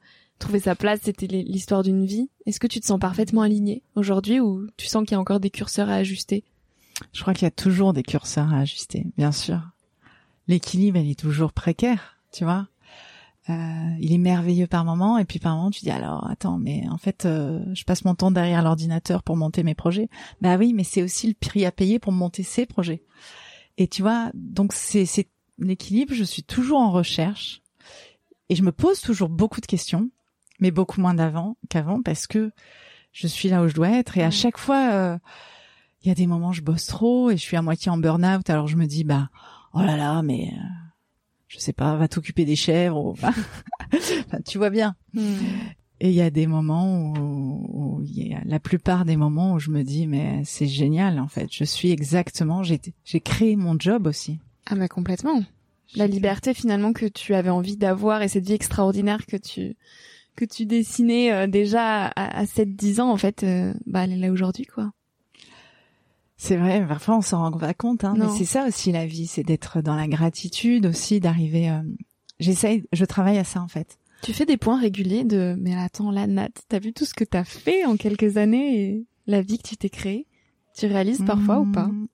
trouver 0.42 0.60
sa 0.60 0.74
place, 0.74 1.00
c'était 1.02 1.26
l'histoire 1.26 1.82
d'une 1.82 2.04
vie. 2.04 2.28
Est-ce 2.46 2.60
que 2.60 2.66
tu 2.66 2.80
te 2.80 2.86
sens 2.86 2.98
parfaitement 2.98 3.42
aligné 3.42 3.82
aujourd'hui 3.94 4.40
ou 4.40 4.66
tu 4.76 4.86
sens 4.86 5.04
qu'il 5.04 5.12
y 5.12 5.14
a 5.14 5.20
encore 5.20 5.40
des 5.40 5.50
curseurs 5.50 5.88
à 5.88 5.94
ajuster? 5.94 6.44
Je 7.12 7.22
crois 7.22 7.32
qu'il 7.32 7.44
y 7.44 7.46
a 7.46 7.52
toujours 7.52 7.92
des 7.92 8.02
curseurs 8.02 8.52
à 8.52 8.58
ajuster, 8.58 9.06
bien 9.16 9.32
sûr. 9.32 9.60
L'équilibre, 10.48 10.98
il 10.98 11.10
est 11.10 11.18
toujours 11.18 11.52
précaire, 11.52 12.18
tu 12.32 12.44
vois. 12.44 12.66
Euh, 13.48 13.54
il 14.00 14.12
est 14.12 14.18
merveilleux 14.18 14.66
par 14.66 14.84
moment 14.84 15.18
et 15.18 15.24
puis 15.24 15.40
par 15.40 15.56
moment 15.56 15.72
tu 15.72 15.80
dis 15.80 15.90
alors 15.90 16.30
attends 16.30 16.58
mais 16.58 16.84
en 16.88 16.96
fait 16.96 17.24
euh, 17.24 17.60
je 17.74 17.82
passe 17.82 18.04
mon 18.04 18.14
temps 18.14 18.30
derrière 18.30 18.62
l'ordinateur 18.62 19.24
pour 19.24 19.36
monter 19.36 19.64
mes 19.64 19.74
projets 19.74 20.08
bah 20.40 20.56
oui 20.58 20.72
mais 20.72 20.84
c'est 20.84 21.02
aussi 21.02 21.26
le 21.26 21.34
prix 21.34 21.64
à 21.64 21.72
payer 21.72 21.98
pour 21.98 22.12
monter 22.12 22.44
ses 22.44 22.66
projets 22.66 23.02
et 23.78 23.88
tu 23.88 24.02
vois 24.02 24.30
donc 24.34 24.72
c'est 24.72 25.28
l'équilibre 25.58 26.14
je 26.14 26.22
suis 26.22 26.44
toujours 26.44 26.78
en 26.78 26.92
recherche 26.92 27.62
et 28.48 28.54
je 28.54 28.62
me 28.62 28.70
pose 28.70 29.00
toujours 29.00 29.28
beaucoup 29.28 29.60
de 29.60 29.66
questions 29.66 30.08
mais 30.62 30.70
beaucoup 30.70 31.00
moins 31.00 31.12
d'avant 31.12 31.56
qu'avant 31.68 32.02
parce 32.02 32.28
que 32.28 32.52
je 33.10 33.26
suis 33.26 33.48
là 33.48 33.62
où 33.62 33.68
je 33.68 33.74
dois 33.74 33.90
être. 33.90 34.16
Et 34.16 34.22
à 34.22 34.30
chaque 34.30 34.58
fois 34.58 34.92
euh, 34.92 35.18
il 36.02 36.08
y 36.08 36.10
a 36.10 36.14
des 36.14 36.28
moments 36.28 36.50
où 36.50 36.52
je 36.52 36.62
bosse 36.62 36.86
trop 36.86 37.30
et 37.30 37.36
je 37.36 37.42
suis 37.42 37.56
à 37.56 37.62
moitié 37.62 37.90
en 37.90 37.98
burn-out. 37.98 38.48
Alors 38.48 38.68
je 38.68 38.76
me 38.76 38.86
dis 38.86 39.02
bah 39.02 39.28
oh 39.74 39.80
là 39.80 39.96
là 39.96 40.22
mais 40.22 40.52
euh, 40.52 40.62
je 41.48 41.58
sais 41.58 41.72
pas 41.72 41.96
va 41.96 42.06
t'occuper 42.06 42.44
des 42.44 42.54
chèvres 42.54 42.96
ou 42.96 43.10
enfin, 43.20 43.32
tu 44.46 44.56
vois 44.56 44.70
bien. 44.70 44.94
Hmm. 45.12 45.34
et 46.00 46.10
il 46.10 46.14
y 46.14 46.22
a 46.22 46.30
des 46.30 46.46
moments 46.46 47.12
où, 47.12 48.00
il 48.04 48.28
y 48.28 48.34
a 48.34 48.40
la 48.44 48.60
plupart 48.60 49.04
des 49.04 49.16
moments 49.16 49.54
où 49.54 49.58
je 49.58 49.70
me 49.70 49.82
dis 49.82 50.06
mais 50.06 50.42
c'est 50.44 50.68
génial 50.68 51.18
en 51.18 51.28
fait. 51.28 51.48
Je 51.50 51.64
suis 51.64 51.90
exactement 51.90 52.62
j'ai 52.62 52.80
j'ai 53.04 53.20
créé 53.20 53.56
mon 53.56 53.76
job 53.76 54.06
aussi. 54.06 54.38
Ah 54.66 54.76
mais 54.76 54.88
complètement. 54.88 55.42
La 55.96 56.06
liberté 56.06 56.54
finalement 56.54 56.92
que 56.92 57.06
tu 57.06 57.34
avais 57.34 57.50
envie 57.50 57.76
d'avoir 57.76 58.22
et 58.22 58.28
cette 58.28 58.46
vie 58.46 58.54
extraordinaire 58.54 59.26
que 59.26 59.36
tu 59.36 59.76
que 60.36 60.44
tu 60.44 60.66
dessinais 60.66 61.32
euh, 61.32 61.46
déjà 61.46 62.06
à, 62.06 62.40
à 62.40 62.44
7-10 62.44 63.00
ans, 63.00 63.10
en 63.10 63.16
fait, 63.16 63.42
euh, 63.42 63.74
bah, 63.86 64.04
elle 64.04 64.12
est 64.12 64.18
là 64.18 64.30
aujourd'hui, 64.30 64.66
quoi. 64.66 64.92
C'est 66.42 66.56
vrai, 66.56 66.84
parfois 66.84 67.18
on 67.18 67.20
s'en 67.20 67.38
rend 67.38 67.56
pas 67.56 67.72
compte, 67.72 68.02
hein, 68.02 68.14
mais 68.18 68.26
c'est 68.36 68.44
ça 68.44 68.66
aussi 68.66 68.90
la 68.90 69.06
vie, 69.06 69.28
c'est 69.28 69.44
d'être 69.44 69.80
dans 69.80 69.94
la 69.94 70.08
gratitude 70.08 70.86
aussi, 70.86 71.20
d'arriver. 71.20 71.70
Euh... 71.70 71.82
J'essaye, 72.40 72.82
je 72.92 73.04
travaille 73.04 73.38
à 73.38 73.44
ça 73.44 73.62
en 73.62 73.68
fait. 73.68 73.96
Tu 74.24 74.32
fais 74.32 74.44
des 74.44 74.56
points 74.56 74.80
réguliers 74.80 75.22
de, 75.22 75.54
mais 75.60 75.76
attends, 75.76 76.10
là, 76.10 76.26
Nat, 76.26 76.48
t'as 76.68 76.80
vu 76.80 76.92
tout 76.92 77.04
ce 77.04 77.14
que 77.14 77.22
t'as 77.22 77.44
fait 77.44 77.84
en 77.84 77.96
quelques 77.96 78.38
années 78.38 78.82
et 78.82 79.06
la 79.28 79.40
vie 79.40 79.58
que 79.58 79.68
tu 79.68 79.76
t'es 79.76 79.88
créée? 79.88 80.26
Tu 80.76 80.86
réalises 80.86 81.22
parfois 81.24 81.60
ou 81.60 81.70
pas? 81.70 81.86
Mmh. 81.86 82.08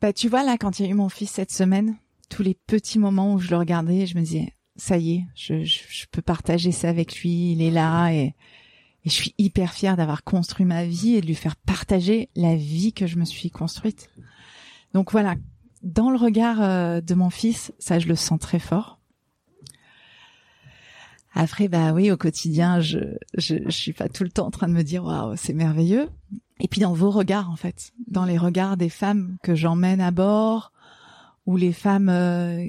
Bah, 0.00 0.12
tu 0.12 0.28
vois 0.28 0.42
là, 0.42 0.56
quand 0.58 0.80
il 0.80 0.86
y 0.86 0.88
a 0.88 0.90
eu 0.90 0.94
mon 0.94 1.08
fils 1.08 1.30
cette 1.30 1.52
semaine, 1.52 1.96
tous 2.28 2.42
les 2.42 2.54
petits 2.54 2.98
moments 2.98 3.34
où 3.34 3.38
je 3.38 3.50
le 3.50 3.56
regardais, 3.56 4.06
je 4.06 4.16
me 4.16 4.22
disais, 4.22 4.52
ça 4.80 4.96
y 4.96 5.12
est, 5.12 5.24
je, 5.34 5.62
je, 5.62 6.06
peux 6.10 6.22
partager 6.22 6.72
ça 6.72 6.88
avec 6.88 7.20
lui, 7.20 7.52
il 7.52 7.62
est 7.62 7.70
là 7.70 8.10
et, 8.10 8.22
et 8.22 8.34
je 9.04 9.10
suis 9.10 9.34
hyper 9.36 9.74
fière 9.74 9.96
d'avoir 9.96 10.24
construit 10.24 10.64
ma 10.64 10.84
vie 10.84 11.16
et 11.16 11.20
de 11.20 11.26
lui 11.26 11.34
faire 11.34 11.56
partager 11.56 12.30
la 12.34 12.56
vie 12.56 12.92
que 12.94 13.06
je 13.06 13.18
me 13.18 13.26
suis 13.26 13.50
construite. 13.50 14.08
Donc 14.94 15.12
voilà, 15.12 15.34
dans 15.82 16.10
le 16.10 16.16
regard 16.16 16.62
euh, 16.62 17.00
de 17.02 17.14
mon 17.14 17.28
fils, 17.28 17.72
ça 17.78 17.98
je 17.98 18.08
le 18.08 18.16
sens 18.16 18.40
très 18.40 18.58
fort. 18.58 18.98
Après, 21.34 21.68
bah 21.68 21.92
oui, 21.92 22.10
au 22.10 22.16
quotidien, 22.16 22.80
je, 22.80 22.98
je, 23.36 23.56
je 23.64 23.70
suis 23.70 23.92
pas 23.92 24.08
tout 24.08 24.24
le 24.24 24.30
temps 24.30 24.46
en 24.46 24.50
train 24.50 24.66
de 24.66 24.72
me 24.72 24.82
dire 24.82 25.04
waouh, 25.04 25.36
c'est 25.36 25.52
merveilleux. 25.52 26.08
Et 26.58 26.68
puis 26.68 26.80
dans 26.80 26.94
vos 26.94 27.10
regards, 27.10 27.50
en 27.50 27.56
fait, 27.56 27.92
dans 28.08 28.24
les 28.24 28.38
regards 28.38 28.76
des 28.76 28.88
femmes 28.88 29.36
que 29.42 29.54
j'emmène 29.54 30.00
à 30.00 30.10
bord, 30.10 30.72
ou 31.46 31.56
les 31.56 31.72
femmes 31.72 32.08
euh, 32.08 32.66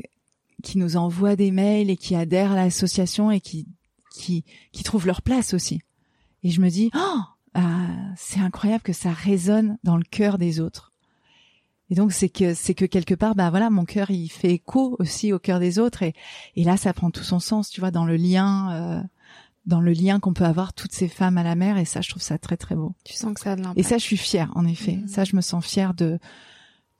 qui 0.62 0.78
nous 0.78 0.98
envoient 0.98 1.36
des 1.36 1.52
mails 1.52 1.90
et 1.90 1.98
qui 1.98 2.16
adhèrent 2.16 2.52
à 2.52 2.56
l'association 2.56 3.32
et 3.32 3.42
qui 3.42 3.68
qui 4.12 4.44
qui 4.72 4.84
trouvent 4.84 5.08
leur 5.08 5.22
place 5.22 5.54
aussi. 5.54 5.82
Et 6.44 6.50
je 6.50 6.62
me 6.62 6.70
dis 6.70 6.92
oh, 6.96 7.20
ah, 7.54 7.88
c'est 8.16 8.40
incroyable 8.40 8.84
que 8.84 8.94
ça 8.94 9.12
résonne 9.12 9.78
dans 9.84 9.98
le 9.98 10.04
cœur 10.04 10.38
des 10.38 10.60
autres. 10.60 10.92
Et 11.90 11.96
donc 11.96 12.14
c'est 12.14 12.30
que 12.30 12.54
c'est 12.54 12.74
que 12.74 12.86
quelque 12.86 13.14
part, 13.14 13.36
bah 13.36 13.50
voilà, 13.50 13.70
mon 13.70 13.84
cœur 13.84 14.12
il 14.12 14.30
fait 14.30 14.54
écho 14.54 14.96
aussi 15.00 15.34
au 15.34 15.40
cœur 15.40 15.60
des 15.60 15.78
autres 15.78 16.04
et 16.04 16.14
et 16.56 16.64
là 16.64 16.78
ça 16.78 16.94
prend 16.94 17.12
tout 17.12 17.24
son 17.24 17.40
sens, 17.40 17.70
tu 17.70 17.82
vois, 17.82 17.92
dans 17.92 18.06
le 18.06 18.16
lien, 18.16 18.72
euh, 18.72 19.04
dans 19.66 19.82
le 19.82 19.92
lien 19.92 20.22
qu'on 20.22 20.34
peut 20.34 20.46
avoir 20.46 20.74
toutes 20.74 20.94
ces 20.94 21.10
femmes 21.10 21.38
à 21.38 21.44
la 21.44 21.56
mer 21.56 21.78
et 21.78 21.84
ça 21.84 22.00
je 22.00 22.10
trouve 22.10 22.22
ça 22.22 22.38
très 22.38 22.56
très 22.56 22.76
beau. 22.76 22.96
Tu 23.04 23.14
sens 23.14 23.34
que 23.34 23.42
ça 23.42 23.52
a 23.52 23.56
de 23.58 23.62
l'impact. 23.62 23.80
Et 23.80 23.84
ça 23.84 23.98
je 23.98 24.04
suis 24.04 24.18
fière 24.18 24.52
en 24.56 24.66
effet. 24.66 24.98
Mmh. 24.98 25.08
Ça 25.10 25.26
je 25.26 25.36
me 25.36 25.42
sens 25.42 25.66
fière 25.66 25.94
de 25.94 26.18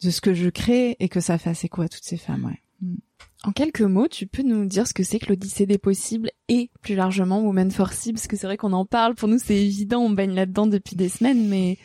de 0.04 0.10
ce 0.10 0.20
que 0.20 0.34
je 0.34 0.50
crée 0.50 0.98
et 1.00 1.08
que 1.08 1.22
ça 1.22 1.38
fasse 1.38 1.64
écho 1.64 1.82
à 1.84 1.88
toutes 1.88 2.04
ces 2.04 2.18
femmes, 2.18 2.44
ouais. 2.44 2.62
Mmh. 2.82 2.96
En 3.44 3.52
quelques 3.52 3.82
mots, 3.82 4.08
tu 4.08 4.28
peux 4.28 4.44
nous 4.44 4.66
dire 4.66 4.88
ce 4.88 4.94
que 4.94 5.04
c'est 5.04 5.18
que 5.18 5.28
l'Odyssée 5.28 5.66
des 5.66 5.80
possibles 5.80 6.30
et 6.48 6.70
plus 6.82 6.96
largement 6.96 7.42
Women 7.42 7.72
for 7.72 7.92
Sea, 7.92 8.14
parce 8.14 8.28
que 8.28 8.38
c'est 8.38 8.46
vrai 8.46 8.58
qu'on 8.58 8.74
en 8.74 8.86
parle, 8.86 9.16
pour 9.16 9.28
nous 9.28 9.40
c'est 9.40 9.58
évident, 9.58 10.02
on 10.02 10.12
baigne 10.12 10.36
là-dedans 10.36 10.68
depuis 10.68 10.96
des 10.96 11.10
semaines, 11.10 11.48
mais 11.48 11.78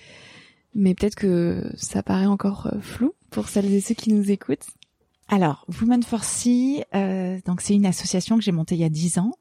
mais 0.74 0.94
peut-être 0.94 1.14
que 1.14 1.70
ça 1.76 2.02
paraît 2.02 2.26
encore 2.26 2.66
euh, 2.66 2.80
flou 2.80 3.14
pour 3.30 3.48
celles 3.48 3.72
et 3.72 3.80
ceux 3.80 3.94
qui 3.94 4.12
nous 4.12 4.30
écoutent. 4.30 4.66
Alors, 5.28 5.66
Women 5.80 6.02
for 6.02 6.22
Sea, 6.22 6.84
euh, 6.94 7.38
donc 7.46 7.62
c'est 7.62 7.74
une 7.74 7.86
association 7.86 8.36
que 8.36 8.44
j'ai 8.44 8.52
montée 8.52 8.74
il 8.74 8.82
y 8.82 8.84
a 8.84 8.90
dix 8.90 9.18
ans 9.18 9.32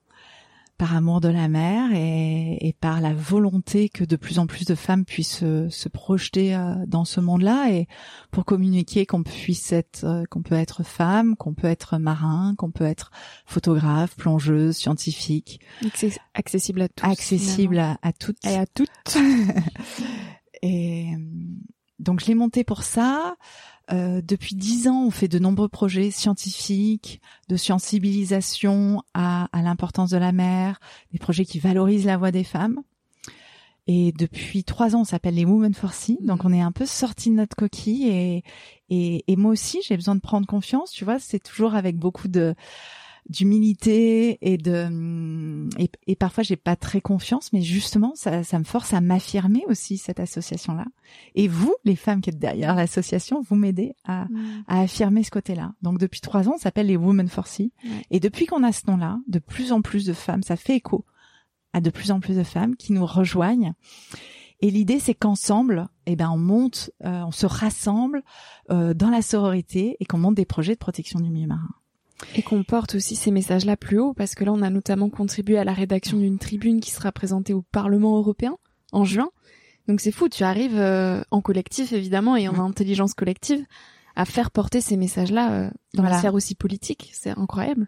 par 0.77 0.95
amour 0.95 1.21
de 1.21 1.29
la 1.29 1.47
mer 1.47 1.91
et, 1.93 2.67
et, 2.67 2.73
par 2.73 2.99
la 2.99 3.13
volonté 3.13 3.87
que 3.87 4.03
de 4.03 4.15
plus 4.15 4.39
en 4.39 4.47
plus 4.47 4.65
de 4.65 4.75
femmes 4.75 5.05
puissent 5.05 5.37
se, 5.37 5.69
se 5.69 5.87
projeter 5.87 6.53
euh, 6.55 6.75
dans 6.85 7.05
ce 7.05 7.21
monde-là 7.21 7.71
et 7.71 7.87
pour 8.31 8.43
communiquer 8.43 9.05
qu'on 9.05 9.23
puisse 9.23 9.71
être, 9.71 10.03
euh, 10.03 10.23
qu'on 10.29 10.41
peut 10.41 10.55
être 10.55 10.83
femme, 10.83 11.37
qu'on 11.37 11.53
peut 11.53 11.67
être 11.67 11.97
marin, 11.97 12.55
qu'on 12.57 12.71
peut 12.71 12.85
être 12.85 13.11
photographe, 13.45 14.15
plongeuse, 14.17 14.75
scientifique, 14.75 15.61
accessible 16.33 16.81
à 16.81 16.89
tous, 16.89 17.05
accessible 17.05 17.79
à, 17.79 17.97
à, 18.01 18.11
toutes 18.11 18.43
et 18.45 18.57
à 18.57 18.65
toutes. 18.65 19.17
et 20.61 21.07
donc 21.99 22.19
je 22.19 22.25
l'ai 22.25 22.35
monté 22.35 22.63
pour 22.65 22.83
ça. 22.83 23.35
Euh, 23.91 24.21
depuis 24.23 24.55
dix 24.55 24.87
ans, 24.87 25.05
on 25.05 25.11
fait 25.11 25.27
de 25.27 25.37
nombreux 25.39 25.69
projets 25.69 26.09
scientifiques, 26.09 27.21
de 27.49 27.55
sensibilisation 27.55 29.03
à, 29.13 29.47
à 29.51 29.61
l'importance 29.61 30.09
de 30.09 30.17
la 30.17 30.31
mer, 30.31 30.79
des 31.11 31.19
projets 31.19 31.45
qui 31.45 31.59
valorisent 31.59 32.05
la 32.05 32.17
voix 32.17 32.31
des 32.31 32.43
femmes. 32.43 32.81
Et 33.87 34.11
depuis 34.13 34.63
trois 34.63 34.95
ans, 34.95 35.01
on 35.01 35.05
s'appelle 35.05 35.35
les 35.35 35.45
Women 35.45 35.75
for 35.75 35.93
Sea. 35.93 36.17
Donc, 36.21 36.43
on 36.43 36.51
est 36.51 36.61
un 36.61 36.71
peu 36.71 36.87
sorti 36.87 37.29
de 37.29 37.35
notre 37.35 37.55
coquille. 37.55 38.07
Et, 38.07 38.43
et, 38.89 39.23
et 39.27 39.35
moi 39.35 39.51
aussi, 39.51 39.81
j'ai 39.87 39.95
besoin 39.95 40.15
de 40.15 40.21
prendre 40.21 40.47
confiance. 40.47 40.89
Tu 40.89 41.05
vois, 41.05 41.19
c'est 41.19 41.37
toujours 41.37 41.75
avec 41.75 41.97
beaucoup 41.97 42.27
de 42.27 42.55
d'humilité 43.29 44.37
et 44.41 44.57
de 44.57 45.67
et, 45.79 45.89
et 46.07 46.15
parfois 46.15 46.43
j'ai 46.43 46.55
pas 46.55 46.75
très 46.75 47.01
confiance 47.01 47.51
mais 47.53 47.61
justement 47.61 48.13
ça, 48.15 48.43
ça 48.43 48.59
me 48.59 48.63
force 48.63 48.93
à 48.93 49.01
m'affirmer 49.01 49.63
aussi 49.67 49.97
cette 49.97 50.19
association 50.19 50.73
là 50.73 50.85
et 51.33 51.47
vous 51.47 51.73
les 51.85 51.95
femmes 51.95 52.21
qui 52.21 52.29
êtes 52.29 52.39
derrière 52.39 52.75
l'association 52.75 53.41
vous 53.41 53.55
m'aidez 53.55 53.95
à, 54.03 54.25
mm. 54.25 54.63
à 54.67 54.81
affirmer 54.81 55.23
ce 55.23 55.31
côté 55.31 55.55
là 55.55 55.73
donc 55.81 55.97
depuis 55.97 56.21
trois 56.21 56.47
ans 56.49 56.57
ça 56.57 56.65
s'appelle 56.65 56.87
les 56.87 56.97
Women 56.97 57.27
for 57.27 57.47
Sea. 57.47 57.71
Et 58.11 58.19
depuis 58.19 58.45
qu'on 58.45 58.63
a 58.63 58.71
ce 58.71 58.87
nom 58.87 58.97
là 58.97 59.19
de 59.27 59.39
plus 59.39 59.71
en 59.71 59.81
plus 59.81 60.05
de 60.05 60.13
femmes 60.13 60.43
ça 60.43 60.55
fait 60.55 60.75
écho 60.75 61.05
à 61.75 61.81
de 61.81 61.89
plus 61.89 62.11
en 62.11 62.21
plus 62.21 62.37
de 62.37 62.43
femmes 62.43 62.77
qui 62.77 62.93
nous 62.93 63.05
rejoignent. 63.05 63.73
Et 64.61 64.71
l'idée, 64.71 64.99
c'est 64.99 65.13
qu'ensemble, 65.13 65.89
eh 66.05 66.15
ben, 66.15 66.29
on 66.29 66.37
monte, 66.37 66.89
euh, 67.03 67.23
on 67.25 67.31
se 67.31 67.45
rassemble 67.45 68.23
euh, 68.71 68.93
dans 68.93 69.09
la 69.09 69.21
sororité 69.21 69.97
et 69.99 70.05
qu'on 70.05 70.17
monte 70.17 70.35
des 70.35 70.45
projets 70.45 70.73
de 70.73 70.79
protection 70.79 71.19
du 71.19 71.29
milieu 71.29 71.47
marin. 71.47 71.67
Et 72.35 72.41
qu'on 72.41 72.63
porte 72.63 72.95
aussi 72.95 73.15
ces 73.15 73.31
messages-là 73.31 73.77
plus 73.77 73.99
haut, 73.99 74.13
parce 74.13 74.35
que 74.35 74.43
là, 74.43 74.53
on 74.53 74.61
a 74.61 74.69
notamment 74.69 75.09
contribué 75.09 75.57
à 75.57 75.63
la 75.63 75.73
rédaction 75.73 76.17
d'une 76.17 76.39
tribune 76.39 76.79
qui 76.79 76.91
sera 76.91 77.11
présentée 77.11 77.53
au 77.53 77.61
Parlement 77.61 78.17
européen 78.17 78.57
en 78.91 79.03
juin. 79.03 79.29
Donc 79.87 79.99
c'est 79.99 80.11
fou, 80.11 80.29
tu 80.29 80.43
arrives 80.43 80.79
euh, 80.79 81.21
en 81.31 81.41
collectif, 81.41 81.93
évidemment, 81.93 82.35
et 82.35 82.47
en 82.47 82.59
intelligence 82.59 83.13
collective, 83.13 83.63
à 84.15 84.25
faire 84.25 84.49
porter 84.49 84.81
ces 84.81 84.97
messages-là 84.97 85.51
euh, 85.51 85.69
dans 85.93 86.03
la 86.03 86.17
sphère 86.17 86.33
aussi 86.33 86.55
politique. 86.55 87.11
C'est 87.13 87.37
incroyable. 87.37 87.87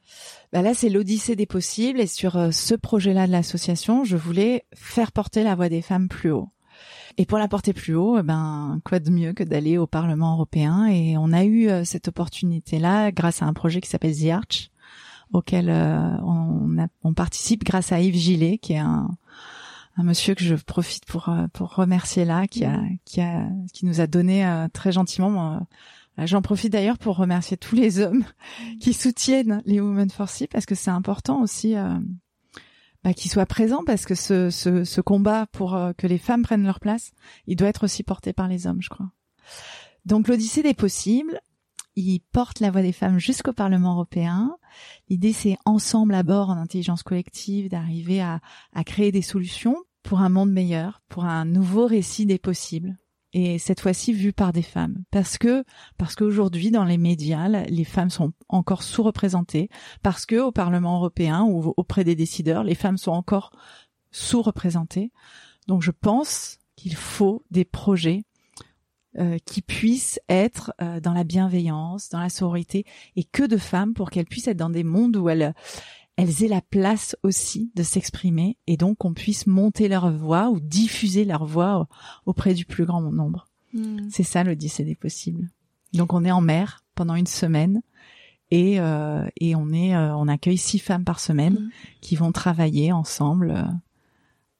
Bah 0.51 0.61
là, 0.61 0.73
c'est 0.73 0.89
l'odyssée 0.89 1.35
des 1.35 1.45
possibles, 1.45 1.99
et 1.99 2.07
sur 2.07 2.35
euh, 2.35 2.51
ce 2.51 2.75
projet-là 2.75 3.27
de 3.27 3.31
l'association, 3.31 4.03
je 4.03 4.17
voulais 4.17 4.65
faire 4.75 5.11
porter 5.11 5.43
la 5.43 5.55
voix 5.55 5.69
des 5.69 5.81
femmes 5.81 6.09
plus 6.09 6.31
haut. 6.31 6.49
Et 7.17 7.25
pour 7.25 7.39
la 7.39 7.47
porter 7.47 7.73
plus 7.73 7.95
haut, 7.95 8.19
eh 8.19 8.23
ben 8.23 8.79
quoi 8.83 8.99
de 8.99 9.09
mieux 9.09 9.33
que 9.33 9.43
d'aller 9.43 9.77
au 9.77 9.87
Parlement 9.87 10.33
européen? 10.33 10.85
Et 10.85 11.17
on 11.17 11.33
a 11.33 11.43
eu 11.43 11.67
euh, 11.67 11.83
cette 11.83 12.07
opportunité-là 12.07 13.11
grâce 13.11 13.41
à 13.41 13.45
un 13.45 13.53
projet 13.53 13.81
qui 13.81 13.89
s'appelle 13.89 14.15
The 14.15 14.29
Arch, 14.29 14.69
auquel 15.33 15.69
euh, 15.69 16.15
on, 16.23 16.77
a, 16.79 16.87
on, 17.03 17.13
participe 17.13 17.63
grâce 17.63 17.91
à 17.91 17.99
Yves 18.01 18.15
Gillet, 18.15 18.59
qui 18.59 18.73
est 18.73 18.77
un, 18.77 19.09
un 19.97 20.03
monsieur 20.03 20.35
que 20.35 20.43
je 20.43 20.53
profite 20.53 21.05
pour 21.05 21.29
euh, 21.29 21.47
pour 21.53 21.73
remercier 21.73 22.23
là, 22.23 22.45
qui 22.45 22.65
a 22.65 22.79
qui 23.03 23.19
a 23.19 23.49
qui 23.73 23.87
nous 23.87 23.99
a 23.99 24.05
donné 24.05 24.67
très 24.73 24.91
gentiment. 24.91 25.65
J'en 26.19 26.41
profite 26.41 26.71
d'ailleurs 26.71 26.97
pour 26.97 27.17
remercier 27.17 27.57
tous 27.57 27.75
les 27.75 27.99
hommes 27.99 28.25
qui 28.79 28.93
soutiennent 28.93 29.63
les 29.65 29.79
Women 29.79 30.11
for 30.11 30.29
Sea 30.29 30.47
parce 30.47 30.67
que 30.67 30.75
c'est 30.75 30.91
important 30.91 31.41
aussi 31.41 31.75
bah, 33.07 33.13
qu'il 33.13 33.31
soit 33.31 33.45
présent 33.45 33.85
parce 33.85 34.05
que 34.05 34.15
ce, 34.15 34.49
ce, 34.49 34.83
ce 34.83 34.99
combat 34.99 35.45
pour 35.53 35.75
euh, 35.75 35.93
que 35.93 36.07
les 36.07 36.17
femmes 36.17 36.41
prennent 36.41 36.65
leur 36.65 36.81
place, 36.81 37.13
il 37.45 37.55
doit 37.55 37.69
être 37.69 37.85
aussi 37.85 38.03
porté 38.03 38.33
par 38.33 38.49
les 38.49 38.67
hommes, 38.67 38.81
je 38.81 38.89
crois. 38.89 39.09
Donc 40.03 40.27
l'Odyssée 40.27 40.61
des 40.61 40.73
possibles, 40.73 41.39
il 41.95 42.19
porte 42.33 42.59
la 42.59 42.69
voix 42.69 42.81
des 42.81 42.91
femmes 42.91 43.17
jusqu'au 43.17 43.53
Parlement 43.53 43.93
européen. 43.93 44.57
L'idée, 45.07 45.31
c'est 45.31 45.57
ensemble 45.63 46.15
à 46.15 46.23
bord, 46.23 46.49
en 46.49 46.57
intelligence 46.57 47.01
collective, 47.01 47.69
d'arriver 47.69 48.19
à, 48.19 48.41
à 48.73 48.83
créer 48.83 49.13
des 49.13 49.21
solutions 49.21 49.77
pour 50.03 50.19
un 50.19 50.27
monde 50.27 50.51
meilleur, 50.51 51.01
pour 51.07 51.23
un 51.23 51.45
nouveau 51.45 51.85
récit 51.85 52.25
des 52.25 52.39
possibles 52.39 52.97
et 53.37 53.59
cette 53.59 53.81
fois-ci 53.81 54.13
vue 54.13 54.33
par 54.33 54.51
des 54.51 54.63
femmes. 54.63 55.03
Parce 55.11 55.37
que 55.37 55.63
parce 55.99 56.15
qu'aujourd'hui 56.15 56.71
dans 56.71 56.85
les 56.85 56.97
médias 56.97 57.47
les 57.47 57.83
femmes 57.83 58.09
sont 58.09 58.33
encore 58.49 58.81
sous-représentées. 58.81 59.69
Parce 60.01 60.25
que 60.25 60.37
au 60.37 60.51
Parlement 60.51 60.95
européen 60.95 61.43
ou 61.43 61.71
auprès 61.77 62.03
des 62.03 62.15
décideurs 62.15 62.63
les 62.63 62.73
femmes 62.73 62.97
sont 62.97 63.11
encore 63.11 63.51
sous-représentées. 64.09 65.11
Donc 65.67 65.83
je 65.83 65.91
pense 65.91 66.57
qu'il 66.75 66.95
faut 66.95 67.43
des 67.51 67.63
projets 67.63 68.23
euh, 69.19 69.37
qui 69.45 69.61
puissent 69.61 70.19
être 70.29 70.73
euh, 70.81 70.99
dans 70.99 71.13
la 71.13 71.23
bienveillance, 71.23 72.09
dans 72.09 72.19
la 72.19 72.29
sororité, 72.29 72.85
et 73.15 73.23
que 73.23 73.43
de 73.43 73.57
femmes 73.57 73.93
pour 73.93 74.09
qu'elles 74.09 74.25
puissent 74.25 74.47
être 74.47 74.57
dans 74.57 74.69
des 74.69 74.83
mondes 74.83 75.15
où 75.15 75.29
elles 75.29 75.53
elles 76.17 76.43
aient 76.43 76.49
la 76.49 76.61
place 76.61 77.15
aussi 77.23 77.71
de 77.75 77.83
s'exprimer 77.83 78.57
et 78.65 78.75
donc 78.75 78.97
qu'on 78.97 79.13
puisse 79.13 79.45
monter 79.45 79.87
leur 79.87 80.11
voix 80.11 80.49
ou 80.49 80.59
diffuser 80.59 81.23
leur 81.23 81.45
voix 81.45 81.87
auprès 82.25 82.55
du 82.55 82.65
plus 82.65 82.85
grand 82.85 83.01
nombre. 83.01 83.47
Hmm. 83.73 84.09
C'est 84.09 84.23
ça 84.23 84.43
l'Odyssée 84.43 84.83
des 84.83 84.95
possibles. 84.95 85.47
Donc 85.93 86.13
on 86.13 86.25
est 86.25 86.31
en 86.31 86.41
mer 86.41 86.83
pendant 86.95 87.15
une 87.15 87.27
semaine 87.27 87.81
et 88.49 88.79
euh, 88.79 89.27
et 89.39 89.55
on 89.55 89.71
est 89.71 89.95
euh, 89.95 90.15
on 90.15 90.27
accueille 90.27 90.57
six 90.57 90.79
femmes 90.79 91.03
par 91.03 91.19
semaine 91.19 91.53
hmm. 91.53 91.69
qui 92.01 92.15
vont 92.15 92.31
travailler 92.31 92.91
ensemble 92.91 93.51
euh, 93.51 93.63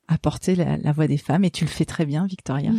à 0.07 0.17
porter 0.19 0.55
la, 0.55 0.77
la, 0.77 0.91
voix 0.91 1.07
des 1.07 1.17
femmes 1.17 1.43
et 1.43 1.51
tu 1.51 1.65
le 1.65 1.69
fais 1.69 1.85
très 1.85 2.05
bien 2.05 2.27
Victoria. 2.27 2.71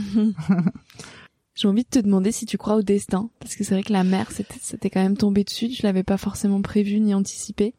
J'ai 1.57 1.67
envie 1.67 1.83
de 1.83 1.89
te 1.89 1.99
demander 1.99 2.31
si 2.31 2.47
tu 2.47 2.57
crois 2.59 2.77
au 2.77 2.83
destin 2.83 3.29
parce 3.41 3.57
que 3.57 3.65
c'est 3.65 3.75
vrai 3.75 3.83
que 3.83 3.93
la 3.93 4.05
mer 4.05 4.31
c'était 4.31 4.89
quand 4.89 5.03
même 5.03 5.17
tombé 5.17 5.43
dessus, 5.43 5.73
je 5.73 5.83
l'avais 5.83 6.05
pas 6.05 6.17
forcément 6.17 6.63
prévu 6.63 7.01
ni 7.01 7.13
anticipé. 7.13 7.75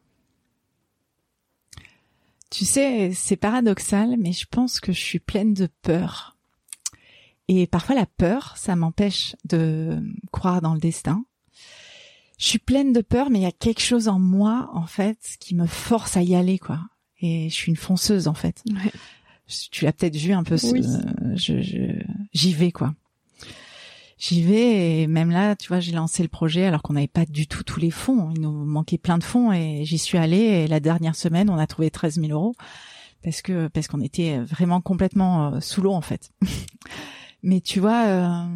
Tu 2.50 2.64
sais, 2.64 3.12
c'est 3.14 3.36
paradoxal, 3.36 4.16
mais 4.18 4.32
je 4.32 4.46
pense 4.50 4.80
que 4.80 4.92
je 4.92 5.00
suis 5.00 5.20
pleine 5.20 5.54
de 5.54 5.68
peur. 5.82 6.36
Et 7.48 7.66
parfois 7.66 7.94
la 7.94 8.06
peur, 8.06 8.56
ça 8.56 8.76
m'empêche 8.76 9.36
de 9.44 10.02
croire 10.32 10.60
dans 10.60 10.74
le 10.74 10.80
destin. 10.80 11.24
Je 12.38 12.46
suis 12.46 12.58
pleine 12.58 12.92
de 12.92 13.00
peur, 13.02 13.30
mais 13.30 13.40
il 13.40 13.42
y 13.42 13.46
a 13.46 13.52
quelque 13.52 13.82
chose 13.82 14.08
en 14.08 14.18
moi, 14.18 14.70
en 14.72 14.86
fait, 14.86 15.18
qui 15.40 15.54
me 15.54 15.66
force 15.66 16.16
à 16.16 16.22
y 16.22 16.34
aller, 16.34 16.58
quoi. 16.58 16.80
Et 17.20 17.48
je 17.50 17.54
suis 17.54 17.70
une 17.70 17.76
fonceuse, 17.76 18.28
en 18.28 18.34
fait. 18.34 18.62
Ouais. 18.68 18.92
Tu 19.70 19.84
l'as 19.84 19.92
peut-être 19.92 20.16
vu 20.16 20.32
un 20.32 20.44
peu. 20.44 20.56
Oui. 20.62 20.82
je, 21.34 22.00
j'y 22.32 22.52
vais, 22.52 22.72
quoi 22.72 22.94
j'y 24.20 24.42
vais 24.42 25.00
et 25.00 25.06
même 25.06 25.30
là, 25.30 25.56
tu 25.56 25.68
vois, 25.68 25.80
j'ai 25.80 25.92
lancé 25.92 26.22
le 26.22 26.28
projet 26.28 26.66
alors 26.66 26.82
qu'on 26.82 26.92
n'avait 26.92 27.08
pas 27.08 27.24
du 27.24 27.48
tout 27.48 27.64
tous 27.64 27.80
les 27.80 27.90
fonds. 27.90 28.30
Il 28.34 28.42
nous 28.42 28.52
manquait 28.52 28.98
plein 28.98 29.18
de 29.18 29.24
fonds 29.24 29.50
et 29.50 29.84
j'y 29.84 29.98
suis 29.98 30.18
allée 30.18 30.36
et 30.36 30.68
la 30.68 30.78
dernière 30.78 31.16
semaine, 31.16 31.50
on 31.50 31.58
a 31.58 31.66
trouvé 31.66 31.90
13 31.90 32.20
000 32.20 32.28
euros 32.30 32.54
parce 33.24 33.42
que 33.42 33.68
parce 33.68 33.88
qu'on 33.88 34.02
était 34.02 34.38
vraiment 34.38 34.80
complètement 34.80 35.54
euh, 35.54 35.60
sous 35.60 35.80
l'eau 35.80 35.92
en 35.92 36.02
fait. 36.02 36.30
Mais 37.42 37.62
tu 37.62 37.80
vois, 37.80 38.06
euh, 38.06 38.46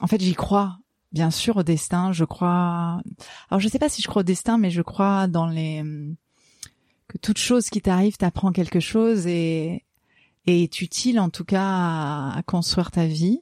en 0.00 0.06
fait, 0.08 0.20
j'y 0.20 0.34
crois. 0.34 0.76
Bien 1.12 1.32
sûr 1.32 1.56
au 1.56 1.62
destin, 1.64 2.12
je 2.12 2.24
crois. 2.24 3.00
Alors 3.50 3.60
je 3.60 3.68
sais 3.68 3.80
pas 3.80 3.88
si 3.88 4.00
je 4.00 4.06
crois 4.06 4.20
au 4.20 4.24
destin, 4.24 4.58
mais 4.58 4.70
je 4.70 4.80
crois 4.80 5.26
dans 5.26 5.46
les 5.46 5.82
que 7.08 7.18
toute 7.18 7.38
chose 7.38 7.68
qui 7.68 7.80
t'arrive 7.80 8.16
t'apprend 8.16 8.52
quelque 8.52 8.78
chose 8.78 9.26
et 9.26 9.84
et 10.46 10.62
est 10.62 10.80
utile 10.82 11.18
en 11.18 11.28
tout 11.28 11.44
cas 11.44 11.64
à 11.64 12.42
construire 12.46 12.92
ta 12.92 13.06
vie. 13.06 13.40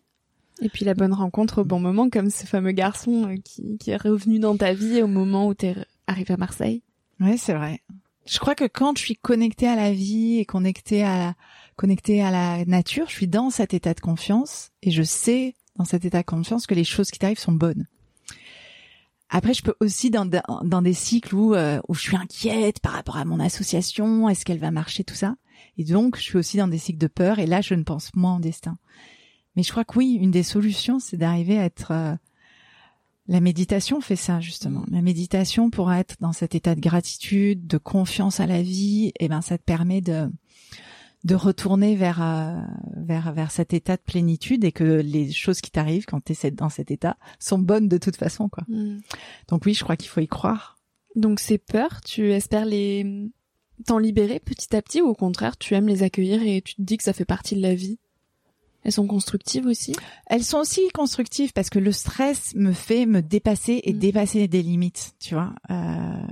Et 0.60 0.68
puis 0.68 0.84
la 0.84 0.94
bonne 0.94 1.12
rencontre 1.12 1.62
au 1.62 1.64
bon 1.64 1.80
moment, 1.80 2.10
comme 2.10 2.30
ce 2.30 2.44
fameux 2.44 2.72
garçon 2.72 3.28
euh, 3.28 3.36
qui, 3.44 3.90
est 3.90 3.96
revenu 3.96 4.38
dans 4.38 4.56
ta 4.56 4.72
vie 4.72 5.02
au 5.02 5.06
moment 5.06 5.46
où 5.46 5.54
t'es 5.54 5.76
arrivé 6.06 6.34
à 6.34 6.36
Marseille. 6.36 6.82
Ouais, 7.20 7.36
c'est 7.36 7.54
vrai. 7.54 7.80
Je 8.26 8.38
crois 8.38 8.54
que 8.54 8.66
quand 8.66 8.96
je 8.98 9.04
suis 9.04 9.16
connectée 9.16 9.68
à 9.68 9.76
la 9.76 9.92
vie 9.92 10.38
et 10.38 10.44
connectée 10.44 11.04
à 11.04 11.34
connectée 11.78 12.22
à 12.22 12.30
la 12.30 12.64
nature. 12.66 13.06
Je 13.08 13.14
suis 13.14 13.28
dans 13.28 13.48
cet 13.48 13.72
état 13.72 13.94
de 13.94 14.00
confiance 14.00 14.72
et 14.82 14.90
je 14.90 15.02
sais 15.02 15.54
dans 15.76 15.84
cet 15.84 16.04
état 16.04 16.20
de 16.20 16.26
confiance 16.26 16.66
que 16.66 16.74
les 16.74 16.84
choses 16.84 17.10
qui 17.10 17.18
t'arrivent 17.18 17.38
sont 17.38 17.52
bonnes. 17.52 17.86
Après, 19.30 19.54
je 19.54 19.62
peux 19.62 19.74
aussi 19.80 20.10
dans, 20.10 20.26
dans 20.26 20.82
des 20.82 20.94
cycles 20.94 21.34
où, 21.34 21.54
euh, 21.54 21.80
où 21.86 21.94
je 21.94 22.00
suis 22.00 22.16
inquiète 22.16 22.80
par 22.80 22.92
rapport 22.92 23.16
à 23.16 23.24
mon 23.24 23.40
association, 23.40 24.28
est-ce 24.28 24.44
qu'elle 24.44 24.58
va 24.58 24.70
marcher, 24.70 25.04
tout 25.04 25.14
ça. 25.14 25.36
Et 25.76 25.84
donc, 25.84 26.16
je 26.16 26.22
suis 26.22 26.36
aussi 26.36 26.56
dans 26.56 26.66
des 26.66 26.78
cycles 26.78 26.98
de 26.98 27.06
peur 27.06 27.38
et 27.38 27.46
là, 27.46 27.60
je 27.60 27.74
ne 27.74 27.84
pense 27.84 28.10
moins 28.14 28.36
au 28.36 28.40
destin. 28.40 28.76
Mais 29.58 29.64
je 29.64 29.72
crois 29.72 29.84
que 29.84 29.98
oui, 29.98 30.12
une 30.12 30.30
des 30.30 30.44
solutions, 30.44 31.00
c'est 31.00 31.16
d'arriver 31.16 31.58
à 31.58 31.64
être... 31.64 31.90
Euh, 31.90 32.14
la 33.26 33.40
méditation 33.40 34.00
fait 34.00 34.14
ça 34.14 34.38
justement. 34.38 34.84
La 34.88 35.02
méditation 35.02 35.68
pour 35.68 35.92
être 35.92 36.14
dans 36.20 36.32
cet 36.32 36.54
état 36.54 36.76
de 36.76 36.80
gratitude, 36.80 37.66
de 37.66 37.76
confiance 37.76 38.38
à 38.38 38.46
la 38.46 38.62
vie, 38.62 39.08
et 39.08 39.24
eh 39.24 39.28
ben 39.28 39.40
ça 39.40 39.58
te 39.58 39.64
permet 39.64 40.00
de 40.00 40.30
de 41.24 41.34
retourner 41.34 41.96
vers 41.96 42.22
euh, 42.22 42.60
vers 42.96 43.32
vers 43.32 43.50
cet 43.50 43.74
état 43.74 43.96
de 43.96 44.02
plénitude 44.02 44.62
et 44.64 44.70
que 44.70 44.84
les 44.84 45.32
choses 45.32 45.60
qui 45.60 45.72
t'arrivent 45.72 46.06
quand 46.06 46.24
tu 46.24 46.34
es 46.40 46.50
dans 46.52 46.68
cet 46.68 46.92
état 46.92 47.16
sont 47.40 47.58
bonnes 47.58 47.88
de 47.88 47.98
toute 47.98 48.16
façon 48.16 48.48
quoi. 48.48 48.62
Mm. 48.68 49.00
Donc 49.48 49.66
oui, 49.66 49.74
je 49.74 49.82
crois 49.82 49.96
qu'il 49.96 50.08
faut 50.08 50.20
y 50.20 50.28
croire. 50.28 50.78
Donc 51.16 51.40
ces 51.40 51.58
peurs, 51.58 52.00
tu 52.02 52.30
espères 52.30 52.64
les 52.64 53.28
t'en 53.86 53.98
libérer 53.98 54.38
petit 54.38 54.74
à 54.76 54.80
petit 54.82 55.02
ou 55.02 55.08
au 55.08 55.14
contraire, 55.14 55.58
tu 55.58 55.74
aimes 55.74 55.88
les 55.88 56.04
accueillir 56.04 56.42
et 56.44 56.62
tu 56.62 56.76
te 56.76 56.82
dis 56.82 56.96
que 56.96 57.04
ça 57.04 57.12
fait 57.12 57.24
partie 57.24 57.56
de 57.56 57.62
la 57.62 57.74
vie? 57.74 57.98
Elles 58.88 58.92
sont 58.92 59.06
constructives 59.06 59.66
aussi? 59.66 59.94
Elles 60.28 60.42
sont 60.42 60.56
aussi 60.56 60.80
constructives 60.94 61.52
parce 61.52 61.68
que 61.68 61.78
le 61.78 61.92
stress 61.92 62.54
me 62.54 62.72
fait 62.72 63.04
me 63.04 63.20
dépasser 63.20 63.82
et 63.84 63.92
mm. 63.92 63.98
dépasser 63.98 64.48
des 64.48 64.62
limites, 64.62 65.14
tu 65.20 65.34
vois. 65.34 65.54
Euh, 65.70 66.22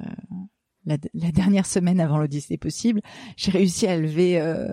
la, 0.86 0.96
dernière 1.32 1.66
semaine 1.66 2.00
avant 2.00 2.16
l'Odyssée 2.16 2.56
possible, 2.56 3.02
j'ai 3.36 3.50
réussi 3.50 3.86
à 3.86 3.98
lever 3.98 4.40
euh, 4.40 4.72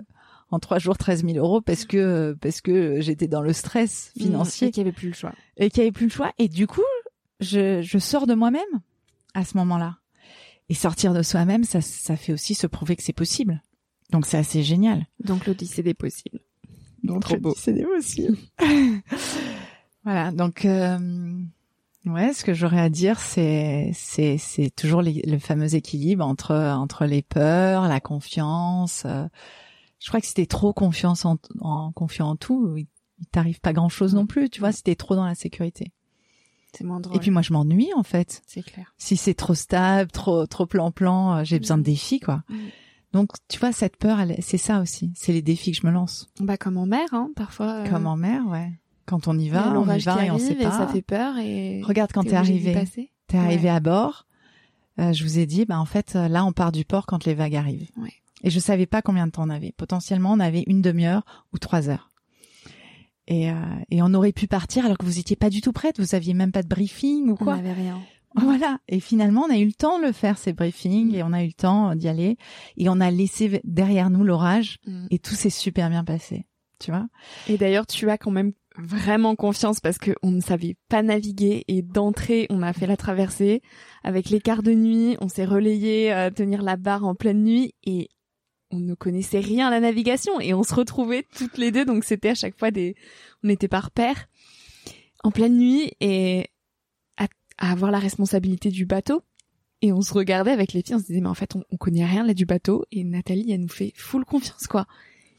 en 0.50 0.60
trois 0.60 0.78
jours 0.78 0.96
13 0.96 1.26
000 1.26 1.36
euros 1.36 1.60
parce 1.60 1.84
que 1.84 2.34
parce 2.40 2.62
que 2.62 3.02
j'étais 3.02 3.28
dans 3.28 3.42
le 3.42 3.52
stress 3.52 4.12
mm, 4.16 4.22
financier. 4.22 4.68
et 4.68 4.70
qu'il 4.70 4.82
n'y 4.82 4.88
avait 4.88 4.96
plus 4.96 5.08
le 5.08 5.14
choix. 5.14 5.34
Et 5.58 5.68
qu'il 5.68 5.82
n'y 5.82 5.88
avait 5.88 5.92
plus 5.92 6.06
le 6.06 6.12
choix. 6.12 6.32
Et 6.38 6.48
du 6.48 6.66
coup, 6.66 6.80
je, 7.40 7.82
je 7.82 7.98
sors 7.98 8.26
de 8.26 8.32
moi-même 8.32 8.62
à 9.34 9.44
ce 9.44 9.58
moment-là. 9.58 9.98
Et 10.70 10.74
sortir 10.74 11.12
de 11.12 11.20
soi-même, 11.20 11.64
ça, 11.64 11.82
ça 11.82 12.16
fait 12.16 12.32
aussi 12.32 12.54
se 12.54 12.66
prouver 12.66 12.96
que 12.96 13.02
c'est 13.02 13.12
possible. 13.12 13.60
Donc 14.10 14.24
c'est 14.24 14.38
assez 14.38 14.62
génial. 14.62 15.06
Donc 15.22 15.44
l'Odyssée 15.44 15.82
des 15.82 15.92
possibles. 15.92 16.40
Donc 17.04 17.22
trop 17.22 17.36
beau. 17.36 17.54
C'est 17.56 17.72
des 17.72 17.84
possibles. 17.84 18.36
voilà. 20.04 20.32
Donc 20.32 20.64
euh, 20.64 20.98
Ouais, 22.06 22.34
ce 22.34 22.44
que 22.44 22.52
j'aurais 22.52 22.80
à 22.80 22.90
dire, 22.90 23.18
c'est 23.18 23.90
c'est 23.94 24.36
c'est 24.36 24.68
toujours 24.68 25.02
le 25.02 25.38
fameux 25.38 25.74
équilibre 25.74 26.24
entre 26.24 26.54
entre 26.54 27.06
les 27.06 27.22
peurs, 27.22 27.88
la 27.88 28.00
confiance. 28.00 29.04
Euh, 29.06 29.26
je 30.00 30.08
crois 30.08 30.20
que 30.20 30.26
si 30.26 30.34
t'es 30.34 30.44
trop 30.44 30.74
confiance 30.74 31.24
en, 31.24 31.38
en 31.60 31.92
confiant 31.92 32.28
en 32.28 32.36
tout, 32.36 32.76
il, 32.76 32.86
t'arrive 33.32 33.60
pas 33.60 33.72
grand 33.72 33.88
chose 33.88 34.14
non 34.14 34.26
plus. 34.26 34.50
Tu 34.50 34.60
vois, 34.60 34.70
si 34.70 34.82
t'es 34.82 34.96
trop 34.96 35.16
dans 35.16 35.24
la 35.24 35.34
sécurité. 35.34 35.92
C'est 36.76 36.84
moins 36.84 37.00
drôle. 37.00 37.16
Et 37.16 37.20
puis 37.20 37.30
moi, 37.30 37.40
je 37.40 37.54
m'ennuie 37.54 37.92
en 37.96 38.02
fait. 38.02 38.42
C'est 38.46 38.62
clair. 38.62 38.92
Si 38.98 39.16
c'est 39.16 39.34
trop 39.34 39.54
stable, 39.54 40.10
trop 40.10 40.46
trop 40.46 40.66
plan 40.66 40.90
plan, 40.90 41.36
euh, 41.38 41.44
j'ai 41.44 41.58
besoin 41.58 41.78
de 41.78 41.82
mm. 41.82 41.86
défis 41.86 42.20
quoi. 42.20 42.42
Mm. 42.50 42.56
Donc, 43.14 43.30
tu 43.48 43.60
vois, 43.60 43.70
cette 43.70 43.96
peur, 43.96 44.18
c'est 44.40 44.58
ça 44.58 44.80
aussi. 44.80 45.12
C'est 45.14 45.32
les 45.32 45.40
défis 45.40 45.70
que 45.70 45.78
je 45.80 45.86
me 45.86 45.92
lance. 45.92 46.28
Bah, 46.40 46.56
comme 46.56 46.76
en 46.76 46.84
mer, 46.84 47.06
hein, 47.12 47.30
parfois. 47.36 47.84
Euh, 47.84 47.88
comme 47.88 48.08
en 48.08 48.16
mer, 48.16 48.44
ouais. 48.48 48.72
Quand 49.06 49.28
on 49.28 49.38
y 49.38 49.48
va, 49.48 49.70
on 49.78 49.88
y 49.88 50.00
va 50.00 50.26
et 50.26 50.32
on 50.32 50.38
sait 50.38 50.56
pas. 50.56 50.62
Et 50.62 50.70
ça 50.70 50.88
fait 50.88 51.00
peur 51.00 51.38
et. 51.38 51.80
Regarde 51.82 52.10
quand 52.12 52.24
t'es 52.24 52.34
arrivé. 52.34 52.76
T'es 53.28 53.38
arrivé 53.38 53.68
à 53.68 53.78
bord. 53.78 54.26
Euh, 54.98 55.12
je 55.12 55.22
vous 55.22 55.38
ai 55.38 55.46
dit, 55.46 55.64
bah 55.64 55.78
en 55.78 55.84
fait, 55.84 56.16
euh, 56.16 56.26
là, 56.26 56.44
on 56.44 56.52
part 56.52 56.72
du 56.72 56.84
port 56.84 57.06
quand 57.06 57.24
les 57.24 57.34
vagues 57.34 57.54
arrivent. 57.54 57.90
Ouais. 57.96 58.12
Et 58.42 58.50
je 58.50 58.58
savais 58.58 58.86
pas 58.86 59.00
combien 59.00 59.26
de 59.26 59.32
temps 59.32 59.44
on 59.44 59.50
avait. 59.50 59.72
Potentiellement, 59.76 60.32
on 60.32 60.40
avait 60.40 60.64
une 60.66 60.82
demi-heure 60.82 61.24
ou 61.52 61.58
trois 61.58 61.88
heures. 61.88 62.10
Et, 63.28 63.50
euh, 63.50 63.54
et 63.90 64.02
on 64.02 64.12
aurait 64.12 64.32
pu 64.32 64.48
partir 64.48 64.84
alors 64.84 64.98
que 64.98 65.04
vous 65.04 65.20
étiez 65.20 65.36
pas 65.36 65.50
du 65.50 65.60
tout 65.60 65.72
prête. 65.72 66.00
Vous 66.00 66.16
aviez 66.16 66.34
même 66.34 66.52
pas 66.52 66.62
de 66.62 66.68
briefing 66.68 67.30
ou 67.30 67.36
quoi. 67.36 67.54
On 67.54 67.56
n'avait 67.56 67.72
rien. 67.72 68.00
Voilà. 68.42 68.78
Et 68.88 69.00
finalement, 69.00 69.42
on 69.42 69.50
a 69.50 69.58
eu 69.58 69.66
le 69.66 69.72
temps 69.72 69.98
de 69.98 70.06
le 70.06 70.12
faire 70.12 70.38
ces 70.38 70.52
briefings 70.52 71.12
mm. 71.12 71.14
et 71.14 71.22
on 71.22 71.32
a 71.32 71.42
eu 71.42 71.48
le 71.48 71.52
temps 71.52 71.94
d'y 71.94 72.08
aller 72.08 72.36
et 72.76 72.88
on 72.88 73.00
a 73.00 73.10
laissé 73.10 73.60
derrière 73.64 74.10
nous 74.10 74.24
l'orage 74.24 74.78
mm. 74.86 75.06
et 75.10 75.18
tout 75.18 75.34
s'est 75.34 75.50
super 75.50 75.88
bien 75.88 76.04
passé. 76.04 76.46
Tu 76.80 76.90
vois. 76.90 77.06
Et 77.48 77.56
d'ailleurs, 77.56 77.86
tu 77.86 78.10
as 78.10 78.18
quand 78.18 78.32
même 78.32 78.52
vraiment 78.76 79.36
confiance 79.36 79.80
parce 79.80 79.98
que 79.98 80.12
on 80.22 80.32
ne 80.32 80.40
savait 80.40 80.76
pas 80.88 81.02
naviguer 81.02 81.64
et 81.68 81.82
d'entrée 81.82 82.46
on 82.50 82.60
a 82.62 82.72
fait 82.72 82.88
la 82.88 82.96
traversée 82.96 83.62
avec 84.02 84.30
les 84.30 84.40
quarts 84.40 84.64
de 84.64 84.72
nuit, 84.72 85.16
on 85.20 85.28
s'est 85.28 85.44
relayé 85.44 86.10
à 86.10 86.32
tenir 86.32 86.62
la 86.62 86.76
barre 86.76 87.04
en 87.04 87.14
pleine 87.14 87.44
nuit 87.44 87.74
et 87.84 88.08
on 88.72 88.80
ne 88.80 88.94
connaissait 88.94 89.38
rien 89.38 89.68
à 89.68 89.70
la 89.70 89.78
navigation 89.78 90.40
et 90.40 90.54
on 90.54 90.64
se 90.64 90.74
retrouvait 90.74 91.24
toutes 91.36 91.56
les 91.56 91.70
deux 91.70 91.84
donc 91.84 92.02
c'était 92.02 92.30
à 92.30 92.34
chaque 92.34 92.58
fois 92.58 92.72
des 92.72 92.96
on 93.44 93.48
était 93.48 93.68
par 93.68 93.92
paire 93.92 94.26
en 95.22 95.30
pleine 95.30 95.56
nuit 95.56 95.92
et 96.00 96.48
à, 97.58 97.70
avoir 97.70 97.90
la 97.90 97.98
responsabilité 97.98 98.70
du 98.70 98.86
bateau 98.86 99.22
et 99.82 99.92
on 99.92 100.00
se 100.00 100.14
regardait 100.14 100.52
avec 100.52 100.72
les 100.72 100.82
filles 100.82 100.94
on 100.96 100.98
se 100.98 101.06
disait 101.06 101.20
mais 101.20 101.28
en 101.28 101.34
fait 101.34 101.56
on, 101.56 101.64
on 101.70 101.76
connaît 101.76 102.04
rien 102.04 102.24
là 102.24 102.34
du 102.34 102.46
bateau 102.46 102.84
et 102.92 103.04
Nathalie 103.04 103.52
elle 103.52 103.60
nous 103.60 103.68
fait 103.68 103.92
full 103.96 104.24
confiance 104.24 104.66
quoi 104.66 104.86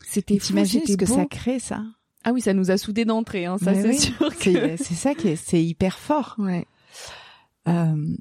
c'était 0.05 0.38
t'imagines 0.38 0.86
ce 0.86 0.95
que 0.95 1.05
ça 1.05 1.26
crée 1.26 1.59
ça 1.59 1.84
ah 2.28 2.34
oui, 2.34 2.41
ça 2.41 2.55
nous 2.55 2.72
a 2.72 2.78
soudés 2.80 3.05
d'entrée, 3.05 3.45
hein, 3.45 3.59
ça 3.59 3.76
c'est 3.76 3.93
sûr. 3.93 4.36
Que... 4.39 4.78
C'est 4.78 4.95
ça 4.95 5.13
qui 5.13 5.28
est, 5.28 5.36
c'est 5.36 5.63
hyper 5.63 5.99
fort. 5.99 6.34
Ouais. 6.39 6.66
Euh, 7.68 8.16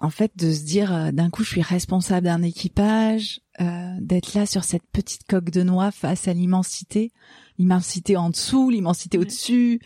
en 0.00 0.10
fait, 0.10 0.32
de 0.36 0.52
se 0.52 0.64
dire 0.64 0.92
euh, 0.92 1.10
d'un 1.12 1.30
coup, 1.30 1.44
je 1.44 1.50
suis 1.50 1.62
responsable 1.62 2.26
d'un 2.26 2.42
équipage, 2.42 3.40
euh, 3.60 3.94
d'être 4.00 4.34
là 4.34 4.46
sur 4.46 4.64
cette 4.64 4.86
petite 4.92 5.22
coque 5.28 5.50
de 5.50 5.62
noix 5.62 5.92
face 5.92 6.26
à 6.26 6.34
l'immensité, 6.34 7.12
l'immensité 7.58 8.16
en 8.16 8.30
dessous, 8.30 8.68
l'immensité 8.68 9.16
au-dessus, 9.16 9.80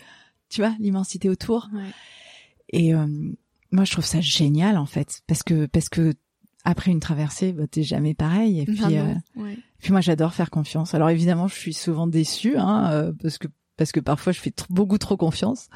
tu 0.49 0.61
vois, 0.61 0.75
l'immensité 0.79 1.29
autour. 1.29 1.69
Ouais. 1.71 1.91
Et 2.69 2.95
euh, 2.95 3.07
moi, 3.71 3.85
je 3.85 3.91
trouve 3.91 4.05
ça 4.05 4.21
génial 4.21 4.77
en 4.77 4.85
fait, 4.85 5.21
parce 5.27 5.43
que 5.43 5.65
parce 5.65 5.89
que 5.89 6.13
après 6.63 6.91
une 6.91 6.99
traversée, 6.99 7.53
bah, 7.53 7.67
t'es 7.67 7.83
jamais 7.83 8.13
pareil. 8.13 8.59
Et 8.59 8.65
puis, 8.65 8.97
euh, 8.97 9.13
ouais. 9.35 9.57
Puis 9.79 9.91
moi, 9.91 10.01
j'adore 10.01 10.33
faire 10.33 10.51
confiance. 10.51 10.93
Alors 10.93 11.09
évidemment, 11.09 11.47
je 11.47 11.55
suis 11.55 11.73
souvent 11.73 12.07
déçue, 12.07 12.57
hein, 12.57 12.91
euh, 12.91 13.13
parce 13.21 13.37
que 13.37 13.47
parce 13.77 13.91
que 13.91 13.99
parfois 13.99 14.31
je 14.31 14.39
fais 14.39 14.53
beaucoup 14.69 14.97
trop 14.97 15.17
confiance. 15.17 15.69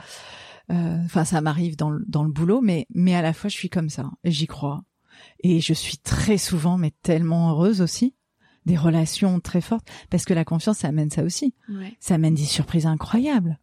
Euh, 0.72 0.98
enfin, 1.06 1.26
ça 1.26 1.42
m'arrive 1.42 1.76
dans 1.76 1.90
le, 1.90 2.04
dans 2.08 2.24
le 2.24 2.32
boulot, 2.32 2.62
mais 2.62 2.86
mais 2.94 3.16
à 3.16 3.22
la 3.22 3.34
fois, 3.34 3.50
je 3.50 3.56
suis 3.56 3.70
comme 3.70 3.90
ça 3.90 4.12
et 4.24 4.32
j'y 4.32 4.48
crois. 4.48 4.84
Et 5.40 5.62
je 5.62 5.74
suis 5.74 5.98
très 5.98 6.38
souvent, 6.38 6.78
mais 6.78 6.92
tellement 7.02 7.52
heureuse 7.52 7.82
aussi, 7.82 8.16
des 8.66 8.76
relations 8.76 9.40
très 9.40 9.62
fortes, 9.62 9.88
parce 10.10 10.26
que 10.26 10.34
la 10.34 10.44
confiance, 10.44 10.80
ça 10.80 10.90
amène 10.90 11.10
ça 11.10 11.24
aussi. 11.24 11.56
Ouais. 11.70 11.96
Ça 12.00 12.16
amène 12.16 12.36
des 12.36 12.44
surprises 12.44 12.86
incroyables. 12.86 13.60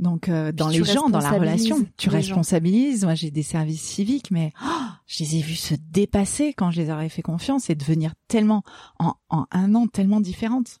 Donc 0.00 0.30
euh, 0.30 0.50
dans 0.50 0.68
les 0.68 0.82
gens, 0.82 1.10
dans 1.10 1.20
la 1.20 1.30
relation, 1.30 1.86
tu 1.98 2.08
responsabilises. 2.08 3.04
Moi, 3.04 3.14
j'ai 3.14 3.30
des 3.30 3.42
services 3.42 3.82
civiques, 3.82 4.30
mais 4.30 4.52
oh, 4.64 4.68
je 5.06 5.22
les 5.22 5.36
ai 5.36 5.42
vus 5.42 5.56
se 5.56 5.74
dépasser 5.74 6.54
quand 6.54 6.70
je 6.70 6.80
les 6.80 6.90
aurais 6.90 7.10
fait 7.10 7.22
confiance 7.22 7.68
et 7.68 7.74
devenir 7.74 8.14
tellement 8.26 8.62
en, 8.98 9.14
en 9.28 9.46
un 9.50 9.74
an 9.74 9.86
tellement 9.86 10.20
différentes. 10.20 10.78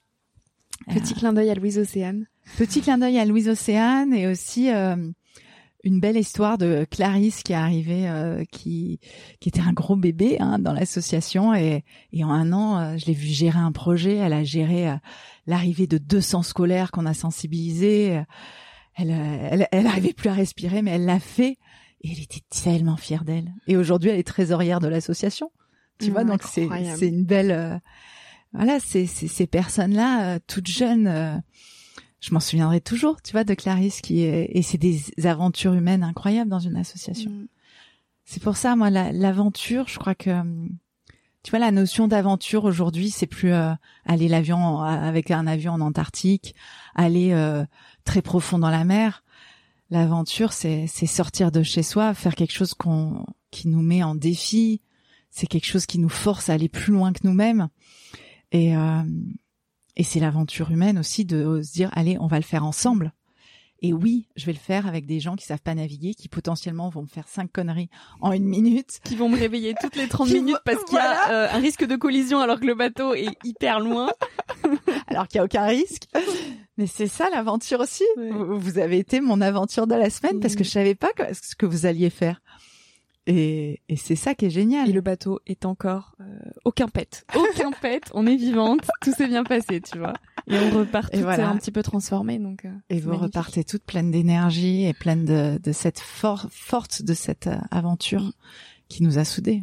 Petit 0.88 1.12
euh, 1.12 1.16
clin 1.18 1.32
d'œil 1.34 1.50
à 1.50 1.54
Louise 1.54 1.78
Océane. 1.78 2.26
Petit 2.56 2.80
clin 2.80 2.96
d'œil 2.96 3.18
à 3.18 3.26
Louise 3.26 3.48
Océane 3.50 4.14
et 4.14 4.26
aussi 4.26 4.70
euh, 4.70 4.96
une 5.84 6.00
belle 6.00 6.16
histoire 6.16 6.56
de 6.56 6.86
Clarisse 6.90 7.42
qui 7.42 7.52
est 7.52 7.56
arrivée, 7.56 8.10
qui 8.50 9.00
qui 9.38 9.50
était 9.50 9.60
un 9.60 9.74
gros 9.74 9.96
bébé 9.96 10.38
hein, 10.40 10.58
dans 10.58 10.72
l'association 10.72 11.54
et, 11.54 11.84
et 12.14 12.24
en 12.24 12.30
un 12.30 12.52
an, 12.54 12.96
je 12.96 13.04
l'ai 13.04 13.12
vu 13.12 13.26
gérer 13.28 13.58
un 13.58 13.72
projet. 13.72 14.16
Elle 14.16 14.32
a 14.32 14.44
géré 14.44 14.94
l'arrivée 15.46 15.86
de 15.86 15.98
200 15.98 16.42
scolaires 16.42 16.90
qu'on 16.90 17.04
a 17.04 17.14
sensibilisés 17.14 18.22
elle, 18.94 19.10
euh, 19.10 19.48
elle, 19.50 19.68
elle 19.72 19.86
arrivait 19.86 20.12
plus 20.12 20.28
à 20.28 20.34
respirer, 20.34 20.82
mais 20.82 20.92
elle 20.92 21.04
l'a 21.04 21.20
fait 21.20 21.58
et 22.02 22.12
elle 22.12 22.20
était 22.20 22.42
tellement 22.50 22.96
fière 22.96 23.24
d'elle. 23.24 23.52
Et 23.66 23.76
aujourd'hui, 23.76 24.10
elle 24.10 24.18
est 24.18 24.26
trésorière 24.26 24.80
de 24.80 24.88
l'association. 24.88 25.50
Tu 25.98 26.10
vois, 26.10 26.24
donc 26.24 26.42
c'est 26.42 26.66
c'est 26.96 27.08
une 27.08 27.24
belle 27.24 27.50
euh, 27.50 27.78
voilà, 28.54 28.80
c'est 28.80 29.06
ces 29.06 29.46
personnes-là 29.46 30.34
euh, 30.34 30.38
toutes 30.46 30.66
jeunes. 30.66 31.42
je 32.20 32.34
m'en 32.34 32.40
souviendrai 32.40 32.80
toujours, 32.80 33.20
tu 33.20 33.32
vois, 33.32 33.44
de 33.44 33.52
Clarisse 33.52 34.00
qui 34.00 34.22
est 34.22 34.50
et 34.54 34.62
c'est 34.62 34.78
des 34.78 35.02
aventures 35.24 35.74
humaines 35.74 36.02
incroyables 36.02 36.50
dans 36.50 36.58
une 36.58 36.76
association. 36.76 37.30
Mm. 37.30 37.48
C'est 38.24 38.42
pour 38.42 38.56
ça, 38.56 38.76
moi, 38.76 38.88
l'aventure, 38.90 39.88
je 39.88 39.98
crois 39.98 40.14
que 40.14 40.42
tu 41.42 41.50
vois 41.50 41.58
la 41.58 41.70
notion 41.70 42.06
d'aventure 42.06 42.64
aujourd'hui, 42.64 43.10
c'est 43.10 43.26
plus 43.26 43.52
aller 43.52 44.28
l'avion 44.28 44.80
avec 44.80 45.30
un 45.30 45.46
avion 45.46 45.72
en 45.72 45.80
Antarctique, 45.80 46.54
aller 46.94 47.34
très 48.10 48.22
profond 48.22 48.58
dans 48.58 48.70
la 48.70 48.82
mer. 48.82 49.22
L'aventure, 49.90 50.52
c'est 50.52 50.88
sortir 50.88 51.52
de 51.52 51.62
chez 51.62 51.84
soi, 51.84 52.12
faire 52.12 52.34
quelque 52.34 52.52
chose 52.52 52.74
qu'on 52.74 53.24
qui 53.52 53.68
nous 53.68 53.82
met 53.82 54.02
en 54.02 54.16
défi. 54.16 54.82
C'est 55.30 55.46
quelque 55.46 55.66
chose 55.66 55.86
qui 55.86 56.00
nous 56.00 56.08
force 56.08 56.48
à 56.48 56.54
aller 56.54 56.68
plus 56.68 56.92
loin 56.92 57.12
que 57.12 57.20
nous-mêmes. 57.22 57.68
Et 58.50 58.76
euh, 58.76 59.02
et 59.94 60.02
c'est 60.02 60.18
l'aventure 60.18 60.72
humaine 60.72 60.98
aussi 60.98 61.24
de 61.24 61.62
se 61.62 61.72
dire 61.72 61.90
allez, 61.92 62.16
on 62.18 62.26
va 62.26 62.38
le 62.38 62.44
faire 62.44 62.64
ensemble. 62.64 63.12
Et 63.82 63.92
oui, 63.92 64.26
je 64.36 64.46
vais 64.46 64.52
le 64.52 64.58
faire 64.58 64.86
avec 64.86 65.06
des 65.06 65.20
gens 65.20 65.36
qui 65.36 65.46
savent 65.46 65.62
pas 65.62 65.74
naviguer, 65.74 66.14
qui 66.14 66.28
potentiellement 66.28 66.90
vont 66.90 67.02
me 67.02 67.06
faire 67.06 67.26
cinq 67.28 67.50
conneries 67.50 67.88
en 68.20 68.32
une 68.32 68.44
minute. 68.44 69.00
Qui 69.04 69.16
vont 69.16 69.28
me 69.28 69.38
réveiller 69.38 69.74
toutes 69.80 69.96
les 69.96 70.06
30 70.06 70.30
minutes 70.30 70.58
parce 70.64 70.84
qu'il 70.84 70.96
y 70.96 71.00
a 71.00 71.30
euh, 71.30 71.48
un 71.50 71.60
risque 71.60 71.86
de 71.86 71.96
collision 71.96 72.40
alors 72.40 72.60
que 72.60 72.66
le 72.66 72.74
bateau 72.74 73.14
est 73.14 73.36
hyper 73.42 73.80
loin. 73.80 74.10
alors 75.06 75.28
qu'il 75.28 75.38
y 75.38 75.40
a 75.40 75.44
aucun 75.44 75.64
risque. 75.66 76.04
Mais 76.76 76.86
c'est 76.86 77.08
ça 77.08 77.30
l'aventure 77.30 77.80
aussi. 77.80 78.04
Vous 78.16 78.78
avez 78.78 78.98
été 78.98 79.20
mon 79.20 79.40
aventure 79.40 79.86
de 79.86 79.94
la 79.94 80.10
semaine 80.10 80.40
parce 80.40 80.56
que 80.56 80.64
je 80.64 80.70
savais 80.70 80.94
pas 80.94 81.10
ce 81.32 81.56
que 81.56 81.66
vous 81.66 81.86
alliez 81.86 82.10
faire. 82.10 82.40
Et, 83.32 83.80
et 83.88 83.94
c'est 83.94 84.16
ça 84.16 84.34
qui 84.34 84.46
est 84.46 84.50
génial. 84.50 84.88
Et 84.88 84.92
le 84.92 85.00
bateau 85.00 85.38
est 85.46 85.64
encore 85.64 86.16
euh, 86.20 86.24
aucun 86.64 86.88
pet. 86.88 87.24
Aucun 87.36 87.70
pet. 87.70 88.02
On 88.12 88.26
est 88.26 88.34
vivante. 88.34 88.90
Tout 89.02 89.12
s'est 89.12 89.28
bien 89.28 89.44
passé, 89.44 89.80
tu 89.80 89.98
vois. 89.98 90.14
Et 90.48 90.58
on 90.58 90.70
repart 90.76 91.12
tout 91.12 91.20
voilà. 91.20 91.48
un 91.48 91.56
petit 91.56 91.70
peu 91.70 91.84
transformé. 91.84 92.40
Donc, 92.40 92.64
euh, 92.64 92.72
et 92.88 92.98
vous 92.98 93.16
repartez 93.16 93.62
toute 93.62 93.84
pleine 93.84 94.10
d'énergie 94.10 94.84
et 94.84 94.92
pleine 94.94 95.24
de, 95.24 95.60
de 95.62 95.72
cette 95.72 96.00
force 96.00 97.02
de 97.02 97.14
cette 97.14 97.46
euh, 97.46 97.58
aventure 97.70 98.22
mm. 98.22 98.32
qui 98.88 99.04
nous 99.04 99.18
a 99.18 99.24
soudés. 99.24 99.62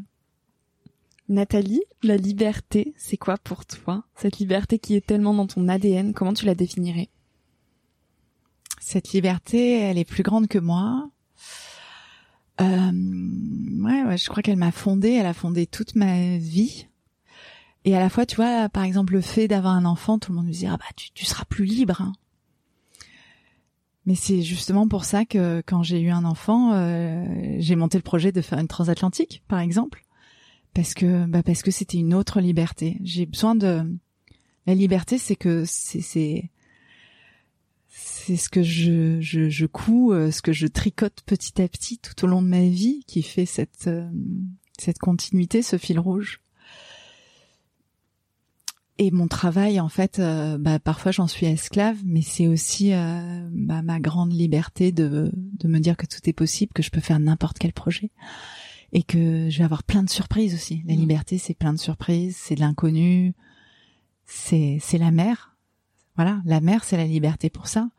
Nathalie, 1.28 1.84
la 2.04 2.16
liberté, 2.16 2.94
c'est 2.96 3.18
quoi 3.18 3.36
pour 3.38 3.66
toi 3.66 4.06
Cette 4.16 4.38
liberté 4.38 4.80
qui 4.80 4.96
est 4.96 5.06
tellement 5.06 5.34
dans 5.34 5.48
ton 5.48 5.68
ADN, 5.68 6.14
comment 6.14 6.34
tu 6.34 6.46
la 6.46 6.56
définirais? 6.56 7.10
Cette 8.80 9.12
liberté, 9.12 9.78
elle 9.82 9.98
est 9.98 10.10
plus 10.10 10.24
grande 10.24 10.48
que 10.48 10.58
moi. 10.58 11.10
Euh, 12.60 12.92
ouais, 13.84 14.04
ouais, 14.04 14.18
je 14.18 14.30
crois 14.30 14.42
qu'elle 14.42 14.58
m'a 14.58 14.72
fondé, 14.72 15.12
elle 15.12 15.26
a 15.26 15.34
fondé 15.34 15.68
toute 15.68 15.96
ma 15.96 16.38
vie. 16.38 16.88
Et 17.86 17.96
à 17.96 18.00
la 18.00 18.10
fois, 18.10 18.26
tu 18.26 18.36
vois, 18.36 18.68
par 18.70 18.84
exemple, 18.84 19.14
le 19.14 19.22
fait 19.22 19.48
d'avoir 19.48 19.74
un 19.74 19.86
enfant, 19.86 20.20
tout 20.20 20.32
le 20.32 20.38
monde 20.38 20.48
me 20.48 20.52
dit 20.52 20.68
ah 20.68 20.78
bah 20.78 20.86
tu, 20.96 21.12
tu 21.12 21.26
seras 21.26 21.46
plus 21.46 21.66
libre. 21.66 22.02
Hein. 22.02 22.14
Mais 24.06 24.16
c'est 24.16 24.42
justement 24.42 24.88
pour 24.88 25.04
ça 25.04 25.26
que 25.26 25.62
quand 25.66 25.84
j'ai 25.84 26.00
eu 26.00 26.10
un 26.10 26.24
enfant, 26.24 26.74
euh, 26.74 27.26
j'ai 27.60 27.76
monté 27.76 27.98
le 27.98 28.04
projet 28.04 28.32
de 28.32 28.42
faire 28.42 28.58
une 28.58 28.68
transatlantique, 28.68 29.44
par 29.50 29.60
exemple, 29.60 30.04
parce 30.74 30.94
que 30.94 31.26
bah 31.26 31.44
parce 31.44 31.62
que 31.62 31.72
c'était 31.72 31.98
une 31.98 32.14
autre 32.14 32.40
liberté. 32.40 32.98
J'ai 33.04 33.26
besoin 33.26 33.54
de 33.54 33.86
la 34.66 34.76
liberté, 34.76 35.18
c'est 35.18 35.36
que 35.36 35.66
c'est 35.66 36.02
c'est 36.02 36.50
c'est 38.00 38.36
ce 38.36 38.50
que 38.50 38.62
je, 38.62 39.20
je, 39.22 39.50
je 39.50 39.66
couds, 39.66 40.14
euh, 40.14 40.30
ce 40.30 40.44
que 40.44 40.54
je 40.54 40.68
tricote 40.68 41.22
petit 41.26 41.60
à 41.62 41.68
petit 41.68 41.98
tout 41.98 42.24
au 42.24 42.28
long 42.28 42.44
de 42.44 42.48
ma 42.48 42.62
vie 42.62 43.04
qui 43.08 43.24
fait 43.24 43.48
cette, 43.48 43.88
euh, 43.88 44.08
cette 44.78 45.00
continuité, 45.00 45.64
ce 45.64 45.78
fil 45.78 46.00
rouge. 46.00 46.42
Et 49.00 49.10
mon 49.12 49.28
travail, 49.28 49.80
en 49.80 49.90
fait, 49.90 50.20
euh, 50.20 50.58
bah, 50.60 50.78
parfois 50.78 51.12
j'en 51.12 51.28
suis 51.28 51.48
esclave, 51.48 51.98
mais 52.06 52.22
c'est 52.22 52.48
aussi 52.48 52.92
bah, 52.92 53.82
ma 53.82 54.00
grande 54.00 54.34
liberté 54.34 54.92
de, 54.92 55.32
de 55.34 55.68
me 55.68 55.80
dire 55.80 55.98
que 55.98 56.06
tout 56.06 56.22
est 56.26 56.34
possible, 56.34 56.74
que 56.74 56.84
je 56.84 56.92
peux 56.92 57.02
faire 57.02 57.20
n'importe 57.20 57.58
quel 57.58 57.74
projet 57.74 58.12
et 58.94 59.04
que 59.04 59.50
je 59.50 59.58
vais 59.58 59.64
avoir 59.64 59.84
plein 59.84 60.04
de 60.04 60.10
surprises 60.10 60.54
aussi. 60.54 60.84
La 60.88 60.96
mmh. 60.96 61.00
liberté, 61.00 61.38
c'est 61.38 61.54
plein 61.56 61.74
de 61.74 61.80
surprises, 61.80 62.38
c'est 62.38 62.56
de 62.56 62.62
l'inconnu, 62.62 63.34
c'est 64.26 64.78
c'est 64.82 64.98
la 64.98 65.12
mer. 65.12 65.57
Voilà, 66.18 66.42
la 66.46 66.60
mer, 66.60 66.84
c'est 66.84 66.98
la 66.98 67.06
liberté 67.06 67.50
pour 67.50 67.68
ça 67.68 67.90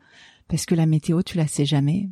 parce 0.49 0.65
que 0.65 0.75
la 0.75 0.85
météo, 0.85 1.23
tu 1.23 1.37
la 1.37 1.47
sais 1.47 1.65
jamais, 1.65 2.09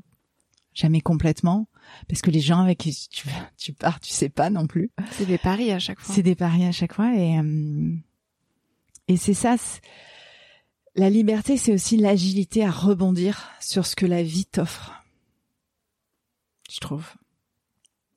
jamais 0.73 1.01
complètement, 1.01 1.67
parce 2.07 2.21
que 2.21 2.31
les 2.31 2.39
gens 2.39 2.61
avec 2.61 2.77
qui 2.77 3.07
tu, 3.09 3.27
tu 3.57 3.73
pars, 3.73 3.99
tu 3.99 4.11
sais 4.11 4.29
pas 4.29 4.49
non 4.49 4.67
plus. 4.67 4.91
C'est 5.11 5.25
des 5.25 5.37
paris 5.37 5.71
à 5.71 5.79
chaque 5.79 5.99
fois. 5.99 6.15
C'est 6.15 6.23
des 6.23 6.35
paris 6.35 6.65
à 6.65 6.71
chaque 6.71 6.93
fois 6.93 7.13
et 7.15 7.37
euh, 7.39 7.95
et 9.07 9.17
c'est 9.17 9.33
ça. 9.33 9.55
La 10.95 11.09
liberté, 11.09 11.57
c'est 11.57 11.73
aussi 11.73 11.97
l'agilité 11.97 12.63
à 12.63 12.71
rebondir 12.71 13.49
sur 13.59 13.85
ce 13.85 13.95
que 13.95 14.05
la 14.05 14.23
vie 14.23 14.45
t'offre. 14.45 15.03
Je 16.69 16.79
trouve. 16.79 17.13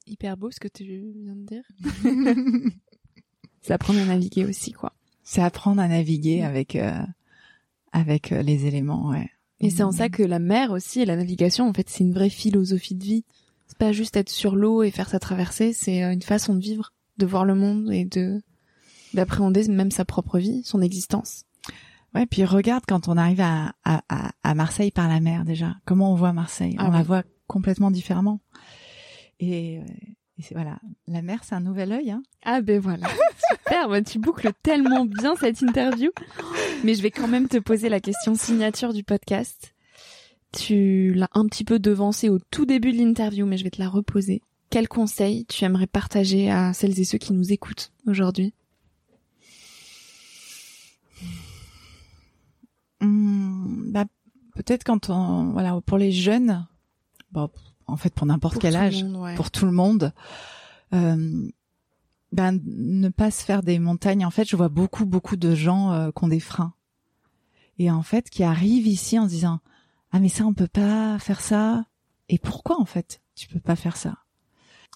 Hyper 0.06 0.36
beau 0.36 0.50
ce 0.50 0.60
que 0.60 0.68
tu 0.68 0.84
viens 0.84 1.36
de 1.36 1.46
dire. 1.46 1.64
c'est 3.62 3.72
apprendre 3.72 4.00
à 4.00 4.04
naviguer 4.06 4.44
aussi, 4.44 4.72
quoi. 4.72 4.92
C'est 5.22 5.42
apprendre 5.42 5.80
à 5.80 5.88
naviguer 5.88 6.42
avec 6.42 6.74
euh, 6.74 7.00
avec 7.92 8.32
euh, 8.32 8.42
les 8.42 8.66
éléments, 8.66 9.08
ouais. 9.08 9.28
Et 9.60 9.68
c'est 9.68 9.82
en 9.82 9.92
ça 9.92 10.08
que 10.08 10.22
la 10.22 10.38
mer 10.38 10.70
aussi 10.70 11.00
et 11.00 11.04
la 11.04 11.16
navigation, 11.16 11.68
en 11.68 11.74
fait, 11.74 11.90
c'est 11.90 12.02
une 12.02 12.14
vraie 12.14 12.30
philosophie 12.30 12.94
de 12.94 13.04
vie. 13.04 13.24
C'est 13.66 13.76
pas 13.76 13.92
juste 13.92 14.16
être 14.16 14.30
sur 14.30 14.56
l'eau 14.56 14.82
et 14.82 14.90
faire 14.90 15.08
sa 15.08 15.18
traversée, 15.18 15.72
c'est 15.72 16.02
euh, 16.02 16.12
une 16.12 16.22
façon 16.22 16.54
de 16.54 16.60
vivre, 16.60 16.92
de 17.18 17.26
voir 17.26 17.44
le 17.44 17.54
monde 17.54 17.92
et 17.92 18.04
de 18.04 18.40
d'appréhender 19.12 19.66
même 19.68 19.90
sa 19.90 20.04
propre 20.04 20.38
vie, 20.38 20.62
son 20.64 20.80
existence. 20.80 21.44
Ouais, 22.14 22.26
puis 22.26 22.44
regarde 22.44 22.84
quand 22.86 23.08
on 23.08 23.16
arrive 23.16 23.40
à, 23.40 23.74
à, 23.84 24.32
à 24.42 24.54
Marseille 24.54 24.90
par 24.92 25.08
la 25.08 25.20
mer 25.20 25.44
déjà. 25.44 25.76
Comment 25.84 26.12
on 26.12 26.14
voit 26.16 26.32
Marseille? 26.32 26.76
Ah 26.78 26.86
On 26.88 26.90
la 26.92 27.02
voit 27.02 27.24
complètement 27.46 27.90
différemment. 27.90 28.40
Et, 29.40 29.78
euh, 29.78 29.82
et 30.38 30.54
voilà, 30.54 30.78
la 31.06 31.22
mer, 31.22 31.40
c'est 31.42 31.54
un 31.54 31.60
nouvel 31.60 31.92
œil. 31.92 32.10
Hein 32.12 32.22
ah 32.44 32.60
ben 32.62 32.80
voilà, 32.80 33.08
super, 33.50 33.88
bah, 33.88 34.00
tu 34.02 34.18
boucles 34.18 34.52
tellement 34.62 35.04
bien 35.04 35.34
cette 35.36 35.60
interview. 35.60 36.10
Mais 36.82 36.94
je 36.94 37.02
vais 37.02 37.10
quand 37.10 37.28
même 37.28 37.48
te 37.48 37.58
poser 37.58 37.88
la 37.88 38.00
question 38.00 38.34
signature 38.34 38.94
du 38.94 39.04
podcast. 39.04 39.74
Tu 40.52 41.12
l'as 41.14 41.28
un 41.34 41.46
petit 41.46 41.64
peu 41.64 41.78
devancé 41.78 42.30
au 42.30 42.38
tout 42.50 42.64
début 42.64 42.92
de 42.92 42.98
l'interview, 42.98 43.44
mais 43.46 43.58
je 43.58 43.64
vais 43.64 43.70
te 43.70 43.80
la 43.80 43.88
reposer. 43.88 44.40
Quel 44.70 44.88
conseil 44.88 45.44
tu 45.46 45.64
aimerais 45.64 45.86
partager 45.86 46.50
à 46.50 46.72
celles 46.72 46.98
et 46.98 47.04
ceux 47.04 47.18
qui 47.18 47.32
nous 47.32 47.52
écoutent 47.52 47.92
aujourd'hui 48.06 48.54
hmm, 53.00 53.90
bah, 53.92 54.06
Peut-être 54.54 54.84
quand 54.84 55.10
on, 55.10 55.50
voilà, 55.52 55.78
pour 55.84 55.98
les 55.98 56.12
jeunes, 56.12 56.66
bon, 57.32 57.50
en 57.86 57.96
fait 57.96 58.14
pour 58.14 58.26
n'importe 58.26 58.58
quel 58.58 58.76
âge, 58.76 59.04
pour 59.36 59.50
tout 59.50 59.66
le 59.66 59.72
monde. 59.72 60.12
Euh, 60.92 61.48
ben 62.32 62.60
ne 62.64 63.08
pas 63.08 63.30
se 63.30 63.44
faire 63.44 63.62
des 63.62 63.78
montagnes. 63.78 64.24
En 64.24 64.30
fait, 64.30 64.48
je 64.48 64.56
vois 64.56 64.68
beaucoup 64.68 65.06
beaucoup 65.06 65.36
de 65.36 65.54
gens 65.54 65.92
euh, 65.92 66.10
qui 66.10 66.24
ont 66.24 66.28
des 66.28 66.40
freins 66.40 66.74
et 67.78 67.90
en 67.90 68.02
fait 68.02 68.28
qui 68.30 68.44
arrivent 68.44 68.86
ici 68.86 69.18
en 69.18 69.24
se 69.24 69.30
disant 69.30 69.60
ah 70.12 70.20
mais 70.20 70.28
ça 70.28 70.44
on 70.44 70.54
peut 70.54 70.68
pas 70.68 71.18
faire 71.18 71.40
ça. 71.40 71.84
Et 72.28 72.38
pourquoi 72.38 72.80
en 72.80 72.84
fait 72.84 73.20
tu 73.34 73.48
peux 73.48 73.60
pas 73.60 73.76
faire 73.76 73.96
ça? 73.96 74.18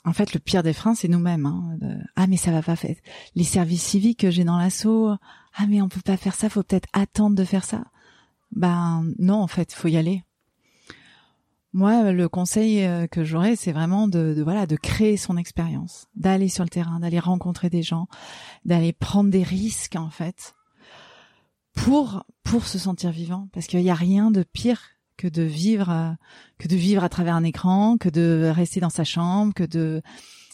En 0.07 0.12
fait, 0.12 0.35
le 0.35 0.41
pire 0.41 0.62
des 0.62 0.74
freins 0.74 0.95
c'est 0.95 1.09
nous-mêmes. 1.09 1.47
Hein, 1.47 1.78
ah 2.14 2.26
mais 2.26 2.37
ça 2.37 2.53
va 2.53 2.62
pas 2.62 2.76
faire. 2.76 2.97
Les 3.35 3.45
services 3.45 3.82
civiques 3.82 4.20
que 4.20 4.30
j'ai 4.30 4.45
dans 4.45 4.59
l'assaut. 4.59 5.09
Ah 5.57 5.66
mais 5.68 5.80
on 5.80 5.89
peut 5.89 6.03
pas 6.05 6.16
faire 6.16 6.35
ça. 6.35 6.49
Faut 6.49 6.62
peut-être 6.62 6.89
attendre 6.93 7.37
de 7.37 7.45
faire 7.45 7.64
ça. 7.64 7.85
Ben 8.53 9.05
non 9.18 9.41
en 9.41 9.47
fait, 9.47 9.72
faut 9.72 9.89
y 9.89 9.97
aller. 9.97 10.22
Moi, 11.75 12.12
le 12.12 12.29
conseil 12.29 12.85
euh, 12.85 13.09
que 13.09 13.25
j'aurais, 13.25 13.57
c'est 13.57 13.72
vraiment 13.72 14.07
de, 14.07 14.41
voilà, 14.45 14.64
de 14.64 14.77
créer 14.77 15.16
son 15.16 15.37
expérience, 15.37 16.07
d'aller 16.14 16.49
sur 16.49 16.62
le 16.62 16.70
terrain, 16.70 17.01
d'aller 17.01 17.18
rencontrer 17.18 17.68
des 17.68 17.83
gens, 17.83 18.07
d'aller 18.64 18.93
prendre 18.93 19.29
des 19.29 19.43
risques 19.43 19.97
en 19.97 20.09
fait, 20.09 20.55
pour 21.75 22.25
pour 22.45 22.68
se 22.68 22.79
sentir 22.79 23.11
vivant, 23.11 23.49
parce 23.53 23.66
qu'il 23.66 23.83
n'y 23.83 23.91
a 23.91 23.95
rien 23.95 24.31
de 24.31 24.45
pire 24.45 24.83
que 25.16 25.27
de 25.27 25.43
vivre 25.43 25.91
euh, 25.91 26.12
que 26.59 26.68
de 26.68 26.77
vivre 26.77 27.03
à 27.03 27.09
travers 27.09 27.35
un 27.35 27.43
écran, 27.43 27.99
que 27.99 28.09
de 28.09 28.53
rester 28.55 28.79
dans 28.79 28.89
sa 28.89 29.03
chambre, 29.03 29.53
que 29.53 29.64
de 29.64 30.01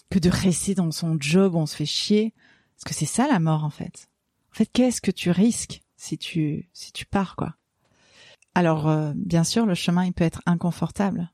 que 0.09 0.19
de 0.19 0.31
rester 0.31 0.75
dans 0.75 0.91
son 0.91 1.19
job 1.21 1.55
où 1.55 1.59
on 1.59 1.67
se 1.67 1.77
fait 1.77 1.85
chier, 1.85 2.33
parce 2.77 2.85
que 2.85 2.99
c'est 2.99 3.05
ça 3.05 3.29
la 3.29 3.41
mort 3.41 3.65
en 3.65 3.71
fait. 3.71 4.09
En 4.53 4.57
fait, 4.57 4.71
qu'est-ce 4.73 5.03
que 5.03 5.11
tu 5.11 5.31
risques 5.31 5.83
si 5.99 6.17
tu 6.17 6.71
si 6.73 6.93
tu 6.93 7.05
pars 7.05 7.37
quoi? 7.37 7.57
Alors, 8.55 8.89
euh, 8.89 9.13
bien 9.15 9.45
sûr, 9.45 9.67
le 9.67 9.75
chemin, 9.75 10.05
il 10.05 10.13
peut 10.13 10.25
être 10.25 10.43
inconfortable. 10.47 11.31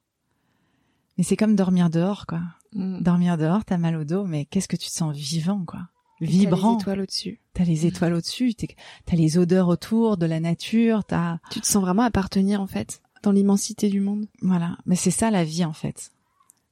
Mais 1.16 1.24
c'est 1.24 1.36
comme 1.36 1.56
dormir 1.56 1.90
dehors, 1.90 2.26
quoi. 2.26 2.40
Mm. 2.72 3.00
Dormir 3.00 3.38
dehors, 3.38 3.64
t'as 3.64 3.78
mal 3.78 3.96
au 3.96 4.04
dos, 4.04 4.24
mais 4.24 4.44
qu'est-ce 4.44 4.68
que 4.68 4.76
tu 4.76 4.88
te 4.88 4.92
sens 4.92 5.16
vivant, 5.16 5.64
quoi? 5.64 5.88
Vibrant. 6.20 6.76
T'as 6.76 6.94
les 6.94 6.96
étoiles 6.96 7.00
au-dessus. 7.00 7.40
T'as 7.54 7.64
les 7.64 7.84
mm. 7.84 7.86
étoiles 7.86 8.14
au-dessus, 8.14 8.54
t'as 8.54 9.16
les 9.16 9.38
odeurs 9.38 9.68
autour 9.68 10.16
de 10.16 10.26
la 10.26 10.40
nature, 10.40 11.04
t'as... 11.04 11.38
Tu 11.50 11.60
te 11.60 11.66
sens 11.66 11.82
vraiment 11.82 12.02
appartenir, 12.02 12.60
en 12.60 12.66
fait, 12.66 13.00
dans 13.22 13.32
l'immensité 13.32 13.88
du 13.88 14.00
monde. 14.00 14.26
Voilà. 14.42 14.76
Mais 14.84 14.96
c'est 14.96 15.10
ça, 15.10 15.30
la 15.30 15.44
vie, 15.44 15.64
en 15.64 15.72
fait 15.72 16.12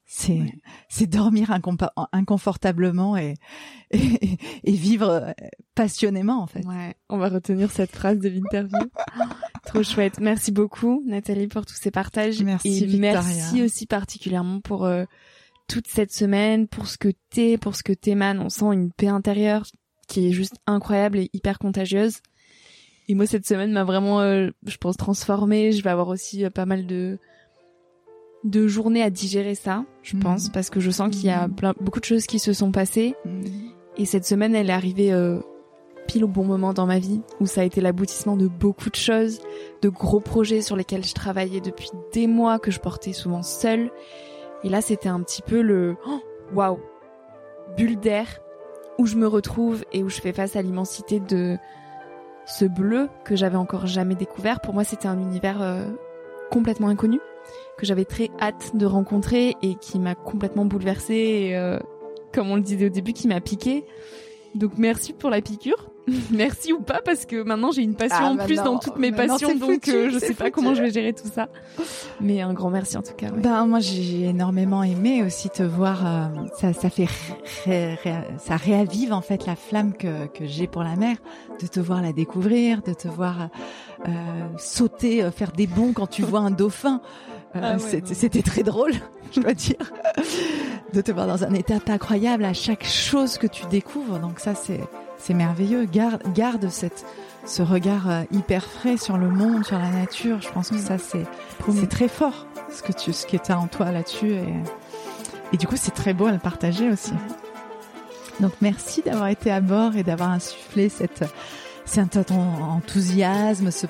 c'est 0.05 0.53
c'est 0.87 1.07
dormir 1.07 1.51
inconfortablement 2.11 3.17
et, 3.17 3.33
et, 3.89 4.37
et 4.63 4.71
vivre 4.71 5.09
euh, 5.09 5.31
passionnément 5.73 6.41
en 6.41 6.47
fait. 6.47 6.63
Ouais, 6.65 6.95
on 7.09 7.17
va 7.17 7.29
retenir 7.29 7.71
cette 7.71 7.91
phrase 7.91 8.19
de 8.19 8.29
l'interview. 8.29 8.77
Trop 9.65 9.81
chouette. 9.81 10.19
Merci 10.19 10.51
beaucoup 10.51 11.03
Nathalie 11.07 11.47
pour 11.47 11.65
tous 11.65 11.75
ces 11.75 11.89
partages 11.89 12.41
merci 12.43 12.83
et 12.83 12.97
merci 12.99 13.63
aussi 13.63 13.87
particulièrement 13.87 14.61
pour 14.61 14.85
euh, 14.85 15.05
toute 15.67 15.87
cette 15.87 16.13
semaine, 16.13 16.67
pour 16.67 16.87
ce 16.87 16.99
que 16.99 17.09
t'es, 17.31 17.57
pour 17.57 17.75
ce 17.75 17.81
que 17.81 17.93
t'émanes. 17.93 18.39
On 18.39 18.49
sent 18.49 18.73
une 18.73 18.91
paix 18.91 19.07
intérieure 19.07 19.65
qui 20.07 20.27
est 20.27 20.31
juste 20.31 20.57
incroyable 20.67 21.17
et 21.17 21.29
hyper 21.33 21.57
contagieuse. 21.57 22.19
Et 23.07 23.15
moi 23.15 23.25
cette 23.25 23.47
semaine 23.47 23.71
m'a 23.71 23.83
vraiment, 23.83 24.21
euh, 24.21 24.51
je 24.67 24.77
pense, 24.77 24.97
transformée. 24.97 25.71
Je 25.71 25.81
vais 25.81 25.89
avoir 25.89 26.09
aussi 26.09 26.47
pas 26.51 26.67
mal 26.67 26.85
de 26.85 27.17
de 28.45 28.67
journées 28.67 29.01
à 29.01 29.09
digérer 29.09 29.55
ça, 29.55 29.83
je 30.03 30.15
mhm. 30.15 30.23
pense, 30.23 30.49
parce 30.49 30.69
que 30.69 30.79
je 30.79 30.91
sens 30.91 31.09
qu'il 31.09 31.25
y 31.25 31.31
a 31.31 31.47
mhm. 31.47 31.55
plein, 31.55 31.73
beaucoup 31.81 31.99
de 31.99 32.05
choses 32.05 32.27
qui 32.27 32.39
se 32.39 32.53
sont 32.53 32.71
passées. 32.71 33.15
Mhm. 33.25 33.43
Et 33.97 34.05
cette 34.05 34.25
semaine, 34.25 34.55
elle 34.55 34.69
est 34.69 34.73
arrivée 34.73 35.11
euh, 35.11 35.39
pile 36.07 36.23
au 36.23 36.27
bon 36.27 36.45
moment 36.45 36.71
dans 36.71 36.85
ma 36.85 36.99
vie, 36.99 37.21
où 37.41 37.47
ça 37.47 37.61
a 37.61 37.63
été 37.63 37.81
l'aboutissement 37.81 38.37
de 38.37 38.47
beaucoup 38.47 38.89
de 38.89 38.95
choses, 38.95 39.39
de 39.81 39.89
gros 39.89 40.19
projets 40.19 40.61
sur 40.61 40.75
lesquels 40.75 41.03
je 41.03 41.13
travaillais 41.13 41.59
depuis 41.59 41.89
des 42.13 42.27
mois, 42.27 42.59
que 42.59 42.71
je 42.71 42.79
portais 42.79 43.13
souvent 43.13 43.41
seule. 43.41 43.89
Et 44.63 44.69
là, 44.69 44.81
c'était 44.81 45.09
un 45.09 45.21
petit 45.21 45.41
peu 45.41 45.61
le 45.61 45.95
oh, 46.07 46.19
waouh, 46.53 46.79
bulle 47.75 47.99
d'air 47.99 48.27
où 48.99 49.07
je 49.07 49.15
me 49.15 49.27
retrouve 49.27 49.83
et 49.91 50.03
où 50.03 50.09
je 50.09 50.21
fais 50.21 50.33
face 50.33 50.55
à 50.55 50.61
l'immensité 50.61 51.19
de 51.19 51.57
ce 52.45 52.65
bleu 52.65 53.09
que 53.23 53.35
j'avais 53.35 53.57
encore 53.57 53.87
jamais 53.87 54.15
découvert. 54.15 54.61
Pour 54.61 54.73
moi, 54.73 54.83
c'était 54.83 55.07
un 55.07 55.19
univers 55.19 55.61
euh, 55.61 55.85
complètement 56.51 56.89
inconnu 56.89 57.19
que 57.77 57.85
j'avais 57.85 58.05
très 58.05 58.29
hâte 58.39 58.71
de 58.75 58.85
rencontrer 58.85 59.55
et 59.61 59.75
qui 59.75 59.99
m'a 59.99 60.15
complètement 60.15 60.65
bouleversée 60.65 61.13
et, 61.49 61.57
euh, 61.57 61.79
comme 62.33 62.49
on 62.51 62.55
le 62.55 62.61
disait 62.61 62.85
au 62.87 62.89
début, 62.89 63.13
qui 63.13 63.27
m'a 63.27 63.41
piqué. 63.41 63.83
Donc 64.55 64.73
merci 64.77 65.11
pour 65.13 65.29
la 65.29 65.41
piqûre. 65.41 65.89
merci 66.31 66.71
ou 66.71 66.79
pas 66.81 67.01
parce 67.03 67.25
que 67.25 67.41
maintenant 67.41 67.71
j'ai 67.71 67.81
une 67.81 67.95
passion 67.95 68.17
Ah, 68.21 68.31
en 68.31 68.37
plus 68.37 68.57
non, 68.57 68.63
dans 68.63 68.77
toutes 68.79 68.97
mes 68.99 69.11
passions 69.11 69.55
donc 69.55 69.71
foutu, 69.85 69.89
euh, 69.91 70.09
je 70.11 70.19
sais 70.19 70.35
pas 70.35 70.51
comment 70.51 70.75
je 70.75 70.83
vais 70.83 70.91
gérer 70.91 71.13
tout 71.13 71.27
ça. 71.27 71.49
Mais 72.21 72.41
un 72.41 72.53
grand 72.53 72.69
merci 72.69 72.95
en 72.95 73.01
tout 73.01 73.15
cas. 73.15 73.31
ouais. 73.31 73.39
Ben 73.41 73.65
moi 73.65 73.79
j'ai 73.79 74.25
énormément 74.25 74.83
aimé 74.83 75.23
aussi 75.23 75.49
te 75.49 75.63
voir. 75.63 76.05
euh, 76.05 76.27
ça, 76.59 76.73
ça 76.73 76.91
fait 76.91 77.07
ré- 77.65 77.95
ré- 77.95 78.13
ça 78.37 78.55
réavive 78.55 79.13
en 79.13 79.21
fait 79.21 79.47
la 79.47 79.55
flamme 79.55 79.93
que, 79.93 80.27
que 80.27 80.45
j'ai 80.45 80.67
pour 80.67 80.83
la 80.83 80.95
mer, 80.95 81.17
de 81.59 81.65
te 81.65 81.79
voir 81.79 82.03
la 82.03 82.13
découvrir, 82.13 82.83
de 82.83 82.93
te 82.93 83.07
voir 83.07 83.49
euh, 84.07 84.11
sauter, 84.57 85.27
faire 85.31 85.53
des 85.53 85.65
bonds 85.67 85.91
quand 85.93 86.07
tu 86.07 86.21
vois 86.21 86.41
un 86.41 86.51
dauphin. 86.51 87.01
Euh, 87.55 87.59
Ah 87.63 87.73
ouais, 87.75 88.01
c'était- 88.13 88.41
très 88.41 88.63
drôle, 88.63 88.91
je 89.35 89.39
dois 89.39 89.53
dire, 89.53 89.75
de 90.93 91.01
te 91.01 91.11
voir 91.11 91.27
dans 91.27 91.43
un 91.43 91.53
état 91.53 91.75
incroyable 91.87 92.43
à 92.45 92.53
chaque 92.53 92.83
chose 92.85 93.37
que 93.37 93.47
tu 93.47 93.65
découvres. 93.67 94.19
Donc 94.19 94.39
ça 94.39 94.55
c'est 94.55 94.81
c'est 95.17 95.33
merveilleux. 95.33 95.85
Garde 95.85 96.21
garde 96.33 96.69
cette 96.69 97.05
ce 97.45 97.61
regard 97.61 98.09
euh, 98.09 98.21
hyper 98.31 98.63
frais 98.63 98.97
sur 98.97 99.17
le 99.17 99.29
monde, 99.29 99.63
sur 99.65 99.77
la 99.77 99.89
nature. 99.89 100.41
Je 100.41 100.49
pense 100.49 100.69
que 100.69 100.77
ça 100.77 100.97
c'est 100.97 101.25
c'est 101.73 101.89
très 101.89 102.07
fort 102.07 102.45
ce 102.71 102.81
que 102.83 102.91
tu 102.91 103.13
ce 103.13 103.25
que 103.25 103.37
as 103.51 103.57
en 103.59 103.67
toi 103.67 103.91
là-dessus 103.91 104.31
et, 104.33 104.53
et 105.53 105.57
du 105.57 105.67
coup 105.67 105.75
c'est 105.77 105.93
très 105.93 106.13
beau 106.13 106.25
à 106.25 106.31
le 106.31 106.39
partager 106.39 106.89
aussi. 106.91 107.13
Donc 108.41 108.51
merci 108.61 109.01
d'avoir 109.01 109.27
été 109.29 109.49
à 109.51 109.61
bord 109.61 109.95
et 109.95 110.03
d'avoir 110.03 110.31
insufflé 110.31 110.89
cette 110.89 111.23
cet 111.85 112.17
enthousiasme, 112.31 113.69
ce, 113.71 113.85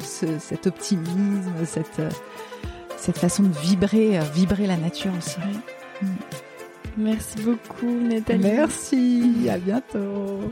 ce- 0.00 0.38
cet 0.40 0.66
optimisme, 0.66 1.52
cette 1.64 2.02
cette 2.96 3.18
façon 3.18 3.44
de 3.44 3.52
vibrer 3.52 4.18
euh, 4.18 4.22
vibrer 4.34 4.66
la 4.66 4.76
nature 4.76 5.12
aussi. 5.16 5.38
Merci 6.96 7.38
beaucoup 7.42 7.90
Nathalie. 7.90 8.42
Merci, 8.42 9.48
à 9.50 9.58
bientôt. 9.58 10.50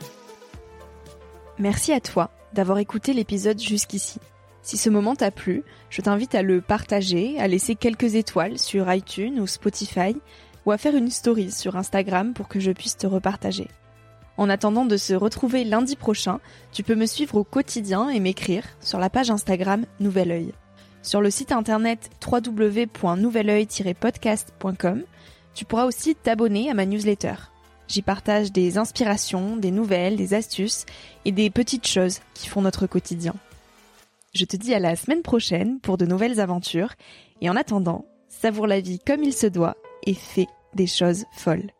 Merci 1.58 1.92
à 1.92 2.00
toi 2.00 2.30
d'avoir 2.52 2.78
écouté 2.78 3.12
l'épisode 3.12 3.60
jusqu'ici. 3.60 4.18
Si 4.62 4.76
ce 4.76 4.88
moment 4.88 5.14
t'a 5.14 5.30
plu, 5.30 5.62
je 5.90 6.00
t'invite 6.00 6.34
à 6.34 6.42
le 6.42 6.60
partager, 6.60 7.38
à 7.38 7.48
laisser 7.48 7.74
quelques 7.74 8.14
étoiles 8.14 8.58
sur 8.58 8.90
iTunes 8.92 9.38
ou 9.38 9.46
Spotify, 9.46 10.16
ou 10.64 10.72
à 10.72 10.78
faire 10.78 10.96
une 10.96 11.10
story 11.10 11.50
sur 11.50 11.76
Instagram 11.76 12.32
pour 12.32 12.48
que 12.48 12.60
je 12.60 12.72
puisse 12.72 12.96
te 12.96 13.06
repartager. 13.06 13.68
En 14.36 14.48
attendant 14.48 14.84
de 14.84 14.96
se 14.96 15.14
retrouver 15.14 15.64
lundi 15.64 15.96
prochain, 15.96 16.40
tu 16.72 16.82
peux 16.82 16.96
me 16.96 17.06
suivre 17.06 17.36
au 17.36 17.44
quotidien 17.44 18.08
et 18.08 18.20
m'écrire 18.20 18.64
sur 18.80 18.98
la 18.98 19.10
page 19.10 19.30
Instagram 19.30 19.84
Nouvel 20.00 20.30
Oeil. 20.30 20.52
Sur 21.04 21.20
le 21.20 21.30
site 21.30 21.52
internet 21.52 22.10
www.nouveloeil-podcast.com, 22.26 25.02
tu 25.54 25.64
pourras 25.66 25.84
aussi 25.84 26.14
t'abonner 26.14 26.70
à 26.70 26.74
ma 26.74 26.86
newsletter. 26.86 27.34
J'y 27.88 28.00
partage 28.00 28.52
des 28.52 28.78
inspirations, 28.78 29.58
des 29.58 29.70
nouvelles, 29.70 30.16
des 30.16 30.32
astuces 30.32 30.86
et 31.26 31.32
des 31.32 31.50
petites 31.50 31.86
choses 31.86 32.20
qui 32.32 32.48
font 32.48 32.62
notre 32.62 32.86
quotidien. 32.86 33.34
Je 34.32 34.46
te 34.46 34.56
dis 34.56 34.72
à 34.72 34.78
la 34.78 34.96
semaine 34.96 35.20
prochaine 35.20 35.78
pour 35.78 35.98
de 35.98 36.06
nouvelles 36.06 36.40
aventures 36.40 36.94
et 37.42 37.50
en 37.50 37.56
attendant, 37.56 38.06
savoure 38.30 38.66
la 38.66 38.80
vie 38.80 38.98
comme 38.98 39.22
il 39.22 39.34
se 39.34 39.46
doit 39.46 39.76
et 40.06 40.14
fais 40.14 40.46
des 40.74 40.86
choses 40.86 41.26
folles. 41.32 41.70